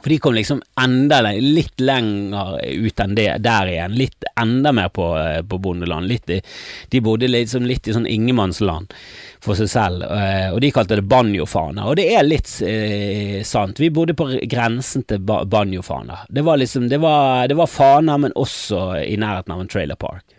for 0.02 0.08
de 0.12 0.18
kom 0.22 0.34
liksom 0.34 0.62
enda 0.80 1.20
litt 1.34 1.80
lenger 1.80 2.58
ut 2.64 3.00
enn 3.00 3.16
det 3.18 3.30
der 3.44 3.70
igjen. 3.72 3.96
Litt 3.98 4.24
enda 4.40 4.72
mer 4.72 4.88
på, 4.94 5.10
eh, 5.18 5.42
på 5.42 5.58
bondeland. 5.58 6.12
I, 6.12 6.40
de 6.88 7.00
bodde 7.00 7.28
liksom 7.28 7.66
litt 7.66 7.88
i 7.88 7.96
sånn 7.96 8.06
ingenmannsland 8.06 8.92
for 9.44 9.58
seg 9.58 9.70
selv, 9.70 10.02
eh, 10.02 10.48
og 10.52 10.60
de 10.62 10.72
kalte 10.74 10.98
det 10.98 11.06
banjofaner. 11.08 11.86
Og 11.86 11.98
det 11.98 12.08
er 12.14 12.26
litt 12.26 12.50
eh, 12.66 13.42
sant. 13.46 13.80
Vi 13.80 13.90
bodde 13.94 14.16
på 14.18 14.30
grensen 14.50 15.06
til 15.08 15.22
ba 15.22 15.44
banjofaner. 15.44 16.26
Det 16.28 16.42
var 16.46 16.58
liksom 16.58 16.88
Det 16.88 16.98
var, 16.98 17.48
det 17.48 17.56
var 17.58 17.66
faner, 17.66 18.18
men 18.18 18.32
også 18.34 19.04
i 19.04 19.16
nærheten 19.20 19.54
av 19.54 19.60
en 19.60 19.70
trailer 19.70 19.96
park. 19.96 20.37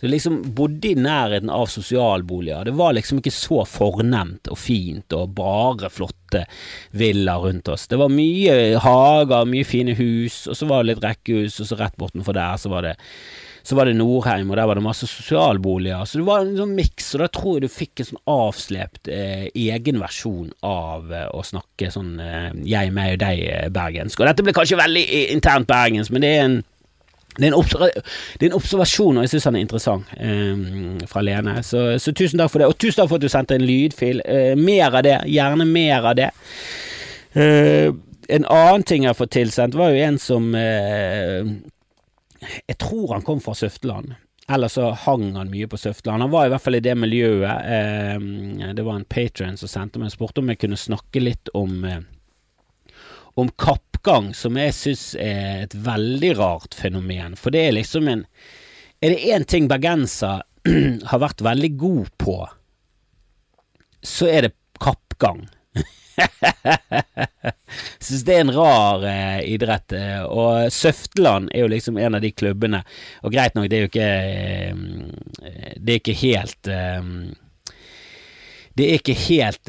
Så 0.00 0.08
liksom 0.08 0.38
bodde 0.56 0.88
i 0.88 0.96
nærheten 0.96 1.50
av 1.52 1.66
sosialboliger. 1.68 2.64
Det 2.64 2.76
var 2.78 2.94
liksom 2.96 3.20
ikke 3.20 3.34
så 3.34 3.64
fornemt 3.68 4.48
og 4.48 4.56
fint 4.58 5.12
og 5.16 5.34
bare 5.36 5.90
flotte 5.92 6.46
villaer 6.96 7.44
rundt 7.44 7.68
oss. 7.68 7.84
Det 7.90 8.00
var 8.00 8.12
mye 8.12 8.80
hager, 8.80 9.44
mye 9.50 9.68
fine 9.68 9.94
hus, 9.98 10.46
og 10.48 10.56
så 10.56 10.70
var 10.70 10.82
det 10.82 10.94
litt 10.94 11.04
rekkehus, 11.04 11.60
og 11.60 11.68
så 11.68 11.80
rett 11.82 12.00
bortenfor 12.00 12.36
der 12.36 12.56
så 12.60 12.72
var 12.72 12.88
det 12.88 12.96
så 13.62 13.76
var 13.76 13.86
det 13.86 13.96
Nordheim, 13.98 14.50
og 14.50 14.56
der 14.56 14.68
var 14.70 14.78
det 14.78 14.84
masse 14.84 15.06
sosialboliger. 15.06 16.04
Så 16.08 16.18
det 16.20 16.26
var 16.26 16.44
en 16.44 16.56
sånn 16.56 16.72
miks, 16.78 17.10
og 17.14 17.20
da 17.20 17.28
tror 17.28 17.58
jeg 17.58 17.66
du 17.66 17.74
fikk 17.74 18.00
en 18.00 18.08
sånn 18.08 18.22
avslept 18.32 19.10
eh, 19.12 19.46
egen 19.52 20.00
versjon 20.00 20.48
av 20.66 21.12
eh, 21.12 21.26
å 21.28 21.44
snakke 21.44 21.90
sånn 21.92 22.14
eh, 22.24 22.48
jeg, 22.64 22.94
meg 22.96 23.18
og 23.18 23.22
deg-bergensk. 23.24 24.20
Og 24.20 24.30
dette 24.30 24.46
blir 24.46 24.56
kanskje 24.56 24.80
veldig 24.80 25.04
eh, 25.04 25.26
internt 25.36 25.68
bergensk, 25.70 26.14
men 26.14 26.24
det 26.24 26.32
er 26.32 26.46
en 26.46 26.60
det 27.38 27.46
er, 27.46 27.54
det 28.38 28.46
er 28.46 28.50
en 28.50 28.58
observasjon, 28.58 29.18
og 29.18 29.24
jeg 29.24 29.30
syns 29.34 29.46
han 29.48 29.56
er 29.56 29.64
interessant, 29.64 30.08
eh, 30.18 31.04
fra 31.08 31.22
Lene. 31.22 31.60
Så, 31.62 31.84
så 32.02 32.12
tusen 32.16 32.40
takk 32.40 32.50
for 32.52 32.62
det. 32.62 32.70
Og 32.70 32.78
tusen 32.78 32.98
takk 33.00 33.10
for 33.12 33.20
at 33.20 33.24
du 33.24 33.30
sendte 33.30 33.56
en 33.56 33.66
lydfil. 33.66 34.22
Eh, 34.26 34.54
mer 34.58 34.96
av 34.98 35.04
det. 35.06 35.16
Gjerne 35.30 35.66
mer 35.68 36.10
av 36.10 36.16
det. 36.18 36.30
Eh, 37.38 37.92
en 38.30 38.46
annen 38.46 38.86
ting 38.86 39.06
jeg 39.06 39.12
har 39.12 39.18
fått 39.18 39.34
tilsendt, 39.38 39.78
var 39.78 39.94
jo 39.94 40.02
en 40.02 40.18
som 40.18 40.50
eh, 40.58 41.54
Jeg 42.66 42.78
tror 42.82 43.14
han 43.14 43.24
kom 43.26 43.40
fra 43.44 43.54
Søfteland. 43.54 44.16
Eller 44.50 44.68
så 44.72 44.90
hang 45.06 45.36
han 45.36 45.52
mye 45.52 45.68
på 45.70 45.78
Søfteland. 45.78 46.24
Han 46.24 46.32
var 46.32 46.48
i 46.48 46.50
hvert 46.50 46.64
fall 46.64 46.80
i 46.80 46.82
det 46.82 46.96
miljøet. 46.98 47.66
Eh, 47.78 48.72
det 48.74 48.86
var 48.86 48.98
en 48.98 49.06
patron 49.06 49.58
som 49.60 49.70
sendte 49.70 50.02
meg 50.02 50.10
og 50.10 50.18
spurte 50.18 50.42
om 50.42 50.50
jeg 50.50 50.64
kunne 50.64 50.80
snakke 50.80 51.22
litt 51.22 51.52
om 51.54 51.84
eh, 51.86 52.00
om 53.38 53.50
kappgang, 54.00 54.34
som 54.34 54.56
jeg 54.56 54.72
syns 54.74 55.14
er 55.14 55.62
et 55.64 55.74
veldig 55.74 56.38
rart 56.38 56.74
fenomen. 56.74 57.36
For 57.36 57.50
det 57.50 57.66
er 57.66 57.72
liksom 57.72 58.08
en 58.08 58.26
Er 59.02 59.10
det 59.10 59.32
én 59.32 59.44
ting 59.44 59.66
bergenser 59.66 60.42
har 61.10 61.18
vært 61.18 61.40
veldig 61.40 61.76
god 61.78 62.08
på, 62.18 62.48
så 64.04 64.26
er 64.28 64.42
det 64.42 64.52
kappgang. 64.78 65.48
Syns 67.98 68.24
det 68.26 68.34
er 68.34 68.40
en 68.44 68.52
rar 68.52 69.04
eh, 69.08 69.40
idrett. 69.54 69.92
eh, 69.92 70.20
og 70.20 70.70
Søfteland 70.70 71.48
er 71.54 71.60
jo 71.64 71.68
liksom 71.72 71.96
en 71.96 72.14
av 72.14 72.20
de 72.20 72.30
klubbene. 72.30 72.82
Og 73.24 73.32
greit 73.32 73.54
nok, 73.56 73.70
det 73.70 73.76
er 73.78 73.80
jo 73.80 73.88
ikke 73.88 74.10
eh, 74.20 74.74
Det 75.80 75.92
er 75.94 75.98
ikke 76.02 76.20
helt 76.20 76.68
eh, 76.68 77.02
det 78.76 78.84
er 78.84 78.94
ikke 79.00 79.16
helt 79.16 79.64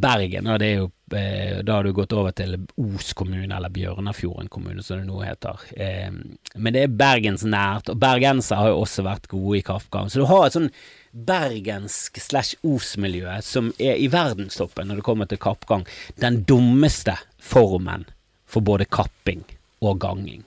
Bergen, 0.00 0.46
og 0.46 0.58
det 0.62 0.68
er 0.70 0.76
jo 0.80 0.90
Da 1.08 1.72
har 1.72 1.86
du 1.86 1.92
gått 1.96 2.12
over 2.12 2.34
til 2.36 2.56
Os 2.76 3.12
kommune, 3.16 3.48
eller 3.54 3.72
Bjørnafjorden 3.72 4.50
kommune, 4.52 4.82
som 4.84 5.00
det 5.00 5.08
nå 5.08 5.22
heter. 5.24 5.62
Eh, 5.76 6.10
men 6.54 6.76
det 6.76 6.84
er 6.84 6.96
bergensnært, 7.00 7.90
og 7.92 8.00
bergensere 8.02 8.62
har 8.62 8.72
jo 8.72 8.82
også 8.82 9.06
vært 9.06 9.30
gode 9.32 9.60
i 9.60 9.64
kaffegang. 9.66 10.10
Så 10.10 10.22
du 10.22 10.28
har 10.30 10.46
et 10.46 10.58
sånn 10.58 10.70
bergensk 11.12 12.20
slash 12.20 12.58
Os-miljø 12.66 13.38
som 13.44 13.72
er 13.80 13.96
i 13.98 14.10
verdenstoppen 14.12 14.90
når 14.90 15.00
det 15.00 15.06
kommer 15.08 15.30
til 15.30 15.40
kappgang. 15.42 15.86
Den 16.20 16.42
dummeste 16.48 17.16
formen 17.38 18.06
for 18.48 18.64
både 18.64 18.88
kapping 18.88 19.44
og 19.84 20.00
ganging. 20.02 20.44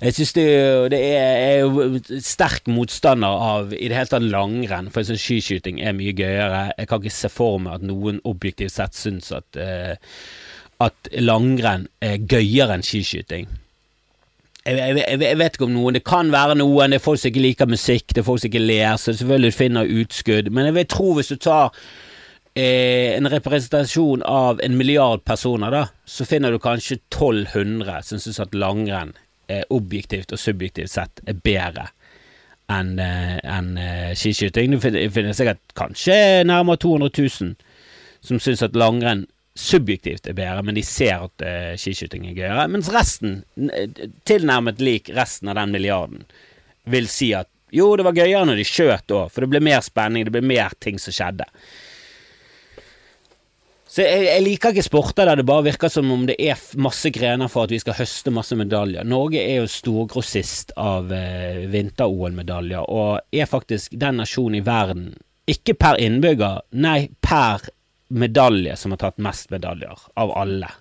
Jeg 0.00 0.14
synes 0.14 0.32
det, 0.32 0.46
det 0.90 1.00
er, 1.16 1.64
er 1.64 2.20
sterk 2.24 2.68
motstander 2.70 3.28
av 3.28 3.74
i 3.74 3.88
det 3.88 3.96
hele 3.96 4.10
tatt 4.10 4.26
langrenn, 4.26 4.90
for 4.90 5.02
jeg 5.02 5.12
synes 5.12 5.26
skiskyting 5.26 5.80
er 5.82 5.96
mye 5.96 6.14
gøyere. 6.16 6.64
Jeg 6.78 6.88
kan 6.90 7.02
ikke 7.02 7.14
se 7.14 7.30
for 7.32 7.60
meg 7.62 7.78
at 7.78 7.86
noen 7.86 8.20
objektivt 8.26 8.74
sett 8.74 8.96
syns 8.98 9.30
at, 9.34 9.58
eh, 9.60 9.94
at 10.82 11.12
langrenn 11.20 11.86
er 12.04 12.18
gøyere 12.18 12.78
enn 12.78 12.86
skiskyting. 12.86 13.50
Jeg, 14.64 14.80
jeg, 14.80 15.20
jeg, 15.20 15.38
vet 15.38 15.56
ikke 15.58 15.66
om 15.68 15.74
noen, 15.76 15.98
det 15.98 16.06
kan 16.08 16.30
være 16.32 16.56
noen, 16.56 16.94
det 16.94 16.98
er 16.98 17.04
folk 17.04 17.20
som 17.20 17.28
ikke 17.28 17.44
liker 17.44 17.68
musikk, 17.68 18.08
det 18.14 18.22
er 18.22 18.26
folk 18.26 18.40
som 18.40 18.48
ikke 18.48 18.64
ler, 18.64 18.94
så 18.96 19.12
selvfølgelig 19.12 19.52
finner 19.52 19.90
utskudd, 20.00 20.48
men 20.48 20.70
jeg 20.70 20.76
vil 20.78 20.86
tro 20.88 21.10
hvis 21.18 21.34
du 21.34 21.36
tar 21.44 21.74
eh, 22.56 23.12
en 23.12 23.28
representasjon 23.28 24.24
av 24.24 24.62
en 24.64 24.78
milliard 24.80 25.20
personer, 25.28 25.68
da, 25.74 25.82
så 26.08 26.24
finner 26.24 26.54
du 26.54 26.62
kanskje 26.64 26.96
1200 27.12 28.00
som 28.08 28.24
syns 28.24 28.40
at 28.40 28.56
langrenn 28.56 29.12
objektivt 29.74 30.32
og 30.32 30.40
subjektivt 30.40 30.92
sett 30.92 31.20
er 31.28 31.36
bedre 31.44 31.88
enn 32.72 32.98
en, 32.98 33.40
enn, 33.44 33.76
eh, 33.78 34.12
skiskyting. 34.16 34.78
Det 34.80 35.10
finner 35.12 35.36
sikkert 35.36 35.60
kanskje 35.76 36.44
nærmere 36.48 36.80
200 36.80 37.10
000 37.18 37.54
som 38.24 38.40
syns 38.40 38.64
at 38.64 38.76
langrenn 38.76 39.26
subjektivt 39.54 40.26
er 40.26 40.34
bedre, 40.34 40.62
men 40.66 40.74
de 40.74 40.82
ser 40.82 41.26
at 41.28 41.44
eh, 41.44 41.74
skiskyting 41.78 42.26
er 42.30 42.38
gøyere. 42.38 42.68
Mens 42.72 42.90
resten, 42.92 43.42
tilnærmet 44.26 44.80
lik 44.82 45.12
resten 45.14 45.52
av 45.52 45.60
den 45.60 45.74
milliarden, 45.76 46.24
vil 46.90 47.08
si 47.08 47.32
at 47.36 47.50
jo, 47.74 47.92
det 47.98 48.06
var 48.06 48.16
gøyere 48.16 48.46
når 48.46 48.60
de 48.60 48.66
skjøt 48.66 49.12
òg, 49.14 49.30
for 49.34 49.44
det 49.44 49.50
ble 49.50 49.60
mer 49.66 49.82
spenning, 49.82 50.26
det 50.26 50.34
ble 50.34 50.44
mer 50.46 50.74
ting 50.82 50.98
som 51.02 51.14
skjedde. 51.14 51.46
Så 53.94 54.02
jeg, 54.02 54.24
jeg 54.26 54.42
liker 54.42 54.72
ikke 54.74 54.82
sporter 54.82 55.28
der 55.28 55.38
det 55.38 55.46
bare 55.46 55.68
virker 55.68 55.92
som 55.92 56.08
om 56.10 56.24
det 56.26 56.34
er 56.42 56.58
masse 56.82 57.12
grener 57.14 57.46
for 57.50 57.68
at 57.68 57.70
vi 57.70 57.78
skal 57.78 57.94
høste 57.94 58.32
masse 58.34 58.56
medaljer. 58.58 59.06
Norge 59.06 59.38
er 59.38 59.60
jo 59.60 59.68
storgrossist 59.70 60.72
av 60.82 61.12
eh, 61.14 61.60
vinter-OL-medaljer, 61.70 62.88
og 62.90 63.22
er 63.30 63.46
faktisk 63.46 63.94
den 64.02 64.18
nasjonen 64.18 64.58
i 64.58 64.64
verden, 64.66 65.06
ikke 65.46 65.76
per 65.78 66.00
innbygger, 66.02 66.64
nei, 66.82 67.06
per 67.22 67.68
medalje 68.10 68.74
som 68.80 68.96
har 68.96 69.04
tatt 69.04 69.22
mest 69.22 69.54
medaljer 69.54 70.02
av 70.18 70.34
alle. 70.42 70.74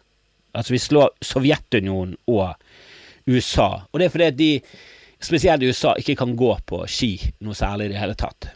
Altså, 0.58 0.74
vi 0.74 0.82
slår 0.82 1.14
Sovjetunionen 1.22 2.18
og 2.34 3.30
USA, 3.30 3.70
og 3.92 4.02
det 4.02 4.10
er 4.10 4.18
fordi 4.18 4.32
at 4.32 4.42
de, 4.42 4.52
spesielt 5.22 5.62
i 5.62 5.70
USA, 5.70 5.94
ikke 6.02 6.18
kan 6.26 6.34
gå 6.40 6.56
på 6.66 6.82
ski 6.90 7.14
noe 7.46 7.54
særlig 7.62 7.92
i 7.92 7.94
det 7.94 8.02
hele 8.02 8.18
tatt. 8.18 8.50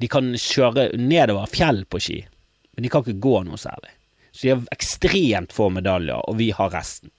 De 0.00 0.08
kan 0.08 0.32
kjøre 0.32 0.94
nedover 0.96 1.52
fjell 1.52 1.84
på 1.92 2.00
ski, 2.00 2.22
men 2.82 2.88
de 2.88 2.90
kan 2.90 3.04
ikke 3.04 3.22
gå 3.22 3.36
noe 3.46 3.60
særlig. 3.62 3.92
Så 4.32 4.46
de 4.46 4.48
har 4.50 4.62
ekstremt 4.74 5.52
få 5.54 5.68
medaljer, 5.70 6.18
og 6.26 6.34
vi 6.40 6.48
har 6.50 6.72
resten. 6.74 7.12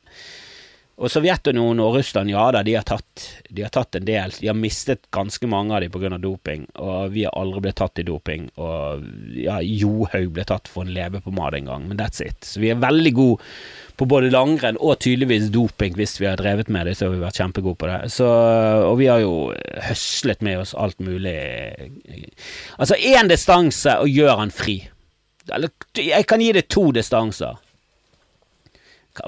Og 0.99 1.09
Sovjetunionen 1.09 1.79
og 1.81 1.95
Russland, 1.95 2.29
ja 2.29 2.43
da, 2.53 2.59
de 2.67 2.75
har, 2.75 2.83
tatt, 2.85 3.23
de 3.49 3.63
har 3.63 3.71
tatt 3.73 3.95
en 3.97 4.05
del. 4.05 4.33
De 4.37 4.49
har 4.51 4.57
mistet 4.57 5.07
ganske 5.15 5.47
mange 5.49 5.73
av 5.73 5.81
dem 5.81 5.93
pga. 5.93 6.19
doping, 6.21 6.67
og 6.75 7.15
vi 7.15 7.23
har 7.23 7.33
aldri 7.39 7.63
blitt 7.65 7.79
tatt 7.79 8.03
i 8.03 8.05
doping. 8.05 8.49
Og 8.61 9.07
ja, 9.39 9.61
Johaug 9.63 10.35
ble 10.35 10.45
tatt 10.45 10.67
for 10.69 10.83
en 10.83 10.93
leverpomade 10.93 11.57
en 11.61 11.71
gang, 11.71 11.87
men 11.87 11.97
that's 11.97 12.21
it. 12.21 12.43
Så 12.45 12.61
vi 12.61 12.69
er 12.69 12.83
veldig 12.83 13.13
gode 13.13 13.41
på 13.97 14.05
både 14.09 14.29
langrenn 14.33 14.77
og 14.81 14.99
tydeligvis 15.05 15.51
doping 15.53 15.97
hvis 15.97 16.19
vi 16.21 16.27
har 16.29 16.37
drevet 16.37 16.69
med 16.69 16.85
det, 16.89 16.97
så 16.97 17.07
har 17.07 17.15
vi 17.15 17.23
vært 17.23 17.41
kjempegode 17.41 17.79
på 17.81 17.89
det. 17.89 17.99
Så, 18.13 18.29
og 18.85 18.97
vi 19.01 19.09
har 19.09 19.21
jo 19.25 19.35
høslet 19.89 20.45
med 20.45 20.61
oss 20.61 20.75
alt 20.77 21.01
mulig. 21.01 21.37
Altså 22.77 23.01
én 23.01 23.29
distanse 23.33 23.97
og 24.01 24.13
gjør 24.13 24.43
han 24.45 24.53
fri. 24.53 24.83
Eller 25.51 25.71
jeg 25.99 26.27
kan 26.29 26.41
gi 26.41 26.51
det 26.55 26.67
to 26.71 26.91
distanser. 26.95 27.57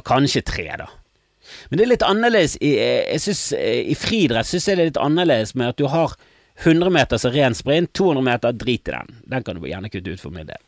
Kanskje 0.05 0.41
tre, 0.45 0.69
da. 0.79 0.87
Men 1.69 1.77
det 1.77 1.85
er 1.85 1.91
litt 1.91 2.05
annerledes 2.05 2.55
i, 2.57 2.71
jeg 2.79 3.21
synes, 3.21 3.41
i 3.53 3.95
friidrett 3.99 4.49
syns 4.49 4.69
jeg 4.69 4.77
det 4.77 4.85
er 4.85 4.91
litt 4.93 5.01
annerledes 5.01 5.53
med 5.57 5.73
at 5.73 5.81
du 5.81 5.85
har 5.91 6.15
100 6.63 6.89
meter 6.89 7.19
som 7.21 7.33
ren 7.35 7.55
sprint, 7.57 7.91
200 7.93 8.23
meter, 8.25 8.55
drit 8.55 8.87
i 8.87 8.95
den. 8.95 9.19
Den 9.27 9.43
kan 9.43 9.59
du 9.59 9.67
gjerne 9.67 9.91
kutte 9.91 10.15
ut 10.15 10.23
for 10.23 10.33
min 10.33 10.47
del. 10.47 10.61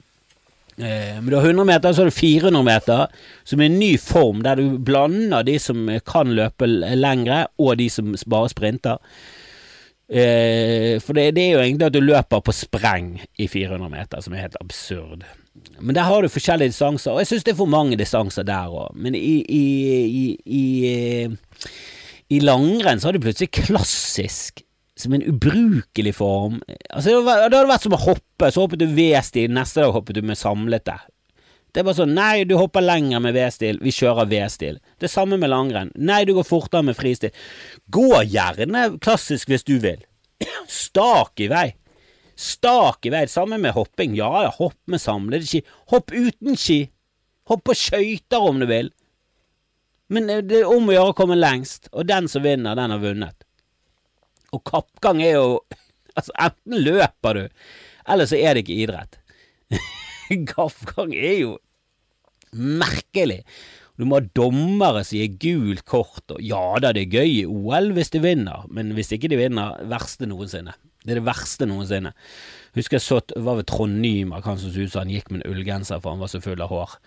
Eh, 0.77 1.15
men 1.15 1.29
du 1.31 1.37
har 1.39 1.47
100 1.47 1.65
meter, 1.65 1.93
så 1.93 2.03
har 2.03 2.11
du 2.11 2.17
400 2.17 2.63
meter, 2.63 3.07
som 3.43 3.61
er 3.61 3.71
en 3.71 3.79
ny 3.79 3.93
form, 3.97 4.43
der 4.45 4.59
du 4.59 4.77
blander 4.77 5.47
de 5.47 5.57
som 5.61 5.87
kan 6.05 6.35
løpe 6.37 6.67
lengre, 6.67 7.45
og 7.57 7.79
de 7.79 7.89
som 7.89 8.13
bare 8.29 8.51
sprinter. 8.53 8.99
Eh, 10.07 11.01
for 11.03 11.17
det, 11.17 11.33
det, 11.35 11.43
er 11.43 11.57
jo 11.57 11.63
egentlig 11.63 11.89
at 11.89 11.95
du 11.95 11.99
løper 11.99 12.43
på 12.43 12.55
spreng 12.55 13.17
i 13.35 13.47
400 13.51 13.89
meter, 13.91 14.23
som 14.23 14.35
er 14.35 14.45
helt 14.45 14.59
absurd. 14.61 15.25
Men 15.79 15.95
der 15.97 16.07
har 16.07 16.21
du 16.21 16.31
forskjellige 16.31 16.71
distanser, 16.71 17.11
og 17.11 17.23
jeg 17.23 17.31
syns 17.31 17.47
det 17.47 17.53
er 17.53 17.59
for 17.59 17.71
mange 17.71 17.97
distanser 17.99 18.45
der 18.47 18.71
òg. 18.71 18.95
Men 18.95 19.17
i, 19.17 19.41
i, 19.43 19.65
i, 20.05 20.23
i, 20.45 20.63
i 22.37 22.39
langrenn 22.43 23.01
så 23.01 23.09
har 23.09 23.17
du 23.17 23.25
plutselig 23.25 23.51
klassisk 23.57 24.63
som 24.97 25.13
en 25.13 25.25
ubrukelig 25.29 26.15
form. 26.17 26.61
Altså, 26.89 27.19
det 27.21 27.37
hadde 27.43 27.67
vært 27.69 27.85
som 27.85 27.97
å 27.97 28.01
hoppe, 28.01 28.49
så 28.49 28.63
hoppet 28.63 28.81
du 28.81 28.87
V-stil, 28.97 29.51
neste 29.53 29.83
dag 29.83 29.93
hoppet 29.93 30.17
du 30.17 30.25
med 30.25 30.39
samlete. 30.39 30.97
Det 31.77 31.83
er 31.83 31.85
bare 31.85 31.99
sånn, 31.99 32.15
nei, 32.17 32.41
du 32.49 32.55
hopper 32.57 32.81
lenger 32.81 33.21
med 33.21 33.35
V-stil, 33.35 33.77
vi 33.85 33.91
kjører 33.93 34.25
V-stil. 34.31 34.79
Det 34.97 35.11
samme 35.13 35.37
med 35.37 35.51
langrenn. 35.51 35.91
Nei, 35.93 36.23
du 36.25 36.31
går 36.33 36.47
fortere 36.49 36.87
med 36.87 36.95
fristil. 36.97 37.29
Gå 37.93 38.23
gjerne 38.25 38.87
klassisk 38.97 39.51
hvis 39.51 39.65
du 39.67 39.75
vil. 39.83 39.99
Stak 40.65 41.37
i 41.45 41.51
vei. 41.51 41.67
Stak 42.33 43.05
i 43.05 43.11
vei. 43.13 43.21
Samme 43.29 43.59
med 43.61 43.75
hopping. 43.75 44.15
Ja 44.17 44.31
ja, 44.47 44.55
hopp 44.55 44.73
med 44.89 45.03
samlede 45.03 45.45
ski. 45.45 45.61
Hopp 45.93 46.09
uten 46.15 46.57
ski. 46.57 46.79
Hopp 47.45 47.61
på 47.69 47.77
skøyter 47.77 48.47
om 48.49 48.57
du 48.63 48.65
vil. 48.73 48.89
Men 50.09 50.33
det 50.49 50.63
er 50.63 50.73
om 50.73 50.89
å 50.89 50.97
gjøre 50.97 51.13
å 51.13 51.19
komme 51.21 51.37
lengst, 51.37 51.91
og 51.93 52.09
den 52.09 52.25
som 52.25 52.41
vinner, 52.41 52.73
den 52.73 52.95
har 52.95 53.05
vunnet. 53.05 53.45
Og 54.49 54.65
kappgang 54.65 55.21
er 55.21 55.37
jo 55.37 55.61
Altså, 56.17 56.33
enten 56.41 56.79
løper 56.81 57.37
du, 57.37 57.43
eller 58.09 58.25
så 58.25 58.39
er 58.41 58.57
det 58.57 58.63
ikke 58.63 58.77
idrett. 58.81 59.19
kappgang 60.55 61.11
er 61.13 61.35
jo 61.43 61.51
merkelig. 62.55 63.41
Du 63.97 64.05
må 64.05 64.19
ha 64.19 64.27
dommere 64.37 65.01
som 65.07 65.17
gir 65.17 65.37
gult 65.41 65.83
kort, 65.89 66.23
og 66.29 66.41
ja 66.43 66.61
da, 66.83 66.91
det 66.93 67.07
er 67.07 67.15
gøy 67.17 67.31
i 67.39 67.45
OL 67.49 67.91
hvis 67.97 68.13
de 68.13 68.21
vinner, 68.21 68.67
men 68.69 68.93
hvis 68.97 69.09
ikke 69.15 69.31
de 69.31 69.39
vinner, 69.39 69.79
verste 69.89 70.29
noensinne. 70.29 70.75
Det 71.01 71.15
er 71.15 71.21
det 71.21 71.27
verste 71.27 71.65
noensinne. 71.69 72.11
Husker 72.77 72.99
jeg 72.99 73.05
så 73.05 73.21
var 73.41 73.57
ved 73.57 73.69
Trond 73.71 73.97
Nymark, 74.03 74.45
han 74.45 74.59
som 74.61 74.73
så 74.73 74.85
ut 74.85 74.93
som 74.93 75.05
han 75.05 75.13
gikk 75.13 75.31
med 75.31 75.41
en 75.41 75.55
ullgenser 75.55 76.01
for 76.03 76.13
han 76.13 76.21
var 76.21 76.29
så 76.29 76.43
full 76.43 76.61
av 76.61 76.69
hår. 76.73 76.97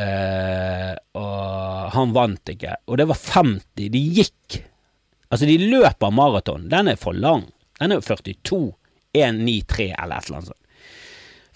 Uh, 0.00 0.92
og 1.18 1.94
han 1.96 2.12
vant 2.16 2.52
ikke, 2.52 2.76
og 2.88 3.00
det 3.00 3.08
var 3.10 3.20
50. 3.20 3.88
De 3.94 4.04
gikk. 4.20 4.60
Altså, 5.30 5.46
de 5.46 5.56
løper 5.62 6.12
maraton. 6.14 6.68
Den 6.70 6.90
er 6.92 7.00
for 7.00 7.16
lang. 7.16 7.46
Den 7.80 7.94
er 7.94 8.00
jo 8.00 8.06
42 8.10 8.60
193 9.16 9.90
eller 9.98 10.20
et 10.20 10.28
eller 10.28 10.38
annet 10.38 10.50
sånt. 10.52 10.59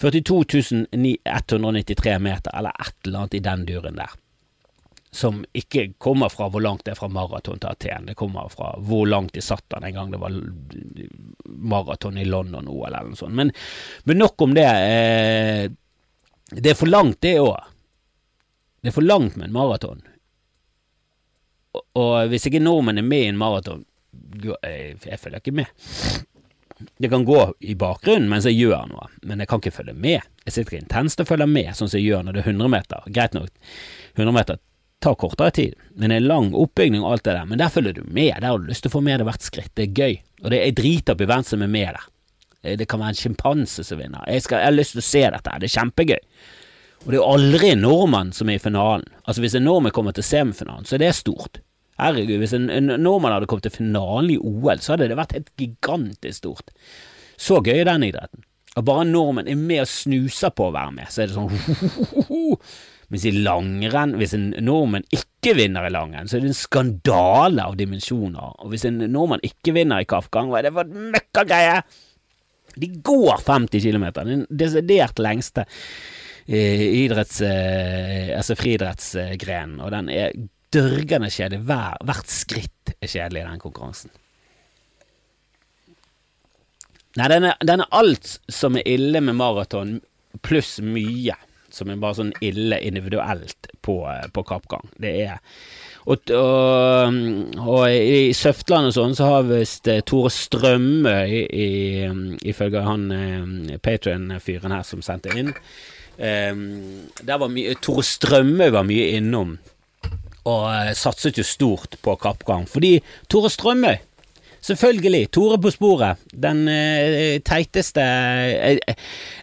42 0.04 0.84
193 1.24 2.18
meter, 2.20 2.52
eller 2.52 2.76
et 2.84 3.08
eller 3.08 3.24
annet 3.24 3.38
i 3.40 3.42
den 3.48 3.64
duren 3.68 3.98
der 4.02 4.12
som 5.14 5.44
ikke 5.54 5.92
kommer 6.02 6.28
fra 6.28 6.48
hvor 6.50 6.62
langt 6.64 6.82
det 6.84 6.94
er 6.94 6.98
fra 6.98 7.08
maraton 7.12 7.60
til 7.62 7.70
Aten, 7.70 8.08
det 8.08 8.16
kommer 8.18 8.48
fra 8.50 8.72
hvor 8.82 9.06
langt 9.06 9.36
de 9.36 9.42
satt 9.44 9.62
den 9.70 9.86
en 9.86 9.94
gang 9.94 10.10
det 10.10 10.18
var 10.18 10.34
maraton 11.46 12.18
i 12.18 12.24
London-OL 12.26 12.88
eller 12.88 13.12
noe 13.12 13.18
sånt. 13.20 13.36
Men, 13.38 13.52
men, 14.04 14.18
nok 14.18 14.42
om 14.42 14.56
det. 14.58 14.66
Eh, 14.66 15.68
det 16.50 16.72
er 16.72 16.78
for 16.78 16.90
langt, 16.90 17.20
det 17.22 17.36
òg. 17.38 17.70
Det 18.82 18.90
er 18.90 18.96
for 18.96 19.06
langt 19.06 19.38
med 19.38 19.48
en 19.48 19.54
maraton. 19.54 20.02
Og, 21.78 21.84
og, 21.94 22.10
hvis 22.32 22.48
ikke 22.50 22.62
nordmenn 22.62 22.98
er 22.98 23.06
med 23.06 23.28
i 23.28 23.30
en 23.30 23.38
maraton, 23.38 23.86
jeg, 24.42 24.98
jeg 24.98 25.22
følger 25.22 25.44
ikke 25.44 25.58
med. 25.62 25.70
Jeg 27.02 27.10
kan 27.12 27.24
gå 27.26 27.40
i 27.60 27.74
bakgrunnen 27.78 28.28
mens 28.30 28.46
jeg 28.48 28.58
gjør 28.58 28.86
noe, 28.90 29.08
men 29.22 29.42
jeg 29.42 29.50
kan 29.50 29.62
ikke 29.62 29.74
følge 29.74 29.96
med. 29.96 30.24
Jeg 30.44 30.56
sitter 30.56 30.78
intenst 30.78 31.22
og 31.22 31.28
følger 31.28 31.50
med, 31.50 31.72
sånn 31.76 31.90
som 31.90 32.00
jeg 32.00 32.12
gjør 32.12 32.24
når 32.26 32.36
det 32.36 32.44
er 32.44 32.52
100 32.52 32.72
meter. 32.72 33.10
Greit 33.14 33.36
nok, 33.36 33.50
100 34.16 34.36
meter 34.36 34.62
tar 35.04 35.18
kortere 35.20 35.52
tid, 35.52 35.74
men 36.00 36.10
det 36.10 36.16
er 36.16 36.24
lang 36.24 36.52
oppbygning 36.56 37.02
og 37.04 37.12
alt 37.12 37.26
det 37.26 37.36
der. 37.36 37.48
Men 37.48 37.60
der 37.60 37.72
følger 37.72 37.96
du 37.98 38.02
med, 38.06 38.32
der 38.40 38.48
har 38.48 38.60
du 38.60 38.70
lyst 38.70 38.86
til 38.86 38.92
å 38.92 38.96
få 38.96 39.04
med 39.04 39.20
deg 39.20 39.28
hvert 39.28 39.44
skritt. 39.44 39.72
Det 39.76 39.88
er 39.88 39.98
gøy. 40.00 40.14
Og 40.44 40.52
det 40.52 40.60
er 40.62 40.76
dritopp 40.78 41.20
i 41.20 41.28
hvem 41.28 41.44
som 41.44 41.64
er 41.64 41.72
med 41.72 41.90
der. 41.90 42.06
Eh, 42.62 42.76
det 42.80 42.88
kan 42.88 43.02
være 43.02 43.14
en 43.14 43.20
sjimpanse 43.20 43.84
som 43.84 44.00
vinner. 44.00 44.24
Jeg, 44.30 44.46
skal, 44.46 44.62
jeg, 44.62 44.72
har 44.72 44.78
lyst 44.78 44.96
til 44.96 45.02
å 45.02 45.08
se 45.10 45.24
dette, 45.36 45.58
det 45.60 45.68
er 45.68 45.76
kjempegøy. 45.76 46.22
Og 47.04 47.12
det 47.12 47.20
er 47.20 47.28
aldri 47.34 47.70
en 47.74 47.84
nordmann 47.84 48.32
som 48.32 48.48
er 48.48 48.56
i 48.56 48.64
finalen. 48.64 49.04
Altså 49.24 49.44
Hvis 49.44 49.56
en 49.58 49.66
nordmann 49.68 49.92
kommer 49.92 50.16
til 50.16 50.24
semifinalen, 50.24 50.88
så 50.88 50.96
er 50.96 51.04
det 51.04 51.12
stort. 51.18 51.60
Herregud, 52.04 52.38
hvis 52.42 52.54
en, 52.56 52.68
en 52.72 52.94
nordmann 53.00 53.32
hadde 53.34 53.48
kommet 53.50 53.66
til 53.68 53.78
finalen 53.78 54.34
i 54.34 54.40
OL, 54.40 54.80
så 54.84 54.94
hadde 54.94 55.08
det 55.10 55.18
vært 55.18 55.36
helt 55.36 55.52
gigantisk 55.60 56.42
stort. 56.42 56.74
Så 57.40 57.62
gøy 57.64 57.80
er 57.80 57.88
den 57.88 58.06
idretten. 58.10 58.44
Og 58.74 58.86
bare 58.88 59.06
nordmenn 59.06 59.48
er 59.50 59.58
med 59.58 59.84
og 59.84 59.90
snuser 59.90 60.50
på 60.54 60.68
å 60.68 60.74
være 60.74 60.96
med, 60.96 61.10
så 61.12 61.22
er 61.22 61.30
det 61.30 61.36
sånn 61.36 61.50
Mens 63.12 63.26
i 63.28 63.34
langrenn, 63.36 64.14
hvis 64.18 64.32
en 64.34 64.48
nordmann 64.64 65.04
ikke 65.14 65.52
vinner 65.58 65.86
i 65.86 65.92
langrenn, 65.92 66.26
så 66.26 66.38
er 66.38 66.42
det 66.42 66.50
en 66.54 66.56
skandale 66.56 67.66
av 67.68 67.76
dimensjoner. 67.78 68.56
Og 68.64 68.72
hvis 68.72 68.86
en 68.88 68.96
nordmann 69.12 69.44
ikke 69.44 69.74
vinner 69.76 70.02
i 70.02 70.08
kappgang, 70.08 70.48
hva 70.50 70.62
er 70.62 70.66
det 70.66 70.72
for 70.74 70.88
møkkagreie? 71.12 71.82
De 72.80 72.88
går 73.06 73.44
50 73.44 73.84
km, 73.84 74.06
den 74.16 74.46
desidert 74.50 75.20
lengste 75.22 75.66
eh, 76.48 76.86
idretts, 77.04 77.38
eh, 77.44 78.32
altså 78.34 78.56
friidrettsgrenen, 78.58 79.78
og 79.84 79.92
den 79.94 80.10
er 80.10 80.34
dørgende 80.74 81.30
kjedelig. 81.32 81.64
Hver, 81.68 81.96
hvert 82.04 82.30
skritt 82.32 82.94
er 82.98 83.10
kjedelig 83.10 83.42
i 83.44 83.48
den 83.48 83.62
konkurransen. 83.62 84.12
Nei, 87.14 87.30
den 87.30 87.46
er, 87.46 87.58
den 87.62 87.84
er 87.84 87.94
alt 87.94 88.36
som 88.50 88.76
er 88.78 88.88
ille 88.90 89.22
med 89.22 89.38
maraton, 89.38 90.00
pluss 90.42 90.80
mye 90.82 91.36
som 91.74 91.90
er 91.90 91.98
bare 92.02 92.18
sånn 92.20 92.34
ille 92.44 92.78
individuelt 92.86 93.68
på, 93.82 93.96
på 94.34 94.44
kappgang. 94.46 94.86
Det 95.00 95.10
er 95.24 95.40
og, 96.04 96.30
og, 96.36 97.16
og, 97.64 97.82
i 97.88 98.28
Søftland 98.36 98.90
og 98.90 98.96
sånn 98.96 99.14
så 99.16 99.30
har 99.30 99.46
visst 99.48 99.88
eh, 99.88 100.02
Tore 100.04 100.28
Strømme, 100.32 101.14
ifølge 102.44 102.82
han 102.84 103.06
eh, 103.14 103.78
Patrion-fyren 103.80 104.74
her 104.76 104.84
som 104.84 105.04
sendte 105.04 105.32
inn 105.32 105.54
um, 105.54 106.60
der 107.24 107.40
var 107.40 107.48
mye, 107.48 107.72
Tore 107.80 108.04
Strømme 108.04 108.68
var 108.74 108.84
mye 108.84 109.14
innom 109.16 109.56
og 110.44 110.64
uh, 110.68 110.90
satset 110.96 111.38
jo 111.40 111.44
stort 111.46 111.98
på 112.04 112.16
kappgang. 112.20 112.68
Fordi 112.70 112.98
Tore 113.28 113.52
Strømøy 113.52 113.96
Selvfølgelig. 114.64 115.26
Tore 115.28 115.58
på 115.60 115.68
sporet. 115.74 116.20
Den 116.32 116.62
uh, 116.68 117.36
teiteste 117.44 118.00
jeg, 118.00 118.78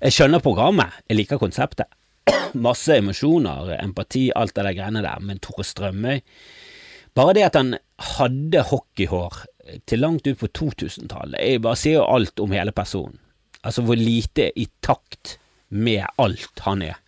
jeg 0.01 0.15
skjønner 0.15 0.41
programmet. 0.41 0.95
Jeg 1.09 1.19
liker 1.19 1.41
konseptet. 1.41 1.85
masse 2.67 2.97
emosjoner, 2.97 3.75
empati, 3.81 4.29
alt 4.35 4.55
det 4.55 4.65
der 4.65 4.77
greiene 4.77 5.03
der, 5.05 5.21
men 5.23 5.41
Tore 5.41 5.65
Strømøy 5.65 6.21
Bare 7.15 7.35
det 7.35 7.43
at 7.43 7.57
han 7.59 7.73
hadde 8.15 8.61
hockeyhår 8.69 9.41
til 9.89 9.99
langt 9.99 10.27
ut 10.27 10.39
på 10.39 10.47
2000-tallet, 10.47 11.41
jeg 11.43 11.61
bare 11.63 11.79
sier 11.79 11.99
jo 11.99 12.05
alt 12.07 12.39
om 12.39 12.53
hele 12.55 12.71
personen. 12.71 13.17
Altså 13.67 13.83
hvor 13.83 13.99
lite 13.99 14.47
i 14.55 14.69
takt 14.83 15.35
med 15.69 16.07
alt 16.17 16.63
han 16.63 16.85
er. 16.87 17.01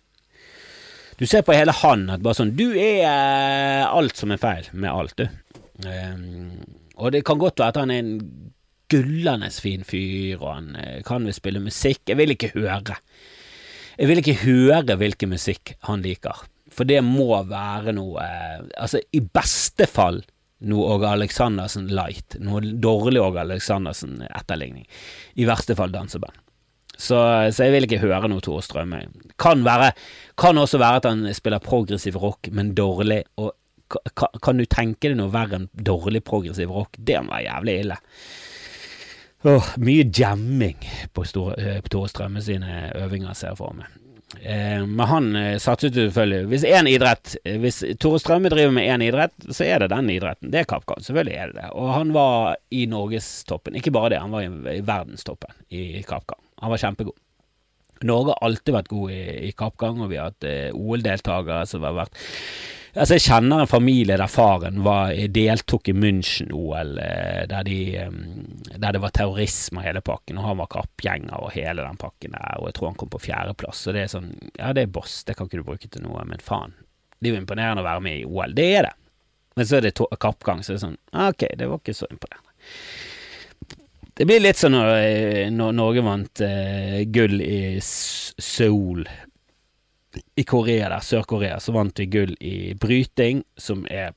Du 1.18 1.26
ser 1.30 1.44
på 1.46 1.54
hele 1.54 1.74
han 1.82 2.08
at 2.10 2.22
bare 2.24 2.38
sånn 2.40 2.54
Du 2.58 2.66
er 2.72 3.04
eh, 3.06 3.84
alt 3.86 4.18
som 4.18 4.34
er 4.34 4.40
feil 4.42 4.66
med 4.72 4.90
alt, 4.90 5.20
du. 5.20 5.28
Um, 5.84 6.64
og 6.94 7.14
det 7.14 7.24
kan 7.26 7.40
godt 7.40 7.58
være 7.58 7.74
at 7.74 7.80
han 7.82 7.90
er 7.90 8.02
en 8.02 8.18
gullende 8.90 9.50
fin 9.50 9.84
fyr, 9.86 10.38
og 10.40 10.50
han 10.50 10.74
eh, 10.78 11.00
kan 11.06 11.26
vel 11.26 11.34
spille 11.36 11.62
musikk. 11.62 12.02
Jeg 12.10 12.18
vil 12.20 12.34
ikke 12.34 12.52
høre. 12.54 12.98
Jeg 13.98 14.10
vil 14.10 14.22
ikke 14.22 14.40
høre 14.42 14.98
hvilken 14.98 15.34
musikk 15.34 15.74
han 15.88 16.02
liker, 16.04 16.44
for 16.74 16.88
det 16.88 17.00
må 17.06 17.30
være 17.46 17.94
noe 17.94 18.22
eh, 18.22 18.62
Altså, 18.82 19.02
i 19.14 19.22
beste 19.22 19.86
fall 19.90 20.22
noe 20.64 20.94
Åge 20.94 21.10
Aleksandersen 21.16 21.90
light, 21.92 22.38
noe 22.42 22.62
dårlig 22.80 23.20
Åge 23.22 23.42
Aleksandersen-etterligning. 23.42 24.86
I 25.36 25.46
verste 25.48 25.76
fall 25.78 25.92
danseband. 25.94 26.43
Så, 26.96 27.18
så, 27.50 27.66
jeg 27.66 27.74
vil 27.74 27.88
ikke 27.88 28.02
høre 28.04 28.30
noe 28.30 28.44
Tore 28.44 28.62
Strømme. 28.64 29.04
Kan, 29.40 29.64
være, 29.66 29.92
kan 30.40 30.58
også 30.60 30.80
være 30.82 31.02
at 31.02 31.10
han 31.10 31.26
spiller 31.34 31.62
progressiv 31.64 32.18
rock, 32.22 32.50
men 32.54 32.74
dårlig. 32.78 33.24
Og 33.40 33.52
kan, 34.14 34.40
kan 34.42 34.60
du 34.60 34.66
tenke 34.70 35.10
deg 35.10 35.18
noe 35.18 35.32
verre 35.34 35.60
enn 35.60 35.68
dårlig 35.74 36.24
progressiv 36.26 36.72
rock? 36.72 36.98
Det 36.98 37.20
må 37.22 37.34
være 37.34 37.48
jævlig 37.48 37.78
ille. 37.84 38.00
Oh, 39.44 39.74
mye 39.76 40.06
jamming 40.08 40.78
på, 41.12 41.26
Store, 41.28 41.76
på 41.84 41.92
Tore 41.92 42.08
Strømme 42.08 42.40
sine 42.42 42.88
øvinger, 42.96 43.34
ser 43.36 43.52
jeg 43.52 43.60
for 43.60 43.76
meg. 43.76 43.90
Eh, 44.40 44.80
men 44.86 45.06
han 45.06 45.36
eh, 45.36 45.58
satset 45.62 45.94
selvfølgelig 45.94 46.48
Hvis 46.50 46.64
én 46.66 46.88
idrett 46.90 47.36
Hvis 47.62 47.84
Tore 48.02 48.18
Strømme 48.18 48.50
driver 48.50 48.72
med 48.74 48.88
én 48.90 49.04
idrett, 49.06 49.34
så 49.46 49.66
er 49.68 49.84
det 49.84 49.92
den 49.92 50.10
idretten. 50.10 50.50
Det 50.50 50.62
er 50.62 50.70
kappkamp. 50.70 51.04
Selvfølgelig 51.04 51.36
er 51.36 51.52
det 51.52 51.60
det. 51.60 51.68
Og 51.72 51.92
han 51.94 52.14
var 52.16 52.56
i 52.74 52.86
norgestoppen. 52.90 53.76
Ikke 53.78 53.92
bare 53.94 54.14
det, 54.14 54.22
han 54.24 54.34
var 54.34 54.46
i, 54.46 54.50
i 54.78 54.82
verdenstoppen 54.84 55.54
i 55.70 56.02
kappgang. 56.08 56.40
Han 56.62 56.72
var 56.74 56.82
kjempegod. 56.82 57.18
Norge 58.04 58.34
har 58.34 58.46
alltid 58.46 58.74
vært 58.74 58.92
god 58.92 59.12
i, 59.14 59.24
i 59.48 59.50
kappgang, 59.56 60.00
og 60.02 60.10
vi 60.10 60.18
har 60.20 60.32
hatt 60.32 60.46
eh, 60.48 60.70
OL-deltakere 60.74 61.64
som 61.70 61.86
har 61.86 62.00
vært 62.02 62.18
Altså, 62.94 63.16
jeg 63.16 63.24
kjenner 63.24 63.64
en 63.64 63.66
familie 63.66 64.14
der 64.14 64.30
faren 64.30 64.76
var, 64.86 65.10
deltok 65.34 65.88
i 65.90 65.94
München-OL, 65.98 66.92
eh, 67.02 67.40
der, 67.50 67.66
de, 67.66 67.78
der 68.70 68.94
det 68.94 69.00
var 69.02 69.10
terrorisme 69.16 69.80
og 69.80 69.88
hele 69.88 70.02
pakken, 70.06 70.38
og 70.38 70.46
han 70.46 70.60
var 70.60 70.68
kappgjenger 70.70 71.34
og 71.40 71.50
hele 71.56 71.82
den 71.82 71.98
pakken 71.98 72.36
der, 72.36 72.60
og 72.60 72.68
jeg 72.68 72.76
tror 72.76 72.92
han 72.92 73.00
kom 73.00 73.10
på 73.10 73.22
fjerdeplass. 73.24 73.80
Så 73.82 73.96
det 73.96 74.04
er 74.04 74.12
sånn, 74.12 74.30
ja, 74.60 74.70
det 74.76 74.84
er 74.86 74.94
boss, 74.94 75.16
det 75.26 75.34
kan 75.34 75.50
ikke 75.50 75.64
du 75.64 75.66
bruke 75.66 75.90
til 75.90 76.06
noe, 76.06 76.22
men 76.28 76.44
faen. 76.44 76.76
Det 77.18 77.32
er 77.32 77.34
jo 77.34 77.42
imponerende 77.42 77.82
å 77.82 77.88
være 77.88 78.04
med 78.06 78.20
i 78.20 78.28
OL. 78.28 78.54
Det 78.54 78.68
er 78.76 78.86
det. 78.86 78.94
Men 79.58 79.66
så 79.66 79.80
er 79.80 79.88
det 79.88 79.94
kappgang, 80.22 80.62
så 80.62 80.76
det 80.76 80.78
er 80.78 80.84
sånn, 80.86 80.96
ok, 81.24 81.48
det 81.58 81.70
var 81.72 81.82
ikke 81.82 81.98
så 81.98 82.10
imponerende. 82.14 82.54
Det 84.14 84.26
blir 84.28 84.42
litt 84.42 84.60
sånn 84.60 84.76
eh, 84.78 85.50
når 85.50 85.72
Norge 85.74 86.02
vant 86.06 86.42
eh, 86.44 87.00
gull 87.10 87.40
i 87.42 87.80
Seoul 87.82 89.02
i 90.38 90.44
Korea 90.46 90.88
der, 90.92 91.02
Sør-Korea, 91.02 91.58
så 91.60 91.74
vant 91.74 91.98
vi 91.98 92.06
gull 92.06 92.36
i 92.38 92.74
bryting, 92.78 93.42
som 93.58 93.86
er 93.90 94.14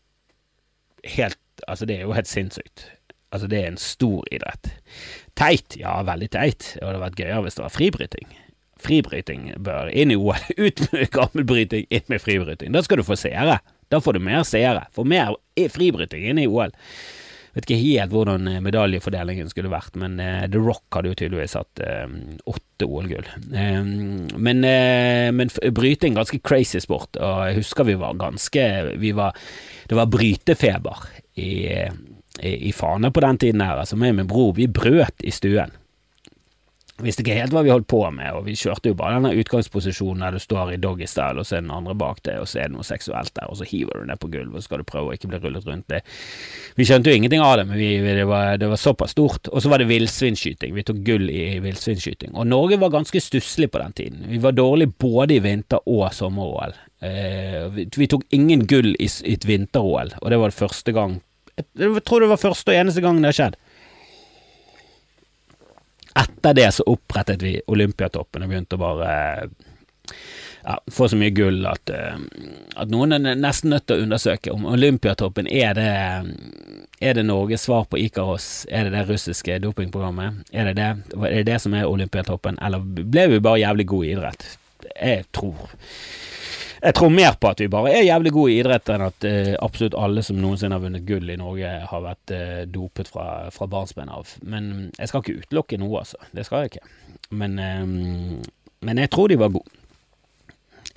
helt 1.18 1.40
Altså, 1.66 1.88
det 1.90 1.96
er 1.98 2.04
jo 2.06 2.14
helt 2.14 2.30
sinnssykt. 2.30 2.84
Altså, 3.34 3.48
det 3.50 3.58
er 3.58 3.72
en 3.72 3.80
stor 3.82 4.28
idrett. 4.32 4.68
Teit, 5.36 5.74
ja, 5.80 5.96
veldig 6.06 6.28
teit. 6.32 6.68
Det 6.76 6.84
hadde 6.86 7.02
vært 7.02 7.18
gøyere 7.18 7.40
hvis 7.44 7.58
det 7.58 7.64
var 7.64 7.74
fribryting. 7.74 8.28
Fribryting 8.86 9.48
bør 9.66 9.90
inn 9.90 10.14
i 10.14 10.20
OL. 10.22 10.38
Ut 10.68 10.84
med 10.94 11.10
gammelbryting, 11.16 11.88
inn 11.90 12.06
med 12.14 12.22
fribryting. 12.22 12.76
Da 12.78 12.84
skal 12.86 13.02
du 13.02 13.08
få 13.08 13.18
seere. 13.18 13.58
Da 13.90 14.00
får 14.06 14.20
du 14.20 14.22
mer 14.30 14.46
seere. 14.46 14.86
Få 14.94 15.04
mer 15.10 15.34
fribryting 15.74 16.30
inn 16.30 16.44
i 16.44 16.46
OL. 16.46 16.72
Vet 17.58 17.66
ikke 17.66 17.82
helt 17.82 18.14
hvordan 18.14 18.50
eh, 18.52 18.60
medaljefordelingen 18.62 19.50
skulle 19.50 19.72
vært, 19.74 19.96
men 19.98 20.20
uh, 20.22 20.44
The 20.46 20.62
Rock 20.62 20.94
hadde 20.94 21.10
jo 21.10 21.18
tydeligvis 21.18 21.56
hatt 21.58 21.82
uh, 21.82 22.06
åtte 22.46 22.86
OL-gull. 22.86 23.26
Um, 23.50 24.28
men, 24.38 24.62
men 25.34 25.50
bryting 25.74 26.14
ganske 26.14 26.38
crazy 26.46 26.78
sport, 26.84 27.18
og 27.18 27.48
jeg 27.48 27.64
husker 27.64 27.88
vi 27.88 27.98
var 27.98 28.20
ganske 28.22 28.68
vi 29.02 29.10
var, 29.18 29.34
Det 29.90 29.98
var 29.98 30.12
brytefeber 30.14 31.08
i, 31.42 31.50
i, 32.46 32.54
i 32.70 32.72
Fane 32.76 33.10
på 33.10 33.26
den 33.26 33.42
tiden 33.42 33.66
her. 33.66 33.82
Altså, 33.82 33.98
meg 33.98 34.14
og 34.14 34.20
min 34.20 34.30
bror, 34.30 34.54
vi 34.60 34.70
brøt 34.70 35.26
i 35.26 35.34
stuen. 35.34 35.74
Visste 36.98 37.22
ikke 37.22 37.36
helt 37.38 37.54
hva 37.54 37.62
vi 37.62 37.70
holdt 37.70 37.86
på 37.92 38.00
med, 38.10 38.32
og 38.34 38.48
vi 38.48 38.56
kjørte 38.58 38.90
jo 38.90 38.96
bare 38.98 39.20
denne 39.20 39.36
utgangsposisjonen 39.38 40.24
der 40.26 40.34
du 40.34 40.42
står 40.42 40.72
i 40.74 40.80
doggystyle, 40.82 41.38
og 41.38 41.46
så 41.46 41.60
er 41.60 41.66
den 41.66 41.74
andre 41.76 41.94
bak 41.94 42.24
deg, 42.26 42.40
og 42.42 42.50
så 42.50 42.64
er 42.64 42.72
det 42.72 42.74
noe 42.74 42.88
seksuelt 42.88 43.30
der, 43.36 43.46
og 43.52 43.60
så 43.60 43.68
hiver 43.70 44.02
du 44.02 44.08
ned 44.10 44.18
på 44.18 44.32
gulvet, 44.34 44.56
og 44.56 44.64
så 44.64 44.72
skal 44.72 44.82
du 44.82 44.88
prøve 44.90 45.12
å 45.12 45.18
ikke 45.18 45.30
bli 45.30 45.40
rullet 45.44 45.68
rundt 45.70 45.94
det. 45.94 46.00
Vi 46.80 46.88
skjønte 46.90 47.14
jo 47.14 47.20
ingenting 47.20 47.44
av 47.46 47.60
det, 47.60 47.68
men 47.70 47.78
vi, 47.78 47.92
det, 48.02 48.26
var, 48.26 48.58
det, 48.58 48.72
var, 48.72 48.82
såpass 48.82 49.14
stort. 49.14 49.52
Og 49.52 49.62
så 49.62 49.70
var 49.70 49.84
det 49.84 49.90
villsvinskyting. 49.92 50.74
Vi 50.74 50.86
tok 50.90 51.04
gull 51.06 51.30
i 51.30 51.46
villsvinskyting. 51.62 52.34
Og 52.34 52.50
Norge 52.50 52.82
var 52.82 52.96
ganske 52.98 53.22
stusslig 53.22 53.70
på 53.74 53.84
den 53.84 53.94
tiden. 53.98 54.26
Vi 54.32 54.42
var 54.42 54.58
dårlig 54.58 54.90
både 54.98 55.38
i 55.38 55.42
vinter- 55.46 55.86
og 55.86 56.10
sommer-OL. 56.18 56.74
Eh, 57.06 57.70
vi, 57.78 57.86
vi, 57.94 58.10
tok 58.10 58.26
ingen 58.34 58.66
gull 58.66 58.96
i, 58.98 59.06
i 59.06 59.38
et 59.38 59.46
vinter-OL, 59.46 60.18
og 60.18 60.34
det 60.34 60.42
var 60.42 60.50
det 60.50 60.58
første 60.58 60.94
gang 60.98 61.20
Jeg 61.78 62.02
tror 62.06 62.24
det 62.24 62.30
var 62.32 62.42
første 62.42 62.74
og 62.74 62.78
eneste 62.78 63.02
gang 63.06 63.22
det 63.22 63.30
har 63.30 63.38
skjedd. 63.38 63.58
Etter 66.18 66.58
det 66.58 66.72
så 66.74 66.86
opprettet 66.90 67.44
vi 67.46 67.58
Olympiatoppen 67.68 68.46
og 68.46 68.52
begynte 68.52 68.78
å 68.78 68.82
bare 68.82 69.12
ja, 70.68 70.80
få 70.92 71.08
så 71.10 71.18
mye 71.20 71.32
gull 71.36 71.66
at, 71.70 71.90
eh, 71.94 72.18
at, 72.76 72.90
noen 72.92 73.16
er 73.16 73.40
nesten 73.40 73.72
nødt 73.72 73.88
til 73.88 74.00
å 74.00 74.08
undersøke 74.08 74.52
om 74.52 74.66
Olympiatoppen 74.68 75.48
er 75.48 75.78
det, 75.78 75.92
er 77.00 77.18
det 77.18 77.26
Norges 77.28 77.68
svar 77.68 77.86
på 77.88 78.00
Ikaros? 78.02 78.66
Er 78.70 78.88
det 78.88 78.96
det 78.98 79.06
russiske 79.08 79.60
dopingprogrammet? 79.64 80.44
Er 80.52 80.72
det 80.72 80.78
det, 80.80 80.90
er 81.22 81.38
det 81.38 81.48
det 81.52 81.60
som 81.64 81.76
er 81.78 81.88
Olympiatoppen, 81.88 82.60
eller 82.60 82.84
ble 82.84 83.28
vi 83.32 83.44
bare 83.44 83.64
jævlig 83.64 83.88
gode 83.94 84.10
i 84.10 84.16
idrett? 84.18 84.48
Jeg 84.94 85.28
tror 85.36 85.70
jeg 86.88 86.96
tror 86.96 87.10
mer 87.12 87.34
på 87.36 87.50
at 87.50 87.60
vi 87.60 87.68
bare 87.72 87.92
er 87.92 88.06
jævlig 88.08 88.32
gode 88.32 88.52
i 88.54 88.60
idrett 88.62 88.90
enn 88.94 89.04
at 89.04 89.26
uh, 89.28 89.54
absolutt 89.66 89.98
alle 90.00 90.24
som 90.24 90.38
noensinne 90.40 90.78
har 90.78 90.84
vunnet 90.84 91.04
gull 91.08 91.34
i 91.34 91.40
Norge, 91.40 91.72
har 91.92 92.06
vært 92.06 92.32
uh, 92.32 92.62
dopet 92.72 93.12
fra, 93.12 93.26
fra 93.52 93.68
barnsben 93.72 94.12
av. 94.14 94.32
Men 94.48 94.70
jeg 94.96 95.12
skal 95.12 95.24
ikke 95.24 95.42
utelukke 95.44 95.82
noe, 95.82 96.06
altså. 96.06 96.22
Det 96.32 96.48
skal 96.48 96.64
jeg 96.64 96.72
ikke. 96.72 97.20
Men, 97.36 97.60
um, 97.60 98.40
men 98.88 99.04
jeg 99.04 99.12
tror 99.12 99.28
de 99.28 99.40
var 99.42 99.52
gode. 99.58 99.84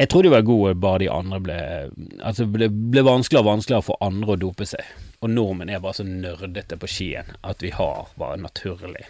Jeg 0.01 0.09
tror 0.09 0.24
de 0.24 0.32
var 0.32 0.47
gode, 0.47 0.78
bare 0.80 1.03
de 1.03 1.11
andre 1.12 1.38
ble 1.45 1.61
Altså, 2.24 2.47
det 2.47 2.70
ble 2.70 3.03
vanskeligere 3.05 3.45
og 3.45 3.51
vanskeligere 3.51 3.88
for 3.91 4.01
andre 4.07 4.36
å 4.36 4.41
dope 4.47 4.68
seg. 4.68 4.95
Og 5.20 5.34
nordmenn 5.34 5.74
er 5.74 5.82
bare 5.82 5.99
så 5.99 6.07
nerdete 6.07 6.78
på 6.80 6.88
skien 6.88 7.34
at 7.45 7.61
vi 7.61 7.74
har 7.74 8.14
bare 8.20 8.41
naturlig 8.41 9.09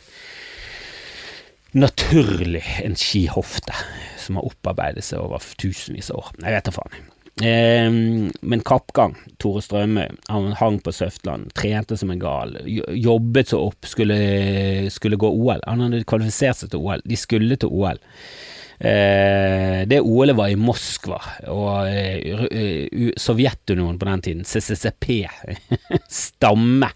naturlig 1.72 2.64
en 2.84 2.96
skihofte 2.98 3.74
som 4.18 4.38
har 4.38 4.50
opparbeidet 4.50 5.04
seg 5.06 5.22
over 5.22 5.44
tusenvis 5.60 6.10
av 6.10 6.22
år. 6.22 6.36
Jeg 6.42 6.56
vet 6.56 6.68
da 6.68 6.74
faen. 6.74 7.00
Eh, 7.40 7.88
men 8.40 8.64
kappgang. 8.66 9.16
Tore 9.40 9.62
Strømøy. 9.64 10.10
Han 10.28 10.52
hang 10.60 10.78
på 10.84 10.92
Søftland, 10.92 11.52
trente 11.56 11.96
som 11.96 12.12
en 12.12 12.22
gal. 12.22 12.56
Jobbet 12.66 13.54
så 13.54 13.62
opp, 13.70 13.88
skulle, 13.88 14.20
skulle 14.92 15.20
gå 15.20 15.30
OL. 15.30 15.64
Han 15.66 15.86
hadde 15.86 16.04
kvalifisert 16.08 16.60
seg 16.60 16.72
til 16.72 16.84
OL. 16.84 17.04
De 17.06 17.18
skulle 17.18 17.58
til 17.60 17.72
OL. 17.72 18.00
Eh, 18.80 19.82
det 19.88 20.00
OL-et 20.00 20.36
var 20.38 20.48
i 20.48 20.56
Moskva, 20.56 21.18
og 21.52 21.90
eh, 21.92 23.12
Sovjetunionen 23.20 23.98
på 24.00 24.08
den 24.08 24.22
tiden, 24.24 24.46
CCCP, 24.48 25.26
stamme 26.08 26.88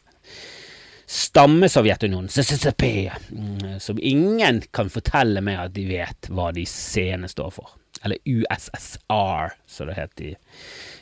stamme-Sovjetunionen, 1.15 2.29
CCCP, 2.29 3.13
mm, 3.31 3.81
som 3.81 3.99
ingen 4.03 4.63
kan 4.71 4.91
fortelle 4.91 5.41
meg 5.47 5.61
at 5.63 5.75
de 5.77 5.85
vet 5.87 6.29
hva 6.35 6.49
de 6.55 6.65
seende 6.67 7.31
står 7.31 7.53
for. 7.55 7.77
Eller 8.03 8.19
USSR, 8.27 9.55
som 9.67 9.89
det 9.89 9.95
het 9.95 10.25
i 10.27 10.33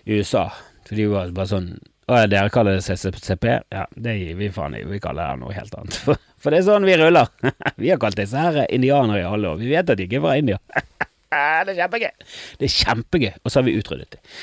USA. 0.05 0.51
For 0.85 0.99
de 0.99 1.07
var 1.09 1.33
bare 1.33 1.51
sånn 1.55 1.73
Å 2.11 2.19
ja, 2.19 2.27
dere 2.29 2.51
kaller 2.53 2.77
det 2.77 2.85
CCCP? 2.85 3.47
Ja, 3.73 3.87
det 3.95 4.17
gir 4.19 4.37
vi 4.37 4.51
faen 4.53 4.75
i. 4.77 4.83
Vi 4.85 4.99
kaller 5.01 5.33
det 5.33 5.41
noe 5.41 5.55
helt 5.55 5.73
annet. 5.79 5.97
For, 6.05 6.19
for 6.43 6.53
det 6.53 6.61
er 6.61 6.67
sånn 6.67 6.85
vi 6.85 6.97
ruller. 6.99 7.31
vi 7.81 7.93
har 7.95 8.01
kalt 8.03 8.19
disse 8.19 8.43
her 8.43 8.67
indianere 8.67 9.23
i 9.23 9.29
alle 9.29 9.55
år. 9.55 9.61
Vi 9.63 9.71
vet 9.71 9.95
at 9.95 10.01
de 10.01 10.09
ikke 10.09 10.19
er 10.19 10.25
fra 10.27 10.35
India. 10.43 10.59
det 11.65 11.73
er 11.73 11.79
kjempegøy. 11.79 12.27
Det 12.59 12.69
er 12.69 12.75
kjempegøy. 12.75 13.31
Og 13.39 13.49
så 13.49 13.63
har 13.63 13.69
vi 13.71 13.79
utryddet 13.79 14.19
dem. 14.19 14.35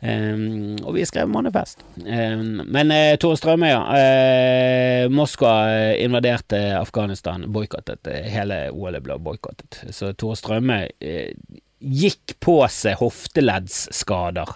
Um, 0.00 0.76
og 0.84 0.92
vi 0.96 1.04
skrev 1.08 1.28
manifest. 1.32 1.80
Um, 1.96 2.60
men 2.68 2.92
uh, 2.92 3.14
Tore 3.20 3.38
Strømøya. 3.40 3.78
Uh, 3.88 5.04
Moskva 5.12 5.54
invaderte 6.02 6.60
Afghanistan, 6.76 7.46
boikottet. 7.52 8.04
Uh, 8.04 8.26
hele 8.30 8.60
OL 8.76 9.00
ble 9.04 9.16
boikottet. 9.22 9.80
Så 9.94 10.12
Tore 10.18 10.36
Strømøy 10.36 10.90
gikk 11.86 12.36
på 12.42 12.58
seg 12.72 13.00
hofteleddsskader. 13.00 14.52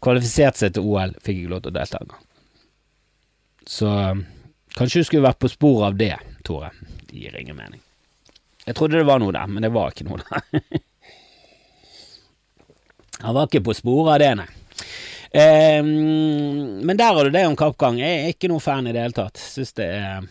Kvalifiserte 0.00 0.64
seg 0.64 0.74
til 0.76 0.88
OL, 0.88 1.14
fikk 1.20 1.42
ikke 1.42 1.54
lov 1.54 1.64
til 1.64 1.74
å 1.74 1.76
delta 1.76 2.00
engang. 2.00 2.26
Så 3.70 3.88
kanskje 4.76 5.02
du 5.02 5.08
skulle 5.08 5.28
vært 5.28 5.40
på 5.42 5.52
sporet 5.52 5.90
av 5.90 6.00
det, 6.00 6.14
Tore. 6.48 6.72
Det 7.10 7.18
gir 7.18 7.36
ingen 7.36 7.58
mening. 7.58 7.82
Jeg 8.64 8.76
trodde 8.78 9.00
det 9.00 9.08
var 9.08 9.20
noe 9.20 9.34
der, 9.34 9.48
men 9.50 9.64
det 9.64 9.72
var 9.74 9.92
ikke 9.92 10.08
noe 10.08 10.22
der. 10.24 10.80
Han 13.20 13.36
var 13.36 13.48
ikke 13.48 13.64
på 13.68 13.76
sporet 13.76 14.14
av 14.14 14.20
det, 14.22 14.32
nei. 14.40 14.48
Eh, 15.30 15.84
men 15.84 16.96
der 16.98 17.14
har 17.14 17.24
du 17.24 17.30
det 17.30 17.46
om 17.46 17.56
kappgang. 17.58 18.00
Jeg 18.00 18.18
er 18.18 18.34
ikke 18.34 18.50
noen 18.50 18.64
fan 18.64 18.88
i 18.90 18.94
det 18.96 19.04
hele 19.04 19.16
tatt. 19.16 19.40
Synes 19.40 19.72
det 19.78 19.88
er 20.00 20.28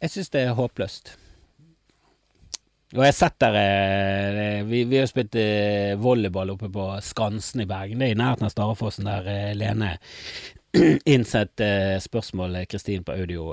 Jeg 0.00 0.10
syns 0.12 0.34
det 0.34 0.42
er 0.44 0.58
håpløst. 0.58 1.14
Og 2.94 3.02
jeg 3.02 3.10
har 3.10 3.16
sett 3.16 3.40
der 3.42 3.56
eh, 3.58 4.60
vi, 4.68 4.84
vi, 4.86 5.00
har 5.00 5.08
spilt 5.10 5.34
eh, 5.40 5.96
volleyball 5.98 6.52
oppe 6.52 6.68
på 6.70 6.84
Skansen 7.02 7.64
i 7.64 7.66
Bergen. 7.66 7.98
Det 7.98 8.12
er 8.12 8.14
i 8.14 8.18
nærheten 8.20 8.46
av 8.46 8.52
Starefossen, 8.54 9.08
der 9.10 9.26
eh, 9.32 9.54
Lene 9.58 9.96
innsett 11.14 11.58
spørsmålet 11.58 12.04
spørsmål 12.06 12.56
Kristin 12.70 13.02
på 13.06 13.16
audio 13.18 13.48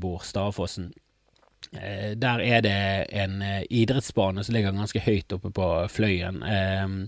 bor. 0.00 0.24
Starefossen. 0.24 0.88
Eh, 1.72 2.12
der 2.20 2.42
er 2.44 2.60
det 2.64 2.76
en 3.16 3.40
eh, 3.42 3.62
idrettsbane 3.70 4.44
som 4.44 4.54
ligger 4.54 4.74
ganske 4.76 5.00
høyt 5.00 5.32
oppe 5.32 5.52
på 5.56 5.68
Fløyen. 5.88 6.42
Ehm, 6.44 6.98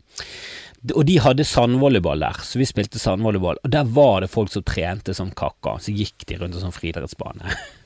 og 0.94 1.04
de 1.08 1.18
hadde 1.20 1.44
sandvolleyball 1.44 2.24
der, 2.24 2.40
så 2.44 2.60
vi 2.60 2.68
spilte 2.68 3.00
sandvolleyball. 3.00 3.60
Og 3.64 3.72
der 3.72 3.84
var 3.84 4.22
det 4.24 4.32
folk 4.32 4.52
som 4.52 4.64
trente 4.64 5.14
som 5.14 5.32
kakka, 5.36 5.78
Så 5.80 5.92
gikk 5.92 6.26
de 6.26 6.38
rundt 6.40 6.56
en 6.56 6.64
sånn 6.66 6.76
friidrettsbane. 6.76 7.44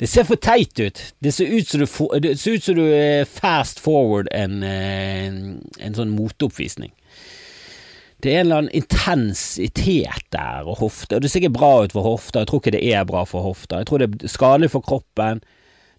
Det 0.00 0.06
ser 0.08 0.24
for 0.24 0.40
teit 0.40 0.78
ut. 0.80 1.00
Det 1.20 1.34
ser 1.34 1.50
ut 1.52 1.68
som 1.68 1.80
du, 1.82 1.86
ser 2.36 2.54
ut 2.56 2.64
som 2.64 2.78
du 2.78 2.86
eh, 2.86 3.26
fast 3.28 3.82
forward 3.82 4.30
en, 4.32 4.62
eh, 4.64 5.26
en 5.28 5.96
sånn 5.98 6.14
moteoppvisning. 6.14 6.94
Det 8.20 8.32
er 8.32 8.40
en 8.40 8.46
eller 8.46 8.62
annen 8.62 8.76
intensitet 8.76 10.26
der, 10.32 10.64
og 10.68 10.80
hofte. 10.80 11.16
Og 11.16 11.22
det 11.22 11.30
ser 11.30 11.42
ikke 11.42 11.58
bra 11.58 11.72
ut 11.84 11.92
for 11.92 12.06
hofta. 12.06 12.42
Jeg 12.42 12.50
tror 12.50 12.62
ikke 12.62 12.74
det 12.76 12.82
er 12.88 13.04
bra 13.08 13.24
for 13.28 13.44
hofta. 13.44 13.80
Jeg 13.80 13.88
tror 13.90 14.02
det 14.02 14.08
er 14.10 14.32
skadelig 14.32 14.72
for 14.74 14.84
kroppen. 14.84 15.40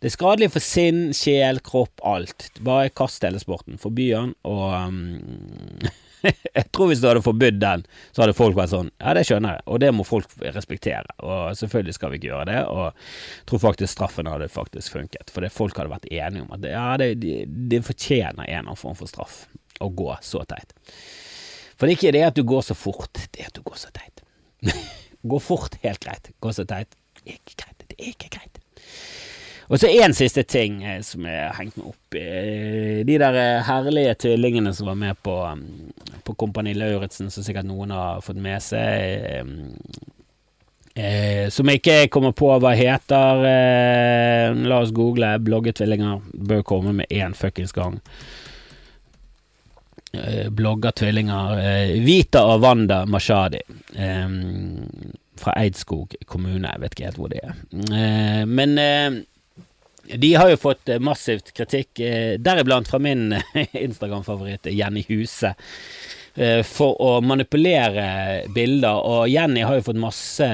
Det 0.01 0.09
er 0.09 0.13
skadelig 0.15 0.47
for 0.49 0.65
sinn, 0.65 1.11
sjel, 1.13 1.59
kropp, 1.61 2.01
alt. 2.01 2.47
Bare 2.65 2.89
kast 2.89 3.21
hele. 3.21 3.37
Forby 3.77 4.07
den, 4.15 4.31
og 4.49 4.63
um, 4.73 5.91
Jeg 6.55 6.67
tror 6.73 6.89
hvis 6.89 7.01
du 7.01 7.07
hadde 7.09 7.23
forbudt 7.25 7.59
den, 7.61 7.83
så 8.13 8.23
hadde 8.23 8.35
folk 8.37 8.57
vært 8.57 8.71
sånn 8.73 8.89
Ja, 9.01 9.13
det 9.17 9.23
skjønner 9.25 9.57
jeg, 9.57 9.65
og 9.73 9.79
det 9.81 9.91
må 9.93 10.05
folk 10.05 10.33
respektere. 10.55 11.15
Og 11.25 11.53
selvfølgelig 11.57 11.95
skal 11.97 12.13
vi 12.13 12.19
ikke 12.19 12.31
gjøre 12.31 12.47
det, 12.49 12.59
og 12.69 12.83
jeg 12.87 13.47
tror 13.51 13.63
faktisk 13.67 13.93
straffen 13.93 14.29
hadde 14.29 14.49
faktisk 14.53 14.97
funket. 14.97 15.33
For 15.33 15.45
det 15.45 15.53
folk 15.53 15.77
hadde 15.77 15.93
vært 15.93 16.09
enige 16.09 16.45
om 16.45 16.53
at 16.57 16.67
ja, 16.69 16.85
det, 17.01 17.11
det, 17.21 17.37
det 17.71 17.83
fortjener 17.85 18.43
en 18.43 18.47
eller 18.47 18.63
annen 18.65 18.81
form 18.81 18.97
for 18.97 19.09
straff 19.09 19.43
å 19.81 19.89
gå 20.01 20.13
så 20.25 20.43
teit. 20.49 20.75
For 21.73 21.85
det 21.85 21.95
er 21.95 21.99
ikke 21.99 22.15
det 22.17 22.25
at 22.27 22.37
du 22.37 22.45
går 22.45 22.65
så 22.65 22.77
fort, 22.77 23.21
det 23.33 23.41
er 23.41 23.49
at 23.49 23.57
du 23.57 23.65
går 23.65 23.81
så 23.81 23.93
teit. 23.93 24.25
gå 25.33 25.41
fort, 25.41 25.77
helt 25.85 26.01
greit. 26.01 26.33
Gå 26.41 26.53
så 26.53 26.65
teit, 26.69 26.93
ikke 27.25 27.57
greit. 27.65 27.85
Det 27.85 27.97
er 27.97 28.13
ikke 28.13 28.33
greit. 28.37 28.61
Og 29.71 29.79
så 29.79 29.87
én 29.87 30.11
siste 30.11 30.43
ting 30.43 30.81
eh, 30.83 30.99
som 31.07 31.23
jeg 31.25 31.43
har 31.47 31.55
hengt 31.55 31.77
meg 31.79 31.93
opp 31.93 32.15
i. 32.19 32.25
De 33.07 33.19
der 33.21 33.37
eh, 33.39 33.61
herlige 33.63 34.17
tvillingene 34.25 34.73
som 34.75 34.89
var 34.91 34.97
med 34.99 35.19
på, 35.23 35.37
um, 35.47 35.61
på 36.27 36.35
Kompani 36.35 36.73
Lauritzen, 36.75 37.31
som 37.31 37.45
sikkert 37.45 37.69
noen 37.69 37.93
har 37.95 38.19
fått 38.25 38.41
med 38.41 38.59
seg. 38.63 39.29
eh, 39.31 39.45
Eh, 40.91 41.47
som 41.49 41.69
jeg 41.69 41.79
ikke 41.79 42.09
kommer 42.11 42.33
på 42.35 42.49
hva 42.59 42.73
heter. 42.75 43.45
Eh, 43.47 44.61
la 44.67 44.81
oss 44.83 44.91
google. 44.91 45.37
Bloggetvillinger 45.39 46.19
bør 46.33 46.65
komme 46.67 46.93
med 46.97 47.11
én 47.11 47.35
fuckings 47.37 47.71
gang. 47.71 47.99
Eh, 50.11 50.49
bloggertvillinger. 50.51 51.61
Vita 52.03 52.43
og 52.43 52.65
Wanda 52.65 53.05
Mashadi. 53.05 53.61
Fra 55.41 55.53
Eidskog 55.57 56.15
kommune. 56.27 56.67
Jeg 56.67 56.81
vet 56.83 56.97
ikke 56.97 57.07
helt 57.07 57.21
hvor 57.21 57.31
det 57.31 57.39
er. 57.39 58.45
Men 58.45 58.75
de 60.03 60.33
har 60.33 60.49
jo 60.49 60.57
fått 60.59 60.89
eh, 60.89 61.01
massivt 61.03 61.53
kritikk, 61.57 61.99
eh, 61.99 62.33
deriblant 62.41 62.89
fra 62.89 62.99
min 62.99 63.31
eh, 63.33 63.75
Instagram-favoritt 63.85 64.71
Jenny 64.71 65.05
Huse, 65.09 65.53
for 66.63 66.95
å 67.03 67.17
manipulere 67.27 68.45
bilder. 68.55 69.01
Og 69.03 69.25
Jenny 69.27 69.65
har 69.67 69.75
jo 69.75 69.83
fått 69.83 69.97
masse 69.99 70.45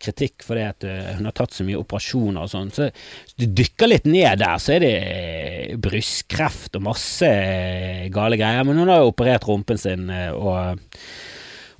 kritikk 0.00 0.40
fordi 0.46 0.62
at 0.64 0.86
eh, 0.88 1.10
hun 1.18 1.28
har 1.28 1.34
tatt 1.36 1.52
så 1.52 1.66
mye 1.66 1.76
operasjoner 1.76 2.46
og 2.46 2.48
sånn. 2.48 2.70
Så 2.72 2.86
hvis 2.88 3.36
du 3.42 3.44
dykker 3.60 3.90
litt 3.90 4.08
ned 4.08 4.40
der, 4.40 4.56
så 4.56 4.78
er 4.78 4.86
det 4.86 5.76
brystkreft 5.84 6.80
og 6.80 6.86
masse 6.88 7.28
gale 8.16 8.40
greier. 8.40 8.64
Men 8.64 8.80
hun 8.80 8.88
har 8.88 9.04
jo 9.04 9.12
operert 9.12 9.44
rumpen 9.44 9.76
sin 9.76 10.08
og 10.08 10.80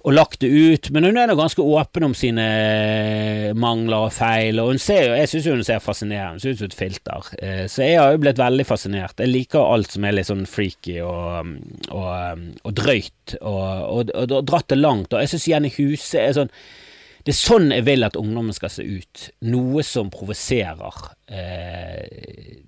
og 0.06 0.14
lagt 0.14 0.38
det 0.44 0.48
ut, 0.48 0.88
men 0.94 1.08
hun 1.08 1.16
er 1.18 1.26
nå 1.26 1.34
ganske 1.34 1.62
åpen 1.62 2.06
om 2.06 2.12
sine 2.14 2.44
mangler 3.58 4.06
og 4.06 4.14
feil, 4.14 4.60
og 4.62 4.70
hun 4.70 4.78
ser 4.78 5.08
jo, 5.08 5.16
jeg 5.18 5.30
syns 5.32 5.48
hun 5.50 5.64
ser 5.66 5.82
fascinerende, 5.82 6.38
ut 6.46 6.60
som 6.60 6.70
et 6.70 6.78
filter, 6.78 7.32
Eh, 7.42 7.64
så 7.70 7.82
jeg 7.82 7.98
har 7.98 8.12
jo 8.14 8.20
blitt 8.22 8.38
veldig 8.40 8.64
fascinert. 8.66 9.18
Jeg 9.20 9.32
liker 9.32 9.62
alt 9.62 9.92
som 9.92 10.04
er 10.06 10.14
litt 10.14 10.28
sånn 10.28 10.46
freaky 10.48 10.98
og, 11.04 11.50
og, 11.90 12.44
og 12.62 12.76
drøyt, 12.76 13.36
og, 13.40 14.12
og, 14.14 14.34
dratt 14.46 14.70
det 14.72 14.78
langt, 14.78 15.12
og 15.12 15.22
jeg 15.22 15.32
syns 15.34 15.48
Jenny 15.50 15.72
Huse 15.74 16.20
er 16.22 16.36
sånn 16.36 16.52
det 17.26 17.32
er 17.34 17.38
sånn 17.40 17.72
jeg 17.74 17.82
vil 17.88 18.06
at 18.06 18.14
ungdommen 18.14 18.54
skal 18.54 18.70
se 18.70 18.84
ut. 18.86 19.24
Noe 19.50 19.82
som 19.82 20.12
provoserer 20.14 21.00
eh, 21.26 22.60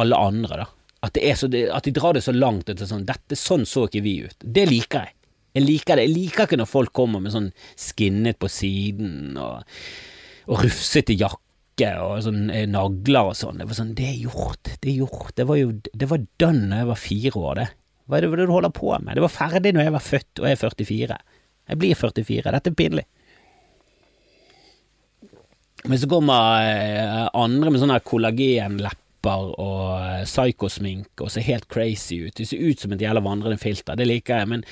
alle 0.00 0.16
andre, 0.16 0.62
da. 0.62 0.68
At, 1.04 1.20
så, 1.36 1.50
at 1.52 1.84
de 1.84 1.92
drar 1.94 2.16
det 2.16 2.24
så 2.24 2.32
langt 2.32 2.64
det 2.70 2.80
er 2.80 2.88
sånn 2.88 3.04
Dette, 3.06 3.36
sånn 3.36 3.66
så 3.68 3.84
ikke 3.84 4.00
vi 4.06 4.14
ut. 4.24 4.38
Det 4.40 4.64
liker 4.70 5.04
jeg. 5.04 5.15
Jeg 5.56 5.64
liker 5.64 5.96
det. 5.96 6.04
Jeg 6.04 6.12
liker 6.12 6.44
ikke 6.44 6.60
når 6.60 6.68
folk 6.68 6.92
kommer 6.96 7.22
med 7.24 7.32
sånn 7.32 7.48
skinnet 7.80 8.36
på 8.42 8.50
siden 8.52 9.38
og, 9.40 9.64
og 10.52 10.64
rufsete 10.66 11.16
jakke 11.16 11.94
og 12.04 12.20
sånn 12.26 12.50
eh, 12.52 12.66
nagler 12.68 13.32
og 13.32 13.38
sånn. 13.38 13.62
Det 13.62 13.68
var 13.70 13.78
sånn 13.78 13.94
Det 13.96 14.10
er 14.10 14.18
gjort. 14.26 14.74
Det 14.82 14.92
er 14.92 15.00
gjort. 15.00 15.32
Det 15.36 15.48
var 15.48 15.60
jo 15.60 15.72
Det 15.88 16.10
var 16.12 16.26
done 16.42 16.68
da 16.72 16.82
jeg 16.82 16.90
var 16.92 17.00
fire 17.00 17.34
år, 17.40 17.62
det. 17.62 17.68
Hva 18.06 18.18
er 18.18 18.26
det, 18.26 18.44
du 18.46 18.52
holder 18.52 18.74
på 18.74 18.92
med? 19.00 19.16
Det 19.16 19.24
var 19.24 19.34
ferdig 19.34 19.72
når 19.74 19.88
jeg 19.88 19.94
var 19.96 20.04
født, 20.04 20.32
og 20.38 20.46
jeg 20.46 20.54
er 20.54 20.60
44. 20.62 21.16
Jeg 21.66 21.80
blir 21.80 21.98
44. 21.98 22.52
Dette 22.54 22.70
er 22.70 22.76
pinlig. 22.78 23.06
Men 25.86 25.98
så 25.98 26.08
kommer 26.10 26.68
eh, 26.68 27.24
andre 27.34 27.72
med 27.72 27.82
sånne 27.82 27.98
kollagenlepper 28.06 29.05
og 29.32 29.80
eh, 29.98 30.24
psykosmink 30.26 31.22
og 31.24 31.32
ser 31.32 31.46
helt 31.46 31.66
crazy 31.72 32.20
ut. 32.26 32.34
De 32.36 32.46
ser 32.46 32.62
ut 32.62 32.80
som 32.80 32.94
et 32.94 33.02
jævla 33.02 33.22
vandrende 33.24 33.58
filter. 33.60 33.98
Det 33.98 34.06
liker 34.08 34.42
jeg. 34.42 34.50
Men 34.52 34.64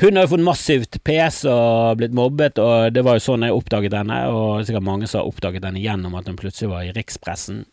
hun 0.00 0.16
har 0.16 0.26
jo 0.26 0.32
fått 0.34 0.46
massivt 0.46 0.98
PS 1.06 1.42
og 1.50 2.00
blitt 2.00 2.16
mobbet, 2.16 2.58
og 2.62 2.94
det 2.94 3.04
var 3.06 3.18
jo 3.18 3.26
sånn 3.26 3.46
jeg 3.46 3.56
oppdaget 3.56 3.98
henne. 4.00 4.18
Og 4.32 4.60
er 4.60 4.66
sikkert 4.68 4.88
mange 4.88 5.10
som 5.10 5.22
har 5.22 5.30
oppdaget 5.30 5.68
henne 5.68 5.84
gjennom 5.84 6.16
at 6.18 6.30
hun 6.30 6.40
plutselig 6.40 6.72
var 6.72 6.86
i 6.86 6.94
rikspressen. 6.96 7.64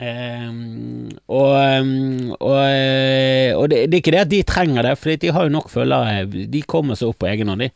Um, 0.00 1.10
og 1.28 1.50
ehm, 1.60 2.30
og, 2.38 2.54
eh, 2.56 3.52
og 3.52 3.66
det, 3.68 3.82
det 3.92 3.98
er 3.98 4.00
ikke 4.00 4.14
det 4.14 4.22
at 4.22 4.30
de 4.32 4.38
trenger 4.48 4.86
det, 4.86 4.94
for 4.96 5.12
de 5.12 5.32
har 5.36 5.44
jo 5.44 5.52
nok 5.52 5.68
følgere. 5.68 6.24
De 6.48 6.62
kommer 6.64 6.96
seg 6.96 7.12
opp 7.12 7.20
på 7.20 7.28
egen 7.28 7.52
hånd, 7.52 7.66
de. 7.66 7.72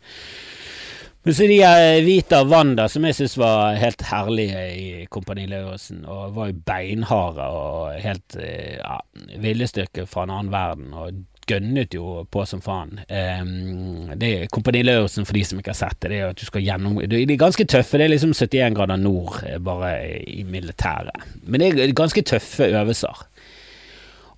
Men 1.24 1.34
så 1.34 1.46
de 1.48 1.56
er 1.64 2.02
Vita 2.04 2.42
Wanda, 2.44 2.84
som 2.92 3.04
jeg 3.08 3.16
syns 3.16 3.38
var 3.40 3.78
helt 3.80 4.02
herlige 4.10 4.64
i 4.76 4.88
Kompani 5.08 5.46
Lauritzen, 5.48 6.02
og 6.04 6.34
var 6.36 6.50
jo 6.50 6.58
beinharde 6.68 7.46
og 7.48 7.94
helt 8.04 8.36
eh, 8.36 8.76
ja, 8.76 8.98
viljestyrke 9.40 10.04
fra 10.10 10.26
en 10.26 10.34
annen 10.34 10.52
verden, 10.52 10.90
og 10.92 11.22
gønnet 11.48 11.96
jo 11.96 12.26
på 12.32 12.44
som 12.48 12.60
faen. 12.64 13.00
Um, 13.08 14.12
det 14.20 14.50
Kompani 14.52 14.82
Lauritzen, 14.84 15.24
for 15.24 15.36
de 15.36 15.46
som 15.48 15.60
ikke 15.60 15.72
har 15.72 15.80
sett 15.80 15.96
det, 16.02 16.12
det 16.12 16.18
er 16.18 16.26
jo 16.26 16.32
at 16.34 16.40
du 16.40 16.46
skal 16.48 16.64
gjennom 16.64 17.00
De 17.08 17.22
er 17.24 17.40
ganske 17.40 17.66
tøffe, 17.72 18.00
det 18.00 18.08
er 18.08 18.14
liksom 18.14 18.36
71 18.36 18.76
grader 18.76 19.00
nord, 19.00 19.40
eh, 19.48 19.56
bare 19.64 19.94
i 20.28 20.44
militæret. 20.44 21.24
Men 21.44 21.64
det 21.64 21.72
er 21.88 21.96
ganske 21.96 22.24
tøffe 22.34 22.68
øvelser. 22.68 23.24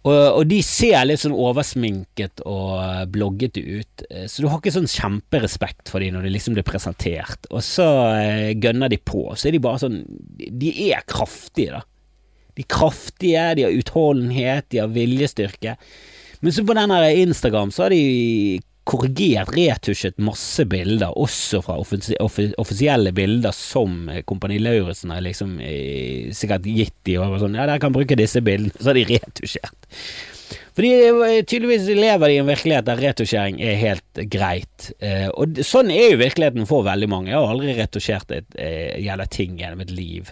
Og, 0.06 0.14
og 0.38 0.44
de 0.46 0.60
ser 0.62 1.00
litt 1.06 1.18
sånn 1.18 1.34
oversminket 1.34 2.44
og 2.46 3.10
bloggete 3.10 3.62
ut, 3.62 4.04
eh, 4.06 4.28
så 4.30 4.44
du 4.44 4.48
har 4.50 4.60
ikke 4.60 4.74
sånn 4.76 4.90
kjemperespekt 4.90 5.90
for 5.90 6.02
dem 6.02 6.14
når 6.14 6.28
de 6.28 6.34
liksom 6.36 6.54
blir 6.54 6.66
presentert. 6.66 7.48
Og 7.50 7.64
så 7.66 7.86
eh, 8.14 8.52
gønner 8.54 8.92
de 8.92 9.00
på, 9.02 9.24
så 9.34 9.48
er 9.48 9.56
de 9.56 9.62
bare 9.64 9.82
sånn 9.82 10.02
De 10.36 10.70
er 10.92 11.02
kraftige, 11.10 11.80
da. 11.80 11.82
De 12.56 12.62
er 12.62 12.70
kraftige, 12.70 13.48
de 13.58 13.66
har 13.66 13.74
utholdenhet, 13.74 14.70
de 14.70 14.80
har 14.84 14.94
viljestyrke. 14.94 15.74
Men 16.40 16.54
så 16.54 16.62
på 16.68 16.76
denne 16.76 17.00
Instagram 17.24 17.72
så 17.74 17.86
har 17.86 17.96
de 17.96 18.60
korrigert, 18.86 19.50
retusjet 19.56 20.20
masse 20.22 20.62
bilder, 20.70 21.10
også 21.18 21.60
fra 21.64 21.78
offisi 21.82 22.14
offi 22.22 22.48
offisielle 22.62 23.10
bilder 23.16 23.54
som 23.56 24.06
Kompani 24.28 24.60
Lauritzen 24.62 25.10
har 25.14 25.24
liksom 25.26 25.58
eh, 25.64 26.30
sikkert 26.36 26.68
gitt 26.70 26.94
de 27.08 27.18
og 27.18 27.38
sånn 27.42 27.58
Ja, 27.58 27.66
dere 27.66 27.82
kan 27.82 27.94
bruke 27.94 28.18
disse 28.18 28.42
bildene. 28.46 28.74
Så 28.78 28.92
har 28.92 28.98
de 28.98 29.06
retusjert. 29.10 29.90
Fordi 30.76 30.92
eh, 31.08 31.40
tydeligvis 31.48 31.88
lever 31.96 32.28
de 32.28 32.36
i 32.36 32.40
en 32.42 32.50
virkelighet 32.50 32.86
der 32.86 33.00
retusjering 33.00 33.58
er 33.64 33.78
helt 33.80 34.22
greit. 34.32 34.90
Eh, 35.00 35.26
og 35.32 35.58
sånn 35.66 35.90
er 35.94 36.12
jo 36.12 36.20
virkeligheten 36.20 36.68
for 36.68 36.86
veldig 36.86 37.08
mange. 37.10 37.32
Jeg 37.32 37.40
har 37.40 37.54
aldri 37.54 37.76
retusjert 37.78 38.34
et 38.36 38.58
eh, 38.60 38.98
jævla 39.02 39.26
ting 39.32 39.56
gjennom 39.60 39.82
et 39.86 39.94
liv. 39.96 40.30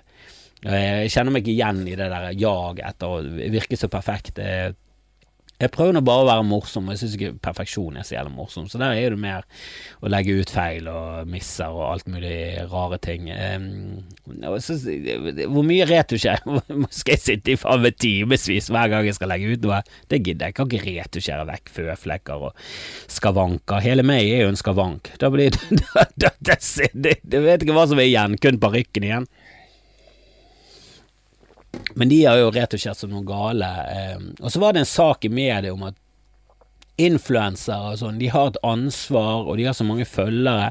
Jeg 0.65 1.11
kjenner 1.13 1.35
meg 1.35 1.43
ikke 1.45 1.53
igjen 1.53 1.83
i 1.91 1.97
det 1.99 2.07
der 2.09 2.31
jaget 2.41 2.87
etter 2.89 3.11
å 3.13 3.51
virke 3.53 3.77
så 3.77 3.91
perfekt. 3.93 4.39
Eh, 4.41 4.71
jeg 5.63 5.71
prøver 5.71 5.95
nå 5.95 6.01
bare 6.05 6.25
å 6.25 6.27
være 6.27 6.45
morsom, 6.49 6.89
og 6.89 6.95
jeg 6.95 7.01
syns 7.05 7.13
ikke 7.15 7.37
perfeksjon 7.45 7.99
er 7.99 8.07
så 8.07 8.17
jævlig 8.17 8.35
morsom. 8.35 8.67
Så 8.71 8.81
der 8.81 8.97
er 8.99 9.15
det 9.15 9.21
mer 9.23 9.45
å 10.03 10.11
legge 10.11 10.35
ut 10.41 10.51
feil 10.51 10.89
og 10.91 11.31
misser 11.31 11.71
og 11.71 11.85
alt 11.93 12.11
mulig 12.11 12.35
rare 12.73 12.99
ting. 13.03 13.31
Um, 13.31 14.57
så, 14.59 14.77
hvor 15.47 15.67
mye 15.67 15.87
retusjer 15.89 16.43
skal 16.99 17.15
jeg 17.15 17.23
sitte 17.23 17.55
i 17.55 17.59
faen 17.61 17.85
meg 17.85 17.99
timevis 18.03 18.71
hver 18.75 18.91
gang 18.91 19.07
jeg 19.07 19.19
skal 19.21 19.31
legge 19.31 19.55
ut 19.55 19.69
noe? 19.69 19.81
Det 20.11 20.21
gidder 20.25 20.51
jeg. 20.51 20.55
Jeg 20.55 20.59
kan 20.59 20.71
ikke 20.73 20.97
retusjere 20.99 21.49
vekk 21.53 21.75
føflekker 21.79 22.49
og 22.51 22.67
skavanker. 23.15 23.85
Hele 23.87 24.07
meg 24.07 24.27
er 24.27 24.45
jo 24.45 24.53
en 24.53 24.61
skavank. 24.61 25.15
Da 25.23 25.31
blir 25.33 25.55
det, 25.55 25.81
da, 26.19 26.35
da, 26.43 26.59
vet 26.99 27.63
ikke 27.63 27.79
hva 27.79 27.87
som 27.91 28.03
er 28.03 28.11
igjen, 28.11 28.39
kun 28.43 28.59
parykken 28.63 29.07
igjen. 29.07 29.31
Men 31.95 32.11
de 32.11 32.25
har 32.25 32.41
jo 32.41 32.53
retusjert 32.55 32.99
som 32.99 33.13
noen 33.13 33.27
gale. 33.29 33.71
Eh, 33.91 34.21
og 34.41 34.53
så 34.53 34.63
var 34.63 34.75
det 34.75 34.85
en 34.85 34.91
sak 34.91 35.25
i 35.25 35.33
mediet 35.33 35.75
om 35.75 35.87
at 35.87 35.99
influensere 37.01 37.95
og 37.95 37.99
sånn, 37.99 38.21
de 38.21 38.31
har 38.31 38.53
et 38.53 38.61
ansvar, 38.67 39.49
og 39.49 39.59
de 39.59 39.67
har 39.67 39.75
så 39.75 39.87
mange 39.87 40.07
følgere. 40.07 40.71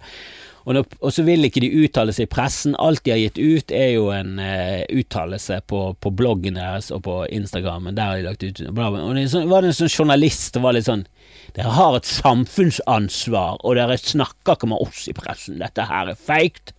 Og, 0.64 0.78
når, 0.78 0.86
og, 1.02 1.10
så 1.12 1.26
vil 1.28 1.44
ikke 1.44 1.64
de 1.64 1.72
uttale 1.84 2.14
seg 2.16 2.30
i 2.30 2.32
pressen. 2.32 2.78
Alt 2.80 3.04
de 3.04 3.12
har 3.12 3.20
gitt 3.20 3.40
ut, 3.40 3.74
er 3.76 3.90
jo 3.98 4.08
en 4.16 4.38
uh, 4.40 4.84
uttalelse 4.96 5.60
på, 5.68 5.82
på, 6.00 6.14
bloggen 6.16 6.60
deres 6.60 6.88
og 6.96 7.04
på 7.08 7.18
Instagram. 7.28 7.92
Der 7.92 8.08
har 8.08 8.22
de 8.22 8.30
lagt 8.30 8.48
ut 8.48 8.64
bla, 8.70 8.88
bla. 8.94 9.04
Og 9.04 9.20
det 9.20 9.28
så, 9.34 9.44
var 9.50 9.64
det 9.64 9.74
en 9.74 9.80
sånn 9.82 9.92
journalist 9.92 10.56
som 10.56 10.68
var 10.68 10.78
litt 10.78 10.88
sånn 10.88 11.08
Dere 11.54 11.70
har 11.76 12.00
et 12.00 12.08
samfunnsansvar, 12.08 13.60
og 13.62 13.76
dere 13.78 13.94
snakker 14.00 14.56
ikke 14.56 14.70
med 14.72 14.82
oss 14.82 15.04
i 15.12 15.14
pressen. 15.14 15.60
Dette 15.62 15.86
her 15.86 16.10
er 16.10 16.18
feigt. 16.18 16.72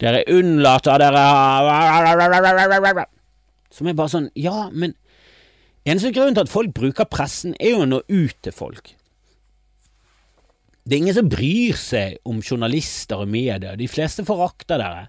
Dere 0.00 0.22
unnlater 0.32 1.02
Dere 1.02 3.08
Som 3.74 3.88
er 3.88 3.96
bare 3.98 4.12
sånn 4.12 4.30
Ja, 4.38 4.68
men 4.72 4.94
eneste 5.88 6.12
grunnen 6.12 6.36
til 6.36 6.46
at 6.46 6.52
folk 6.52 6.74
bruker 6.76 7.08
pressen, 7.08 7.54
er 7.60 7.74
jo 7.74 7.84
å 7.84 7.88
nå 7.88 8.02
ut 8.08 8.36
til 8.44 8.54
folk. 8.54 8.94
Det 10.88 10.96
er 10.96 11.02
ingen 11.02 11.16
som 11.18 11.28
bryr 11.28 11.76
seg 11.76 12.16
om 12.28 12.40
journalister 12.40 13.20
og 13.20 13.28
medier. 13.28 13.76
De 13.76 13.88
fleste 13.92 14.24
forakter 14.24 14.80
dere. 14.80 15.08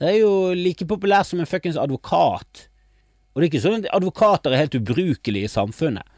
Det 0.00 0.08
er 0.08 0.22
jo 0.22 0.54
like 0.56 0.86
populært 0.88 1.28
som 1.28 1.42
en 1.42 1.48
fuckings 1.48 1.76
advokat. 1.76 2.66
Og 3.32 3.40
det 3.40 3.44
er 3.44 3.50
ikke 3.50 3.64
sånn 3.64 3.76
at 3.82 3.90
advokater 3.92 4.52
er 4.52 4.64
helt 4.64 4.78
ubrukelige 4.78 5.48
i 5.48 5.52
samfunnet. 5.52 6.08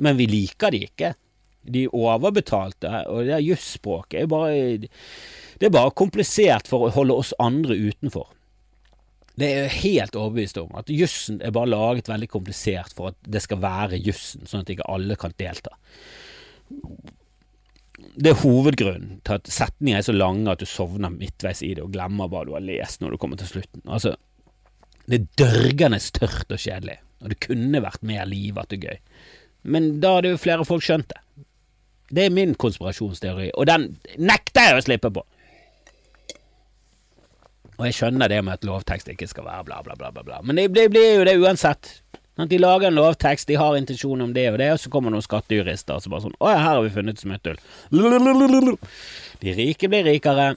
Men 0.00 0.16
vi 0.16 0.26
liker 0.30 0.72
de 0.72 0.80
ikke. 0.88 1.12
De 1.64 1.84
overbetalte, 1.88 2.90
og 3.08 3.28
det 3.28 3.38
jusspråket 3.40 4.18
er 4.20 4.26
bare 4.28 4.56
Det 4.84 5.68
er 5.68 5.72
bare 5.72 5.94
komplisert 5.96 6.68
for 6.68 6.84
å 6.84 6.92
holde 6.92 7.16
oss 7.16 7.36
andre 7.40 7.76
utenfor. 7.76 8.26
Det 9.34 9.46
er 9.46 9.64
jeg 9.64 9.78
helt 9.80 10.16
overbevist 10.18 10.58
om, 10.62 10.70
at 10.78 10.90
jussen 10.94 11.40
er 11.42 11.54
bare 11.54 11.72
laget 11.72 12.10
veldig 12.10 12.28
komplisert 12.30 12.94
for 12.94 13.10
at 13.10 13.18
det 13.26 13.42
skal 13.42 13.58
være 13.62 13.98
jussen, 13.98 14.46
sånn 14.46 14.62
at 14.62 14.70
ikke 14.70 14.86
alle 14.94 15.16
kan 15.18 15.34
delta. 15.40 15.74
Det 18.14 18.30
er 18.30 18.38
hovedgrunnen 18.44 19.18
til 19.26 19.40
at 19.40 19.50
setninger 19.50 19.98
er 19.98 20.06
så 20.06 20.14
lange 20.14 20.50
at 20.52 20.62
du 20.62 20.68
sovner 20.70 21.10
midtveis 21.10 21.64
i 21.66 21.72
det 21.74 21.82
og 21.82 21.90
glemmer 21.96 22.30
hva 22.30 22.44
du 22.46 22.54
har 22.54 22.62
lest 22.62 23.02
når 23.02 23.14
du 23.14 23.20
kommer 23.22 23.40
til 23.40 23.50
slutten. 23.50 23.82
Altså, 23.88 24.14
det 25.10 25.18
er 25.18 25.26
dørgende 25.42 25.98
tørt 26.14 26.54
og 26.54 26.60
kjedelig, 26.60 27.00
og 27.22 27.32
det 27.32 27.40
kunne 27.42 27.82
vært 27.82 28.06
mer 28.06 28.30
livete 28.30 28.78
og 28.78 28.86
gøy. 28.86 29.02
Men 29.74 29.96
da 30.02 30.16
hadde 30.18 30.34
jo 30.34 30.40
flere 30.40 30.66
folk 30.68 30.84
skjønt 30.84 31.10
det. 31.10 31.20
Det 32.14 32.26
er 32.28 32.34
min 32.36 32.54
konspirasjonsteori, 32.60 33.50
og 33.58 33.66
den 33.66 33.94
nekter 34.20 34.68
jeg 34.68 34.78
å 34.78 34.84
slippe 34.84 35.10
på. 35.10 35.24
Og 37.74 37.88
jeg 37.88 37.96
skjønner 37.98 38.30
det 38.30 38.40
med 38.46 38.58
at 38.58 38.66
lovtekst 38.68 39.10
ikke 39.10 39.28
skal 39.30 39.46
være 39.48 39.66
bla, 39.66 39.82
bla, 39.86 39.96
bla, 39.98 40.12
bla, 40.14 40.22
bla. 40.22 40.40
men 40.46 40.58
det, 40.58 40.68
det 40.76 40.88
blir 40.92 41.18
jo 41.18 41.26
det 41.26 41.38
uansett. 41.42 41.96
De 42.34 42.58
lager 42.58 42.88
en 42.88 42.98
lovtekst, 42.98 43.46
de 43.46 43.54
har 43.58 43.76
intensjon 43.78 44.24
om 44.24 44.32
det 44.34 44.48
og 44.50 44.58
det, 44.58 44.72
og 44.74 44.80
så 44.82 44.90
kommer 44.90 45.12
noen 45.14 45.22
skattejurister 45.22 45.94
og 45.94 46.02
så 46.02 46.10
bare 46.10 46.24
sånn 46.24 46.34
Å 46.42 46.50
ja, 46.50 46.58
her 46.58 46.72
har 46.72 46.82
vi 46.82 46.90
funnet 46.96 47.22
smutthull. 47.22 47.60
De 49.44 49.54
rike 49.54 49.90
blir 49.90 50.06
rikere. 50.08 50.54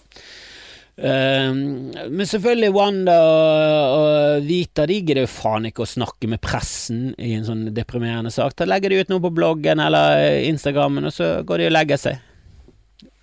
Uh, 0.97 1.53
men 1.53 2.25
selvfølgelig 2.25 2.73
Wanda 2.73 3.17
og, 3.21 3.91
og 3.93 4.47
Vita 4.47 4.87
de 4.89 4.97
gidder 4.97 5.27
jo 5.27 5.29
faen 5.29 5.67
ikke 5.69 5.83
å 5.85 5.89
snakke 5.91 6.29
med 6.31 6.41
pressen 6.41 7.11
i 7.21 7.35
en 7.37 7.45
sånn 7.45 7.67
deprimerende 7.75 8.33
sak. 8.33 8.57
Da 8.57 8.65
legger 8.65 8.89
de 8.89 9.03
ut 9.03 9.13
noe 9.13 9.21
på 9.27 9.35
bloggen 9.37 9.83
eller 9.83 10.39
Instagrammen, 10.49 11.05
og 11.05 11.13
så 11.13 11.35
går 11.45 11.61
de 11.61 11.69
og 11.69 11.77
legger 11.77 12.01
seg. 12.01 12.26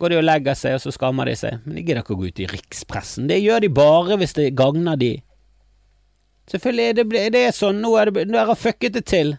Går 0.05 0.13
de 0.13 0.17
og 0.21 0.27
legger 0.27 0.57
seg, 0.59 0.75
og 0.77 0.83
så 0.85 0.91
skammer 0.93 1.31
de 1.31 1.33
seg. 1.41 1.63
Men 1.65 1.79
de 1.79 1.83
gidder 1.87 2.03
ikke 2.03 2.13
å 2.13 2.19
gå 2.21 2.29
ut 2.29 2.41
i 2.45 2.49
rikspressen. 2.51 3.31
Det 3.31 3.39
gjør 3.41 3.63
de 3.65 3.71
bare 3.73 4.19
hvis 4.21 4.37
det 4.37 4.51
gagner 4.59 4.99
de. 5.01 5.15
Selvfølgelig 6.53 6.85
er 6.91 6.99
det, 6.99 7.23
det 7.33 7.43
sånn. 7.57 7.81
Nå 7.81 7.95
er 7.97 8.13
det, 8.13 8.27
dere 8.29 8.51
har 8.51 8.61
fucket 8.61 8.99
det 8.99 9.07
til. 9.09 9.33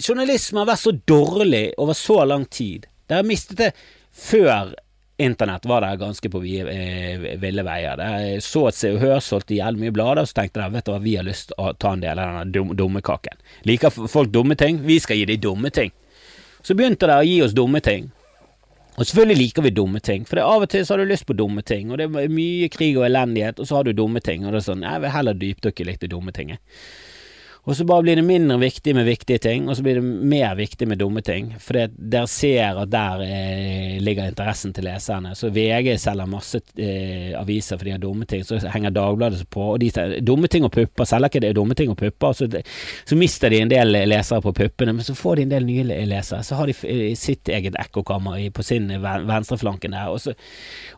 Journalisme 0.00 0.62
har 0.62 0.70
vært 0.70 0.84
så 0.86 0.94
dårlig 1.12 1.66
over 1.76 1.98
så 2.00 2.22
lang 2.24 2.48
tid. 2.48 2.88
Dere 3.04 3.28
mistet 3.28 3.60
det 3.60 3.70
før 4.16 4.72
Internett 5.20 5.68
var 5.68 5.84
der 5.84 6.00
ganske 6.00 6.28
på 6.32 6.40
eh, 6.44 7.36
ville 7.40 7.64
veier. 7.64 8.00
Jeg 8.00 8.42
så 8.44 8.66
at 8.68 8.76
Se 8.80 8.90
og 8.96 9.00
Hør 9.04 9.20
solgte 9.24 9.56
jævlig 9.56 9.86
mye 9.86 9.94
blader, 9.96 10.24
så 10.28 10.40
tenkte 10.40 10.64
jeg 10.64 10.74
vet 10.74 10.90
vi 11.04 11.14
har 11.20 11.24
lyst 11.28 11.52
til 11.52 11.60
å 11.60 11.72
ta 11.76 11.92
en 11.96 12.02
del 12.04 12.20
av 12.20 12.42
denne 12.48 12.76
dumme 12.80 13.04
kaken. 13.04 13.44
Liker 13.68 13.92
folk 13.92 14.32
dumme 14.32 14.56
ting? 14.56 14.82
Vi 14.88 14.98
skal 15.00 15.20
gi 15.20 15.28
dem 15.28 15.40
dumme 15.40 15.72
ting. 15.72 15.92
Så 16.64 16.76
begynte 16.76 17.08
de 17.08 17.16
å 17.16 17.24
gi 17.28 17.40
oss 17.44 17.56
dumme 17.56 17.80
ting. 17.80 18.10
Og 18.96 19.04
selvfølgelig 19.04 19.36
liker 19.36 19.64
vi 19.66 19.74
dumme 19.76 20.00
ting, 20.00 20.24
for 20.28 20.40
av 20.40 20.64
og 20.64 20.70
til 20.72 20.86
så 20.86 20.94
har 20.94 21.02
du 21.02 21.10
lyst 21.10 21.26
på 21.28 21.36
dumme 21.36 21.60
ting, 21.66 21.90
og 21.92 22.00
det 22.00 22.06
er 22.08 22.32
mye 22.32 22.68
krig 22.72 22.96
og 22.96 23.04
elendighet, 23.10 23.60
og 23.60 23.68
så 23.68 23.78
har 23.78 23.84
du 23.84 23.92
dumme 23.92 24.22
ting, 24.24 24.46
og 24.46 24.54
det 24.54 24.62
er 24.62 24.68
sånn 24.70 24.86
Jeg 24.86 25.02
vil 25.04 25.12
heller 25.12 25.36
dypdykke 25.36 25.86
litt 25.90 26.06
i 26.06 26.10
dumme 26.12 26.32
ting, 26.32 26.54
jeg. 26.54 26.62
Og 27.66 27.74
så 27.76 27.84
bare 27.84 28.04
blir 28.06 28.14
det 28.16 28.22
mindre 28.22 28.60
viktig 28.62 28.92
med 28.94 29.08
viktige 29.08 29.40
ting, 29.42 29.64
og 29.66 29.74
så 29.74 29.82
blir 29.82 29.96
det 29.98 30.02
mer 30.06 30.52
viktig 30.54 30.86
med 30.86 31.00
dumme 31.00 31.18
ting. 31.26 31.48
For 31.58 31.74
dere 31.90 32.28
ser 32.30 32.78
at 32.78 32.90
der 32.92 33.24
eh, 33.24 33.96
ligger 33.98 34.28
interessen 34.30 34.70
til 34.74 34.86
leserne. 34.86 35.32
Så 35.34 35.50
VG 35.50 35.96
selger 35.98 36.30
masse 36.30 36.60
eh, 36.78 37.32
aviser 37.34 37.74
for 37.74 37.88
de 37.88 37.96
har 37.96 38.02
dumme 38.02 38.28
ting, 38.30 38.44
så 38.46 38.60
henger 38.70 38.94
Dagbladet 38.94 39.48
på. 39.50 39.64
Og 39.72 39.80
de 39.82 39.88
sier 39.90 40.14
dumme 40.22 40.46
ting 40.52 40.62
og 40.62 40.70
pupper, 40.76 41.08
selger 41.10 41.32
ikke 41.32 41.42
det 41.42 41.56
dumme 41.58 41.74
ting 41.74 41.90
og 41.90 41.98
pupper. 41.98 42.36
Så, 42.38 42.46
så, 43.02 43.18
mister 43.18 43.50
de 43.50 43.60
en 43.64 43.74
del 43.74 43.98
lesere 44.12 44.38
på 44.46 44.54
puppene, 44.54 44.94
men 44.94 45.08
så 45.08 45.18
får 45.18 45.40
de 45.40 45.48
en 45.48 45.56
del 45.56 45.66
nye 45.66 46.06
lesere. 46.06 46.44
Så 46.46 46.60
har 46.60 46.70
de 46.70 46.78
eh, 46.86 47.18
sitt 47.18 47.50
eget 47.50 47.80
ekkokammer 47.82 48.38
på 48.54 48.62
sin 48.62 48.86
venstreflanken 49.02 49.98
der, 49.98 50.14
og 50.14 50.22
så, 50.22 50.36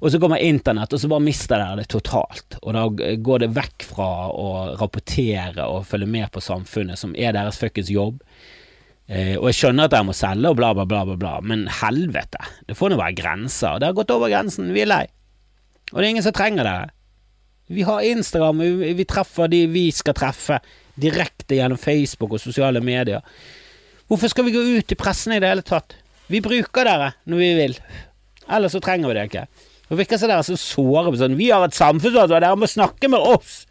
og 0.02 0.12
så 0.12 0.20
kommer 0.20 0.44
internett, 0.44 0.92
og 0.92 1.00
så 1.00 1.08
bare 1.08 1.24
mister 1.30 1.56
dere 1.56 1.80
det 1.80 1.88
totalt. 1.96 2.60
Og 2.60 2.76
da 2.76 2.84
går 3.24 3.46
det 3.46 3.52
vekk 3.56 3.88
fra 3.94 4.12
å 4.28 4.48
rapportere 4.76 5.64
og 5.64 5.88
følge 5.88 6.12
med 6.12 6.28
på 6.28 6.44
samfunnet 6.44 6.57
samfunnet, 6.58 7.00
som 7.00 7.14
er 7.16 7.34
deres 7.36 7.58
fuckings 7.60 7.90
jobb. 7.92 8.20
Eh, 9.08 9.38
og 9.38 9.48
jeg 9.48 9.56
skjønner 9.62 9.88
at 9.88 9.94
dere 9.94 10.04
må 10.04 10.14
selge 10.16 10.50
og 10.50 10.58
bla, 10.58 10.74
bla, 10.76 10.84
bla, 10.88 11.04
bla, 11.08 11.16
bla, 11.16 11.36
men 11.40 11.64
helvete, 11.80 12.42
det 12.68 12.76
får 12.76 12.92
nå 12.92 12.98
være 13.00 13.16
grenser. 13.16 13.80
Det 13.80 13.88
har 13.88 13.96
gått 13.96 14.12
over 14.12 14.28
grensen, 14.28 14.74
vi 14.76 14.84
er 14.84 14.90
lei. 14.90 15.04
Og 15.94 16.00
det 16.00 16.04
er 16.04 16.10
ingen 16.12 16.26
som 16.26 16.36
trenger 16.36 16.68
dere. 16.68 16.90
Vi 17.72 17.84
har 17.88 18.04
Instagram, 18.04 18.60
vi, 18.60 18.92
vi 18.96 19.06
treffer 19.08 19.48
de 19.48 19.62
vi 19.72 19.86
skal 19.92 20.16
treffe, 20.16 20.60
direkte 21.00 21.56
gjennom 21.56 21.80
Facebook 21.80 22.34
og 22.36 22.42
sosiale 22.42 22.82
medier. 22.84 23.24
Hvorfor 24.08 24.32
skal 24.32 24.46
vi 24.48 24.54
gå 24.56 24.60
ut 24.76 24.92
i 24.92 24.98
pressen 24.98 25.34
i 25.36 25.40
det 25.40 25.48
hele 25.48 25.64
tatt? 25.64 25.96
Vi 26.28 26.42
bruker 26.44 26.84
dere 26.84 27.12
når 27.28 27.40
vi 27.40 27.50
vil, 27.56 27.78
ellers 28.48 28.76
så 28.76 28.80
trenger 28.84 29.08
vi 29.08 29.16
det 29.16 29.26
ikke. 29.30 29.46
Det 29.88 29.96
virker 30.02 30.20
som 30.20 30.28
dere 30.28 30.44
er 30.44 30.48
så 30.48 30.56
såre 30.60 31.08
på 31.08 31.16
sånn 31.16 31.38
Vi 31.38 31.48
har 31.48 31.64
et 31.64 31.76
samfunnsansvar, 31.76 32.44
dere 32.44 32.60
må 32.60 32.68
snakke 32.68 33.08
med 33.08 33.24
oss! 33.24 33.62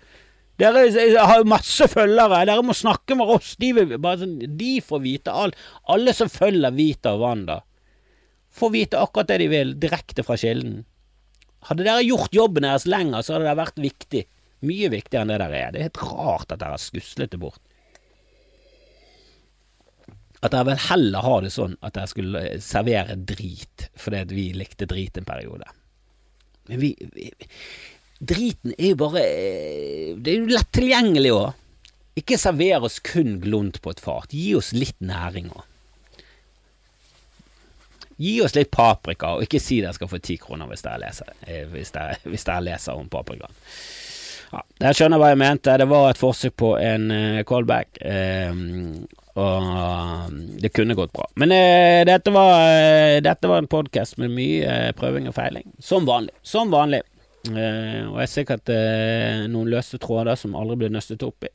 Dere 0.57 0.87
har 1.21 1.43
jo 1.43 1.49
masse 1.51 1.85
følgere, 1.91 2.41
dere 2.49 2.65
må 2.65 2.73
snakke 2.73 3.15
med 3.17 3.29
oss. 3.29 3.53
De, 3.61 3.71
vil, 3.77 3.91
bare, 4.01 4.25
de 4.25 4.71
får 4.81 5.01
vite 5.03 5.33
alt. 5.33 5.57
Alle 5.93 6.15
som 6.17 6.31
følger 6.33 6.73
Vita 6.73 7.13
og 7.13 7.21
Wanda, 7.21 7.59
får 8.57 8.73
vite 8.73 9.01
akkurat 9.01 9.29
det 9.29 9.37
de 9.43 9.51
vil, 9.51 9.75
direkte 9.77 10.25
fra 10.25 10.37
kilden. 10.41 10.81
Hadde 11.69 11.85
dere 11.85 12.05
gjort 12.05 12.33
jobben 12.33 12.65
deres 12.65 12.87
lenger, 12.89 13.21
så 13.21 13.35
hadde 13.35 13.49
det 13.49 13.59
vært 13.59 13.81
viktig. 13.85 14.23
Mye 14.65 14.89
viktigere 14.89 15.25
enn 15.25 15.33
det 15.33 15.39
dere 15.43 15.61
er. 15.61 15.73
Det 15.73 15.79
er 15.79 15.89
helt 15.91 16.03
rart 16.09 16.53
at 16.53 16.61
dere 16.63 16.73
har 16.73 16.81
skuslet 16.81 17.33
det 17.33 17.41
bort. 17.41 17.61
At 20.41 20.53
dere 20.53 20.69
vel 20.71 20.81
heller 20.87 21.25
har 21.25 21.45
det 21.45 21.53
sånn 21.53 21.77
at 21.85 21.93
dere 21.97 22.09
skulle 22.09 22.43
servere 22.65 23.17
drit 23.29 23.87
fordi 23.97 24.23
vi 24.33 24.47
likte 24.57 24.89
drit 24.89 25.17
en 25.21 25.27
periode. 25.27 25.69
Men 26.67 26.81
vi, 26.81 26.91
vi 27.13 27.29
driten 28.19 28.73
er 28.77 28.93
jo 28.93 28.99
bare 29.03 29.23
eh, 29.23 30.11
Det 30.17 30.33
er 30.33 30.41
jo 30.41 30.51
lett 30.51 30.71
tilgjengelig 30.75 31.33
òg. 31.35 31.63
Ikke 32.17 32.39
server 32.41 32.87
oss 32.87 32.97
kun 33.05 33.37
glunt 33.43 33.81
på 33.83 33.93
et 33.93 34.01
fat. 34.01 34.33
Gi 34.33 34.55
oss 34.57 34.71
litt 34.73 34.97
næring 35.03 35.51
òg. 35.53 35.65
Gi 38.17 38.39
oss 38.41 38.55
litt 38.57 38.71
paprika, 38.73 39.35
og 39.37 39.45
ikke 39.45 39.61
si 39.61 39.77
dere 39.83 39.93
skal 39.93 40.09
få 40.09 40.17
ti 40.25 40.39
kroner 40.41 40.65
hvis 40.71 40.81
dere 40.81 41.03
leser, 41.03 41.29
eh, 41.45 41.67
hvis 41.69 41.93
dere, 41.93 42.17
hvis 42.25 42.47
dere 42.47 42.65
leser 42.65 42.97
om 42.97 43.09
paprikaen. 43.13 43.53
Ja, 44.47 44.63
dere 44.79 44.95
skjønner 44.97 45.21
hva 45.21 45.29
jeg 45.33 45.41
mente. 45.41 45.75
Det 45.77 45.87
var 45.91 46.09
et 46.09 46.21
forsøk 46.21 46.55
på 46.57 46.71
en 46.79 47.11
uh, 47.11 47.43
callback. 47.47 47.99
Um, 48.01 49.03
og 49.37 50.31
det 50.63 50.71
kunne 50.73 50.95
gått 50.97 51.13
bra. 51.13 51.27
Men 51.37 51.53
uh, 51.53 52.01
dette, 52.07 52.31
var, 52.33 52.63
uh, 52.63 53.17
dette 53.21 53.51
var 53.51 53.61
en 53.61 53.69
podkast 53.69 54.17
med 54.21 54.33
mye 54.33 54.95
prøving 54.97 55.27
og 55.29 55.35
feiling. 55.37 55.67
Som 55.83 56.07
vanlig. 56.09 56.33
Som 56.47 56.71
vanlig. 56.73 57.03
Uh, 57.47 58.09
og 58.09 58.17
jeg 58.17 58.25
er 58.25 58.31
sikkert 58.31 58.69
uh, 58.73 59.45
noen 59.51 59.69
løse 59.71 59.99
tråder 60.01 60.35
som 60.39 60.55
aldri 60.57 60.81
blir 60.81 60.93
nøstet 60.93 61.23
opp 61.23 61.47
i. 61.47 61.51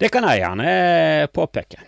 Det 0.00 0.08
kan 0.14 0.24
jeg 0.28 0.44
gjerne 0.44 0.68
uh, 0.68 1.30
påpeke. 1.34 1.82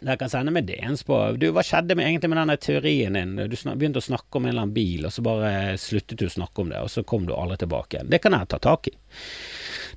Dere 0.00 0.16
kan 0.16 0.30
sende 0.32 0.52
meg 0.52 0.64
DNs 0.64 1.02
på 1.04 1.16
Du, 1.36 1.50
Hva 1.52 1.64
skjedde 1.66 1.92
med, 1.96 2.08
egentlig 2.08 2.30
med 2.32 2.40
denne 2.40 2.56
teorien 2.60 3.16
din? 3.18 3.34
Du 3.36 3.56
begynte 3.74 4.00
å 4.00 4.04
snakke 4.04 4.38
om 4.38 4.46
en 4.46 4.54
eller 4.54 4.64
annen 4.64 4.76
bil, 4.76 5.04
og 5.04 5.12
så 5.12 5.24
bare 5.24 5.50
sluttet 5.80 6.20
du 6.20 6.24
å 6.26 6.32
snakke 6.32 6.64
om 6.64 6.70
det, 6.72 6.80
og 6.80 6.92
så 6.92 7.04
kom 7.04 7.26
du 7.28 7.34
aldri 7.36 7.60
tilbake 7.60 7.98
igjen. 7.98 8.12
Det 8.12 8.22
kan 8.24 8.36
jeg 8.36 8.48
ta 8.48 8.60
tak 8.64 8.88
i. 8.88 8.94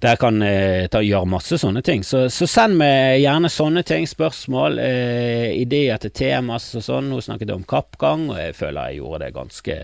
Dere 0.02 0.18
kan 0.22 0.42
eh, 0.46 0.88
ta, 0.92 1.02
gjøre 1.04 1.30
masse 1.30 1.60
sånne 1.62 1.84
ting. 1.86 2.04
Så, 2.08 2.26
så, 2.34 2.48
send 2.50 2.78
meg 2.80 3.20
gjerne 3.22 3.52
sånne 3.52 3.84
ting, 3.88 4.08
spørsmål, 4.10 4.80
eh, 4.82 5.52
ideer 5.60 6.02
til 6.02 6.14
tema 6.16 6.58
og 6.58 6.86
sånn. 6.86 7.12
Nå 7.12 7.22
snakket 7.24 7.54
om 7.56 7.68
kappgang, 7.68 8.30
og 8.32 8.40
jeg 8.40 8.58
føler 8.58 8.90
jeg 8.90 9.02
gjorde 9.02 9.22
det 9.26 9.36
ganske 9.38 9.78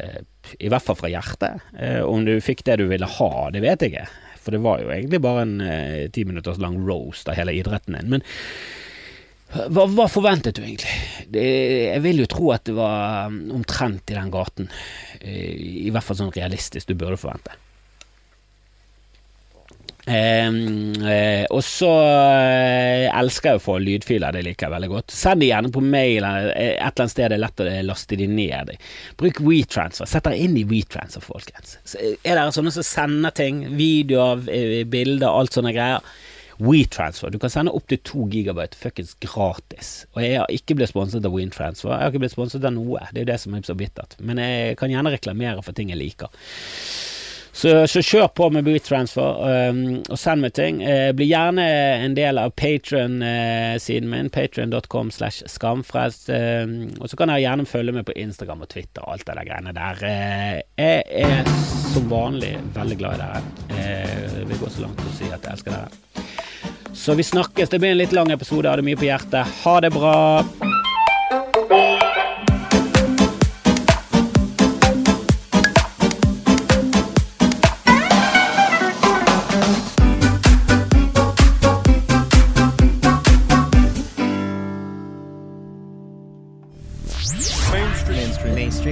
I 0.58 0.72
hvert 0.72 0.88
fall 0.88 1.00
fra 1.00 1.12
hjertet. 1.12 1.70
Eh, 1.78 2.02
om 2.06 2.26
du 2.26 2.36
fikk 2.44 2.66
det 2.68 2.80
du 2.82 2.88
ville 2.90 3.14
ha, 3.20 3.32
det 3.54 3.64
vet 3.66 3.86
jeg 3.86 3.94
ikke. 3.94 4.10
For 4.40 4.56
det 4.56 4.64
var 4.64 4.82
jo 4.82 4.92
egentlig 4.96 5.22
bare 5.22 5.46
en 5.46 5.56
eh, 5.62 6.04
ti 6.16 6.26
minutters 6.26 6.62
lang 6.62 6.80
roast 6.88 7.30
av 7.30 7.38
hele 7.38 7.54
idretten 7.60 8.00
din. 8.00 8.14
Men 8.16 8.28
hva, 9.50 9.88
hva, 9.90 10.06
forventet 10.06 10.60
du 10.60 10.62
egentlig? 10.62 10.94
Det, 11.34 11.46
jeg 11.90 12.04
vil 12.06 12.22
jo 12.22 12.28
tro 12.30 12.52
at 12.54 12.68
det 12.70 12.76
var 12.78 13.30
omtrent 13.30 14.12
i 14.12 14.18
den 14.18 14.30
gaten. 14.34 14.70
Eh, 15.20 15.88
I 15.88 15.94
hvert 15.94 16.06
fall 16.06 16.20
sånn 16.20 16.36
realistisk 16.36 16.92
du 16.92 16.96
burde 16.98 17.18
forvente. 17.20 17.58
Uh, 20.10 21.46
og 21.54 21.60
så 21.66 21.90
uh, 21.90 23.06
elsker 23.20 23.52
jeg 23.52 23.60
å 23.60 23.62
få 23.62 23.76
lydfiler, 23.84 24.34
det 24.34 24.42
liker 24.48 24.66
jeg 24.66 24.74
veldig 24.74 24.90
godt. 24.94 25.14
Send 25.14 25.44
de 25.44 25.52
gjerne 25.52 25.70
på 25.74 25.84
mail 25.86 26.26
et 26.26 26.56
eller 26.56 27.04
annet 27.04 27.14
sted 27.14 27.30
det 27.30 27.38
er 27.38 27.44
lett 27.44 27.62
å 27.62 27.68
laste 27.86 28.18
de 28.18 28.30
ned. 28.32 28.74
Bruk 29.20 29.44
WeTransfer. 29.46 30.10
Sett 30.10 30.26
dere 30.26 30.40
inn 30.42 30.58
i 30.58 30.66
WeTransfer, 30.70 31.24
folkens. 31.26 31.78
Er 32.00 32.34
dere 32.34 32.50
sånne 32.56 32.74
som 32.74 32.88
sender 32.88 33.36
ting, 33.38 33.62
videoer, 33.78 34.42
bilder, 34.90 35.30
alt 35.30 35.58
sånne 35.58 35.76
greier? 35.76 36.04
WeTransfer. 36.60 37.32
Du 37.32 37.40
kan 37.40 37.52
sende 37.54 37.72
opp 37.72 37.86
til 37.88 38.02
to 38.04 38.26
gigabyte 38.32 38.76
fuckings 38.76 39.14
gratis. 39.24 39.92
Og 40.16 40.24
jeg 40.26 40.42
har 40.42 40.52
ikke 40.52 40.76
blitt 40.76 40.92
sponset 40.92 41.24
av 41.24 41.36
WeTransfer. 41.36 41.94
Jeg 41.94 42.02
har 42.02 42.12
ikke 42.12 42.24
blitt 42.26 42.36
sponset 42.36 42.66
av 42.68 42.76
noe. 42.76 43.06
Det 43.14 43.22
er 43.22 43.28
jo 43.28 43.32
det 43.32 43.40
som 43.46 43.56
er 43.56 43.64
så 43.68 43.78
bittert. 43.80 44.18
Men 44.20 44.42
jeg 44.44 44.76
kan 44.82 44.92
gjerne 44.92 45.14
reklamere 45.14 45.64
for 45.64 45.78
ting 45.78 45.94
jeg 45.94 46.02
liker. 46.02 46.34
Så, 47.60 47.72
så 47.92 48.00
kjør 48.00 48.30
på 48.32 48.46
med 48.56 48.68
WeTransfer, 48.70 49.40
um, 49.74 49.80
og 50.08 50.20
send 50.20 50.46
meg 50.46 50.54
ting. 50.56 50.80
Uh, 50.80 51.10
bli 51.16 51.28
gjerne 51.28 51.66
en 52.06 52.16
del 52.16 52.40
av 52.40 52.54
Patron-siden 52.56 54.08
uh, 54.08 54.14
min, 54.14 54.30
patron.com 54.32 55.12
slash 55.12 55.44
skamfrelst. 55.52 56.30
Uh, 56.32 56.88
og 57.02 57.12
så 57.12 57.20
kan 57.20 57.34
dere 57.34 57.44
gjerne 57.44 57.68
følge 57.68 57.98
med 57.98 58.08
på 58.08 58.16
Instagram 58.16 58.64
og 58.64 58.72
Twitter 58.72 59.04
og 59.04 59.18
alt 59.18 59.28
det 59.28 59.36
der 59.42 59.50
greiene 59.50 59.76
der. 59.76 60.06
jeg 60.80 61.04
er 61.26 61.52
som 61.92 62.08
vanlig 62.10 62.54
veldig 62.76 62.98
glad 63.02 63.20
i 63.20 63.24
dere. 63.26 63.44
Uh, 63.76 64.48
vil 64.48 64.62
gå 64.64 64.72
så 64.72 64.86
langt 64.86 65.04
til 65.04 65.12
å 65.12 65.18
si 65.18 65.28
at 65.28 65.44
jeg 65.44 65.58
elsker 65.58 65.76
dere. 65.76 65.90
Så 66.96 67.18
vi 67.20 67.28
snakkes. 67.28 67.70
Det 67.70 67.80
blir 67.80 67.92
en 67.92 68.00
litt 68.00 68.16
lang 68.16 68.32
episode. 68.32 68.72
Hadde 68.72 68.88
mye 68.88 69.00
på 69.00 69.10
hjertet. 69.10 69.60
Ha 69.66 69.76
det 69.84 69.92
bra. 69.96 70.40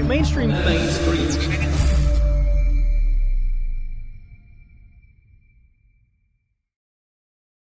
mainstream. 0.03 0.49
Mainstream 0.49 0.51
things. 0.63 1.46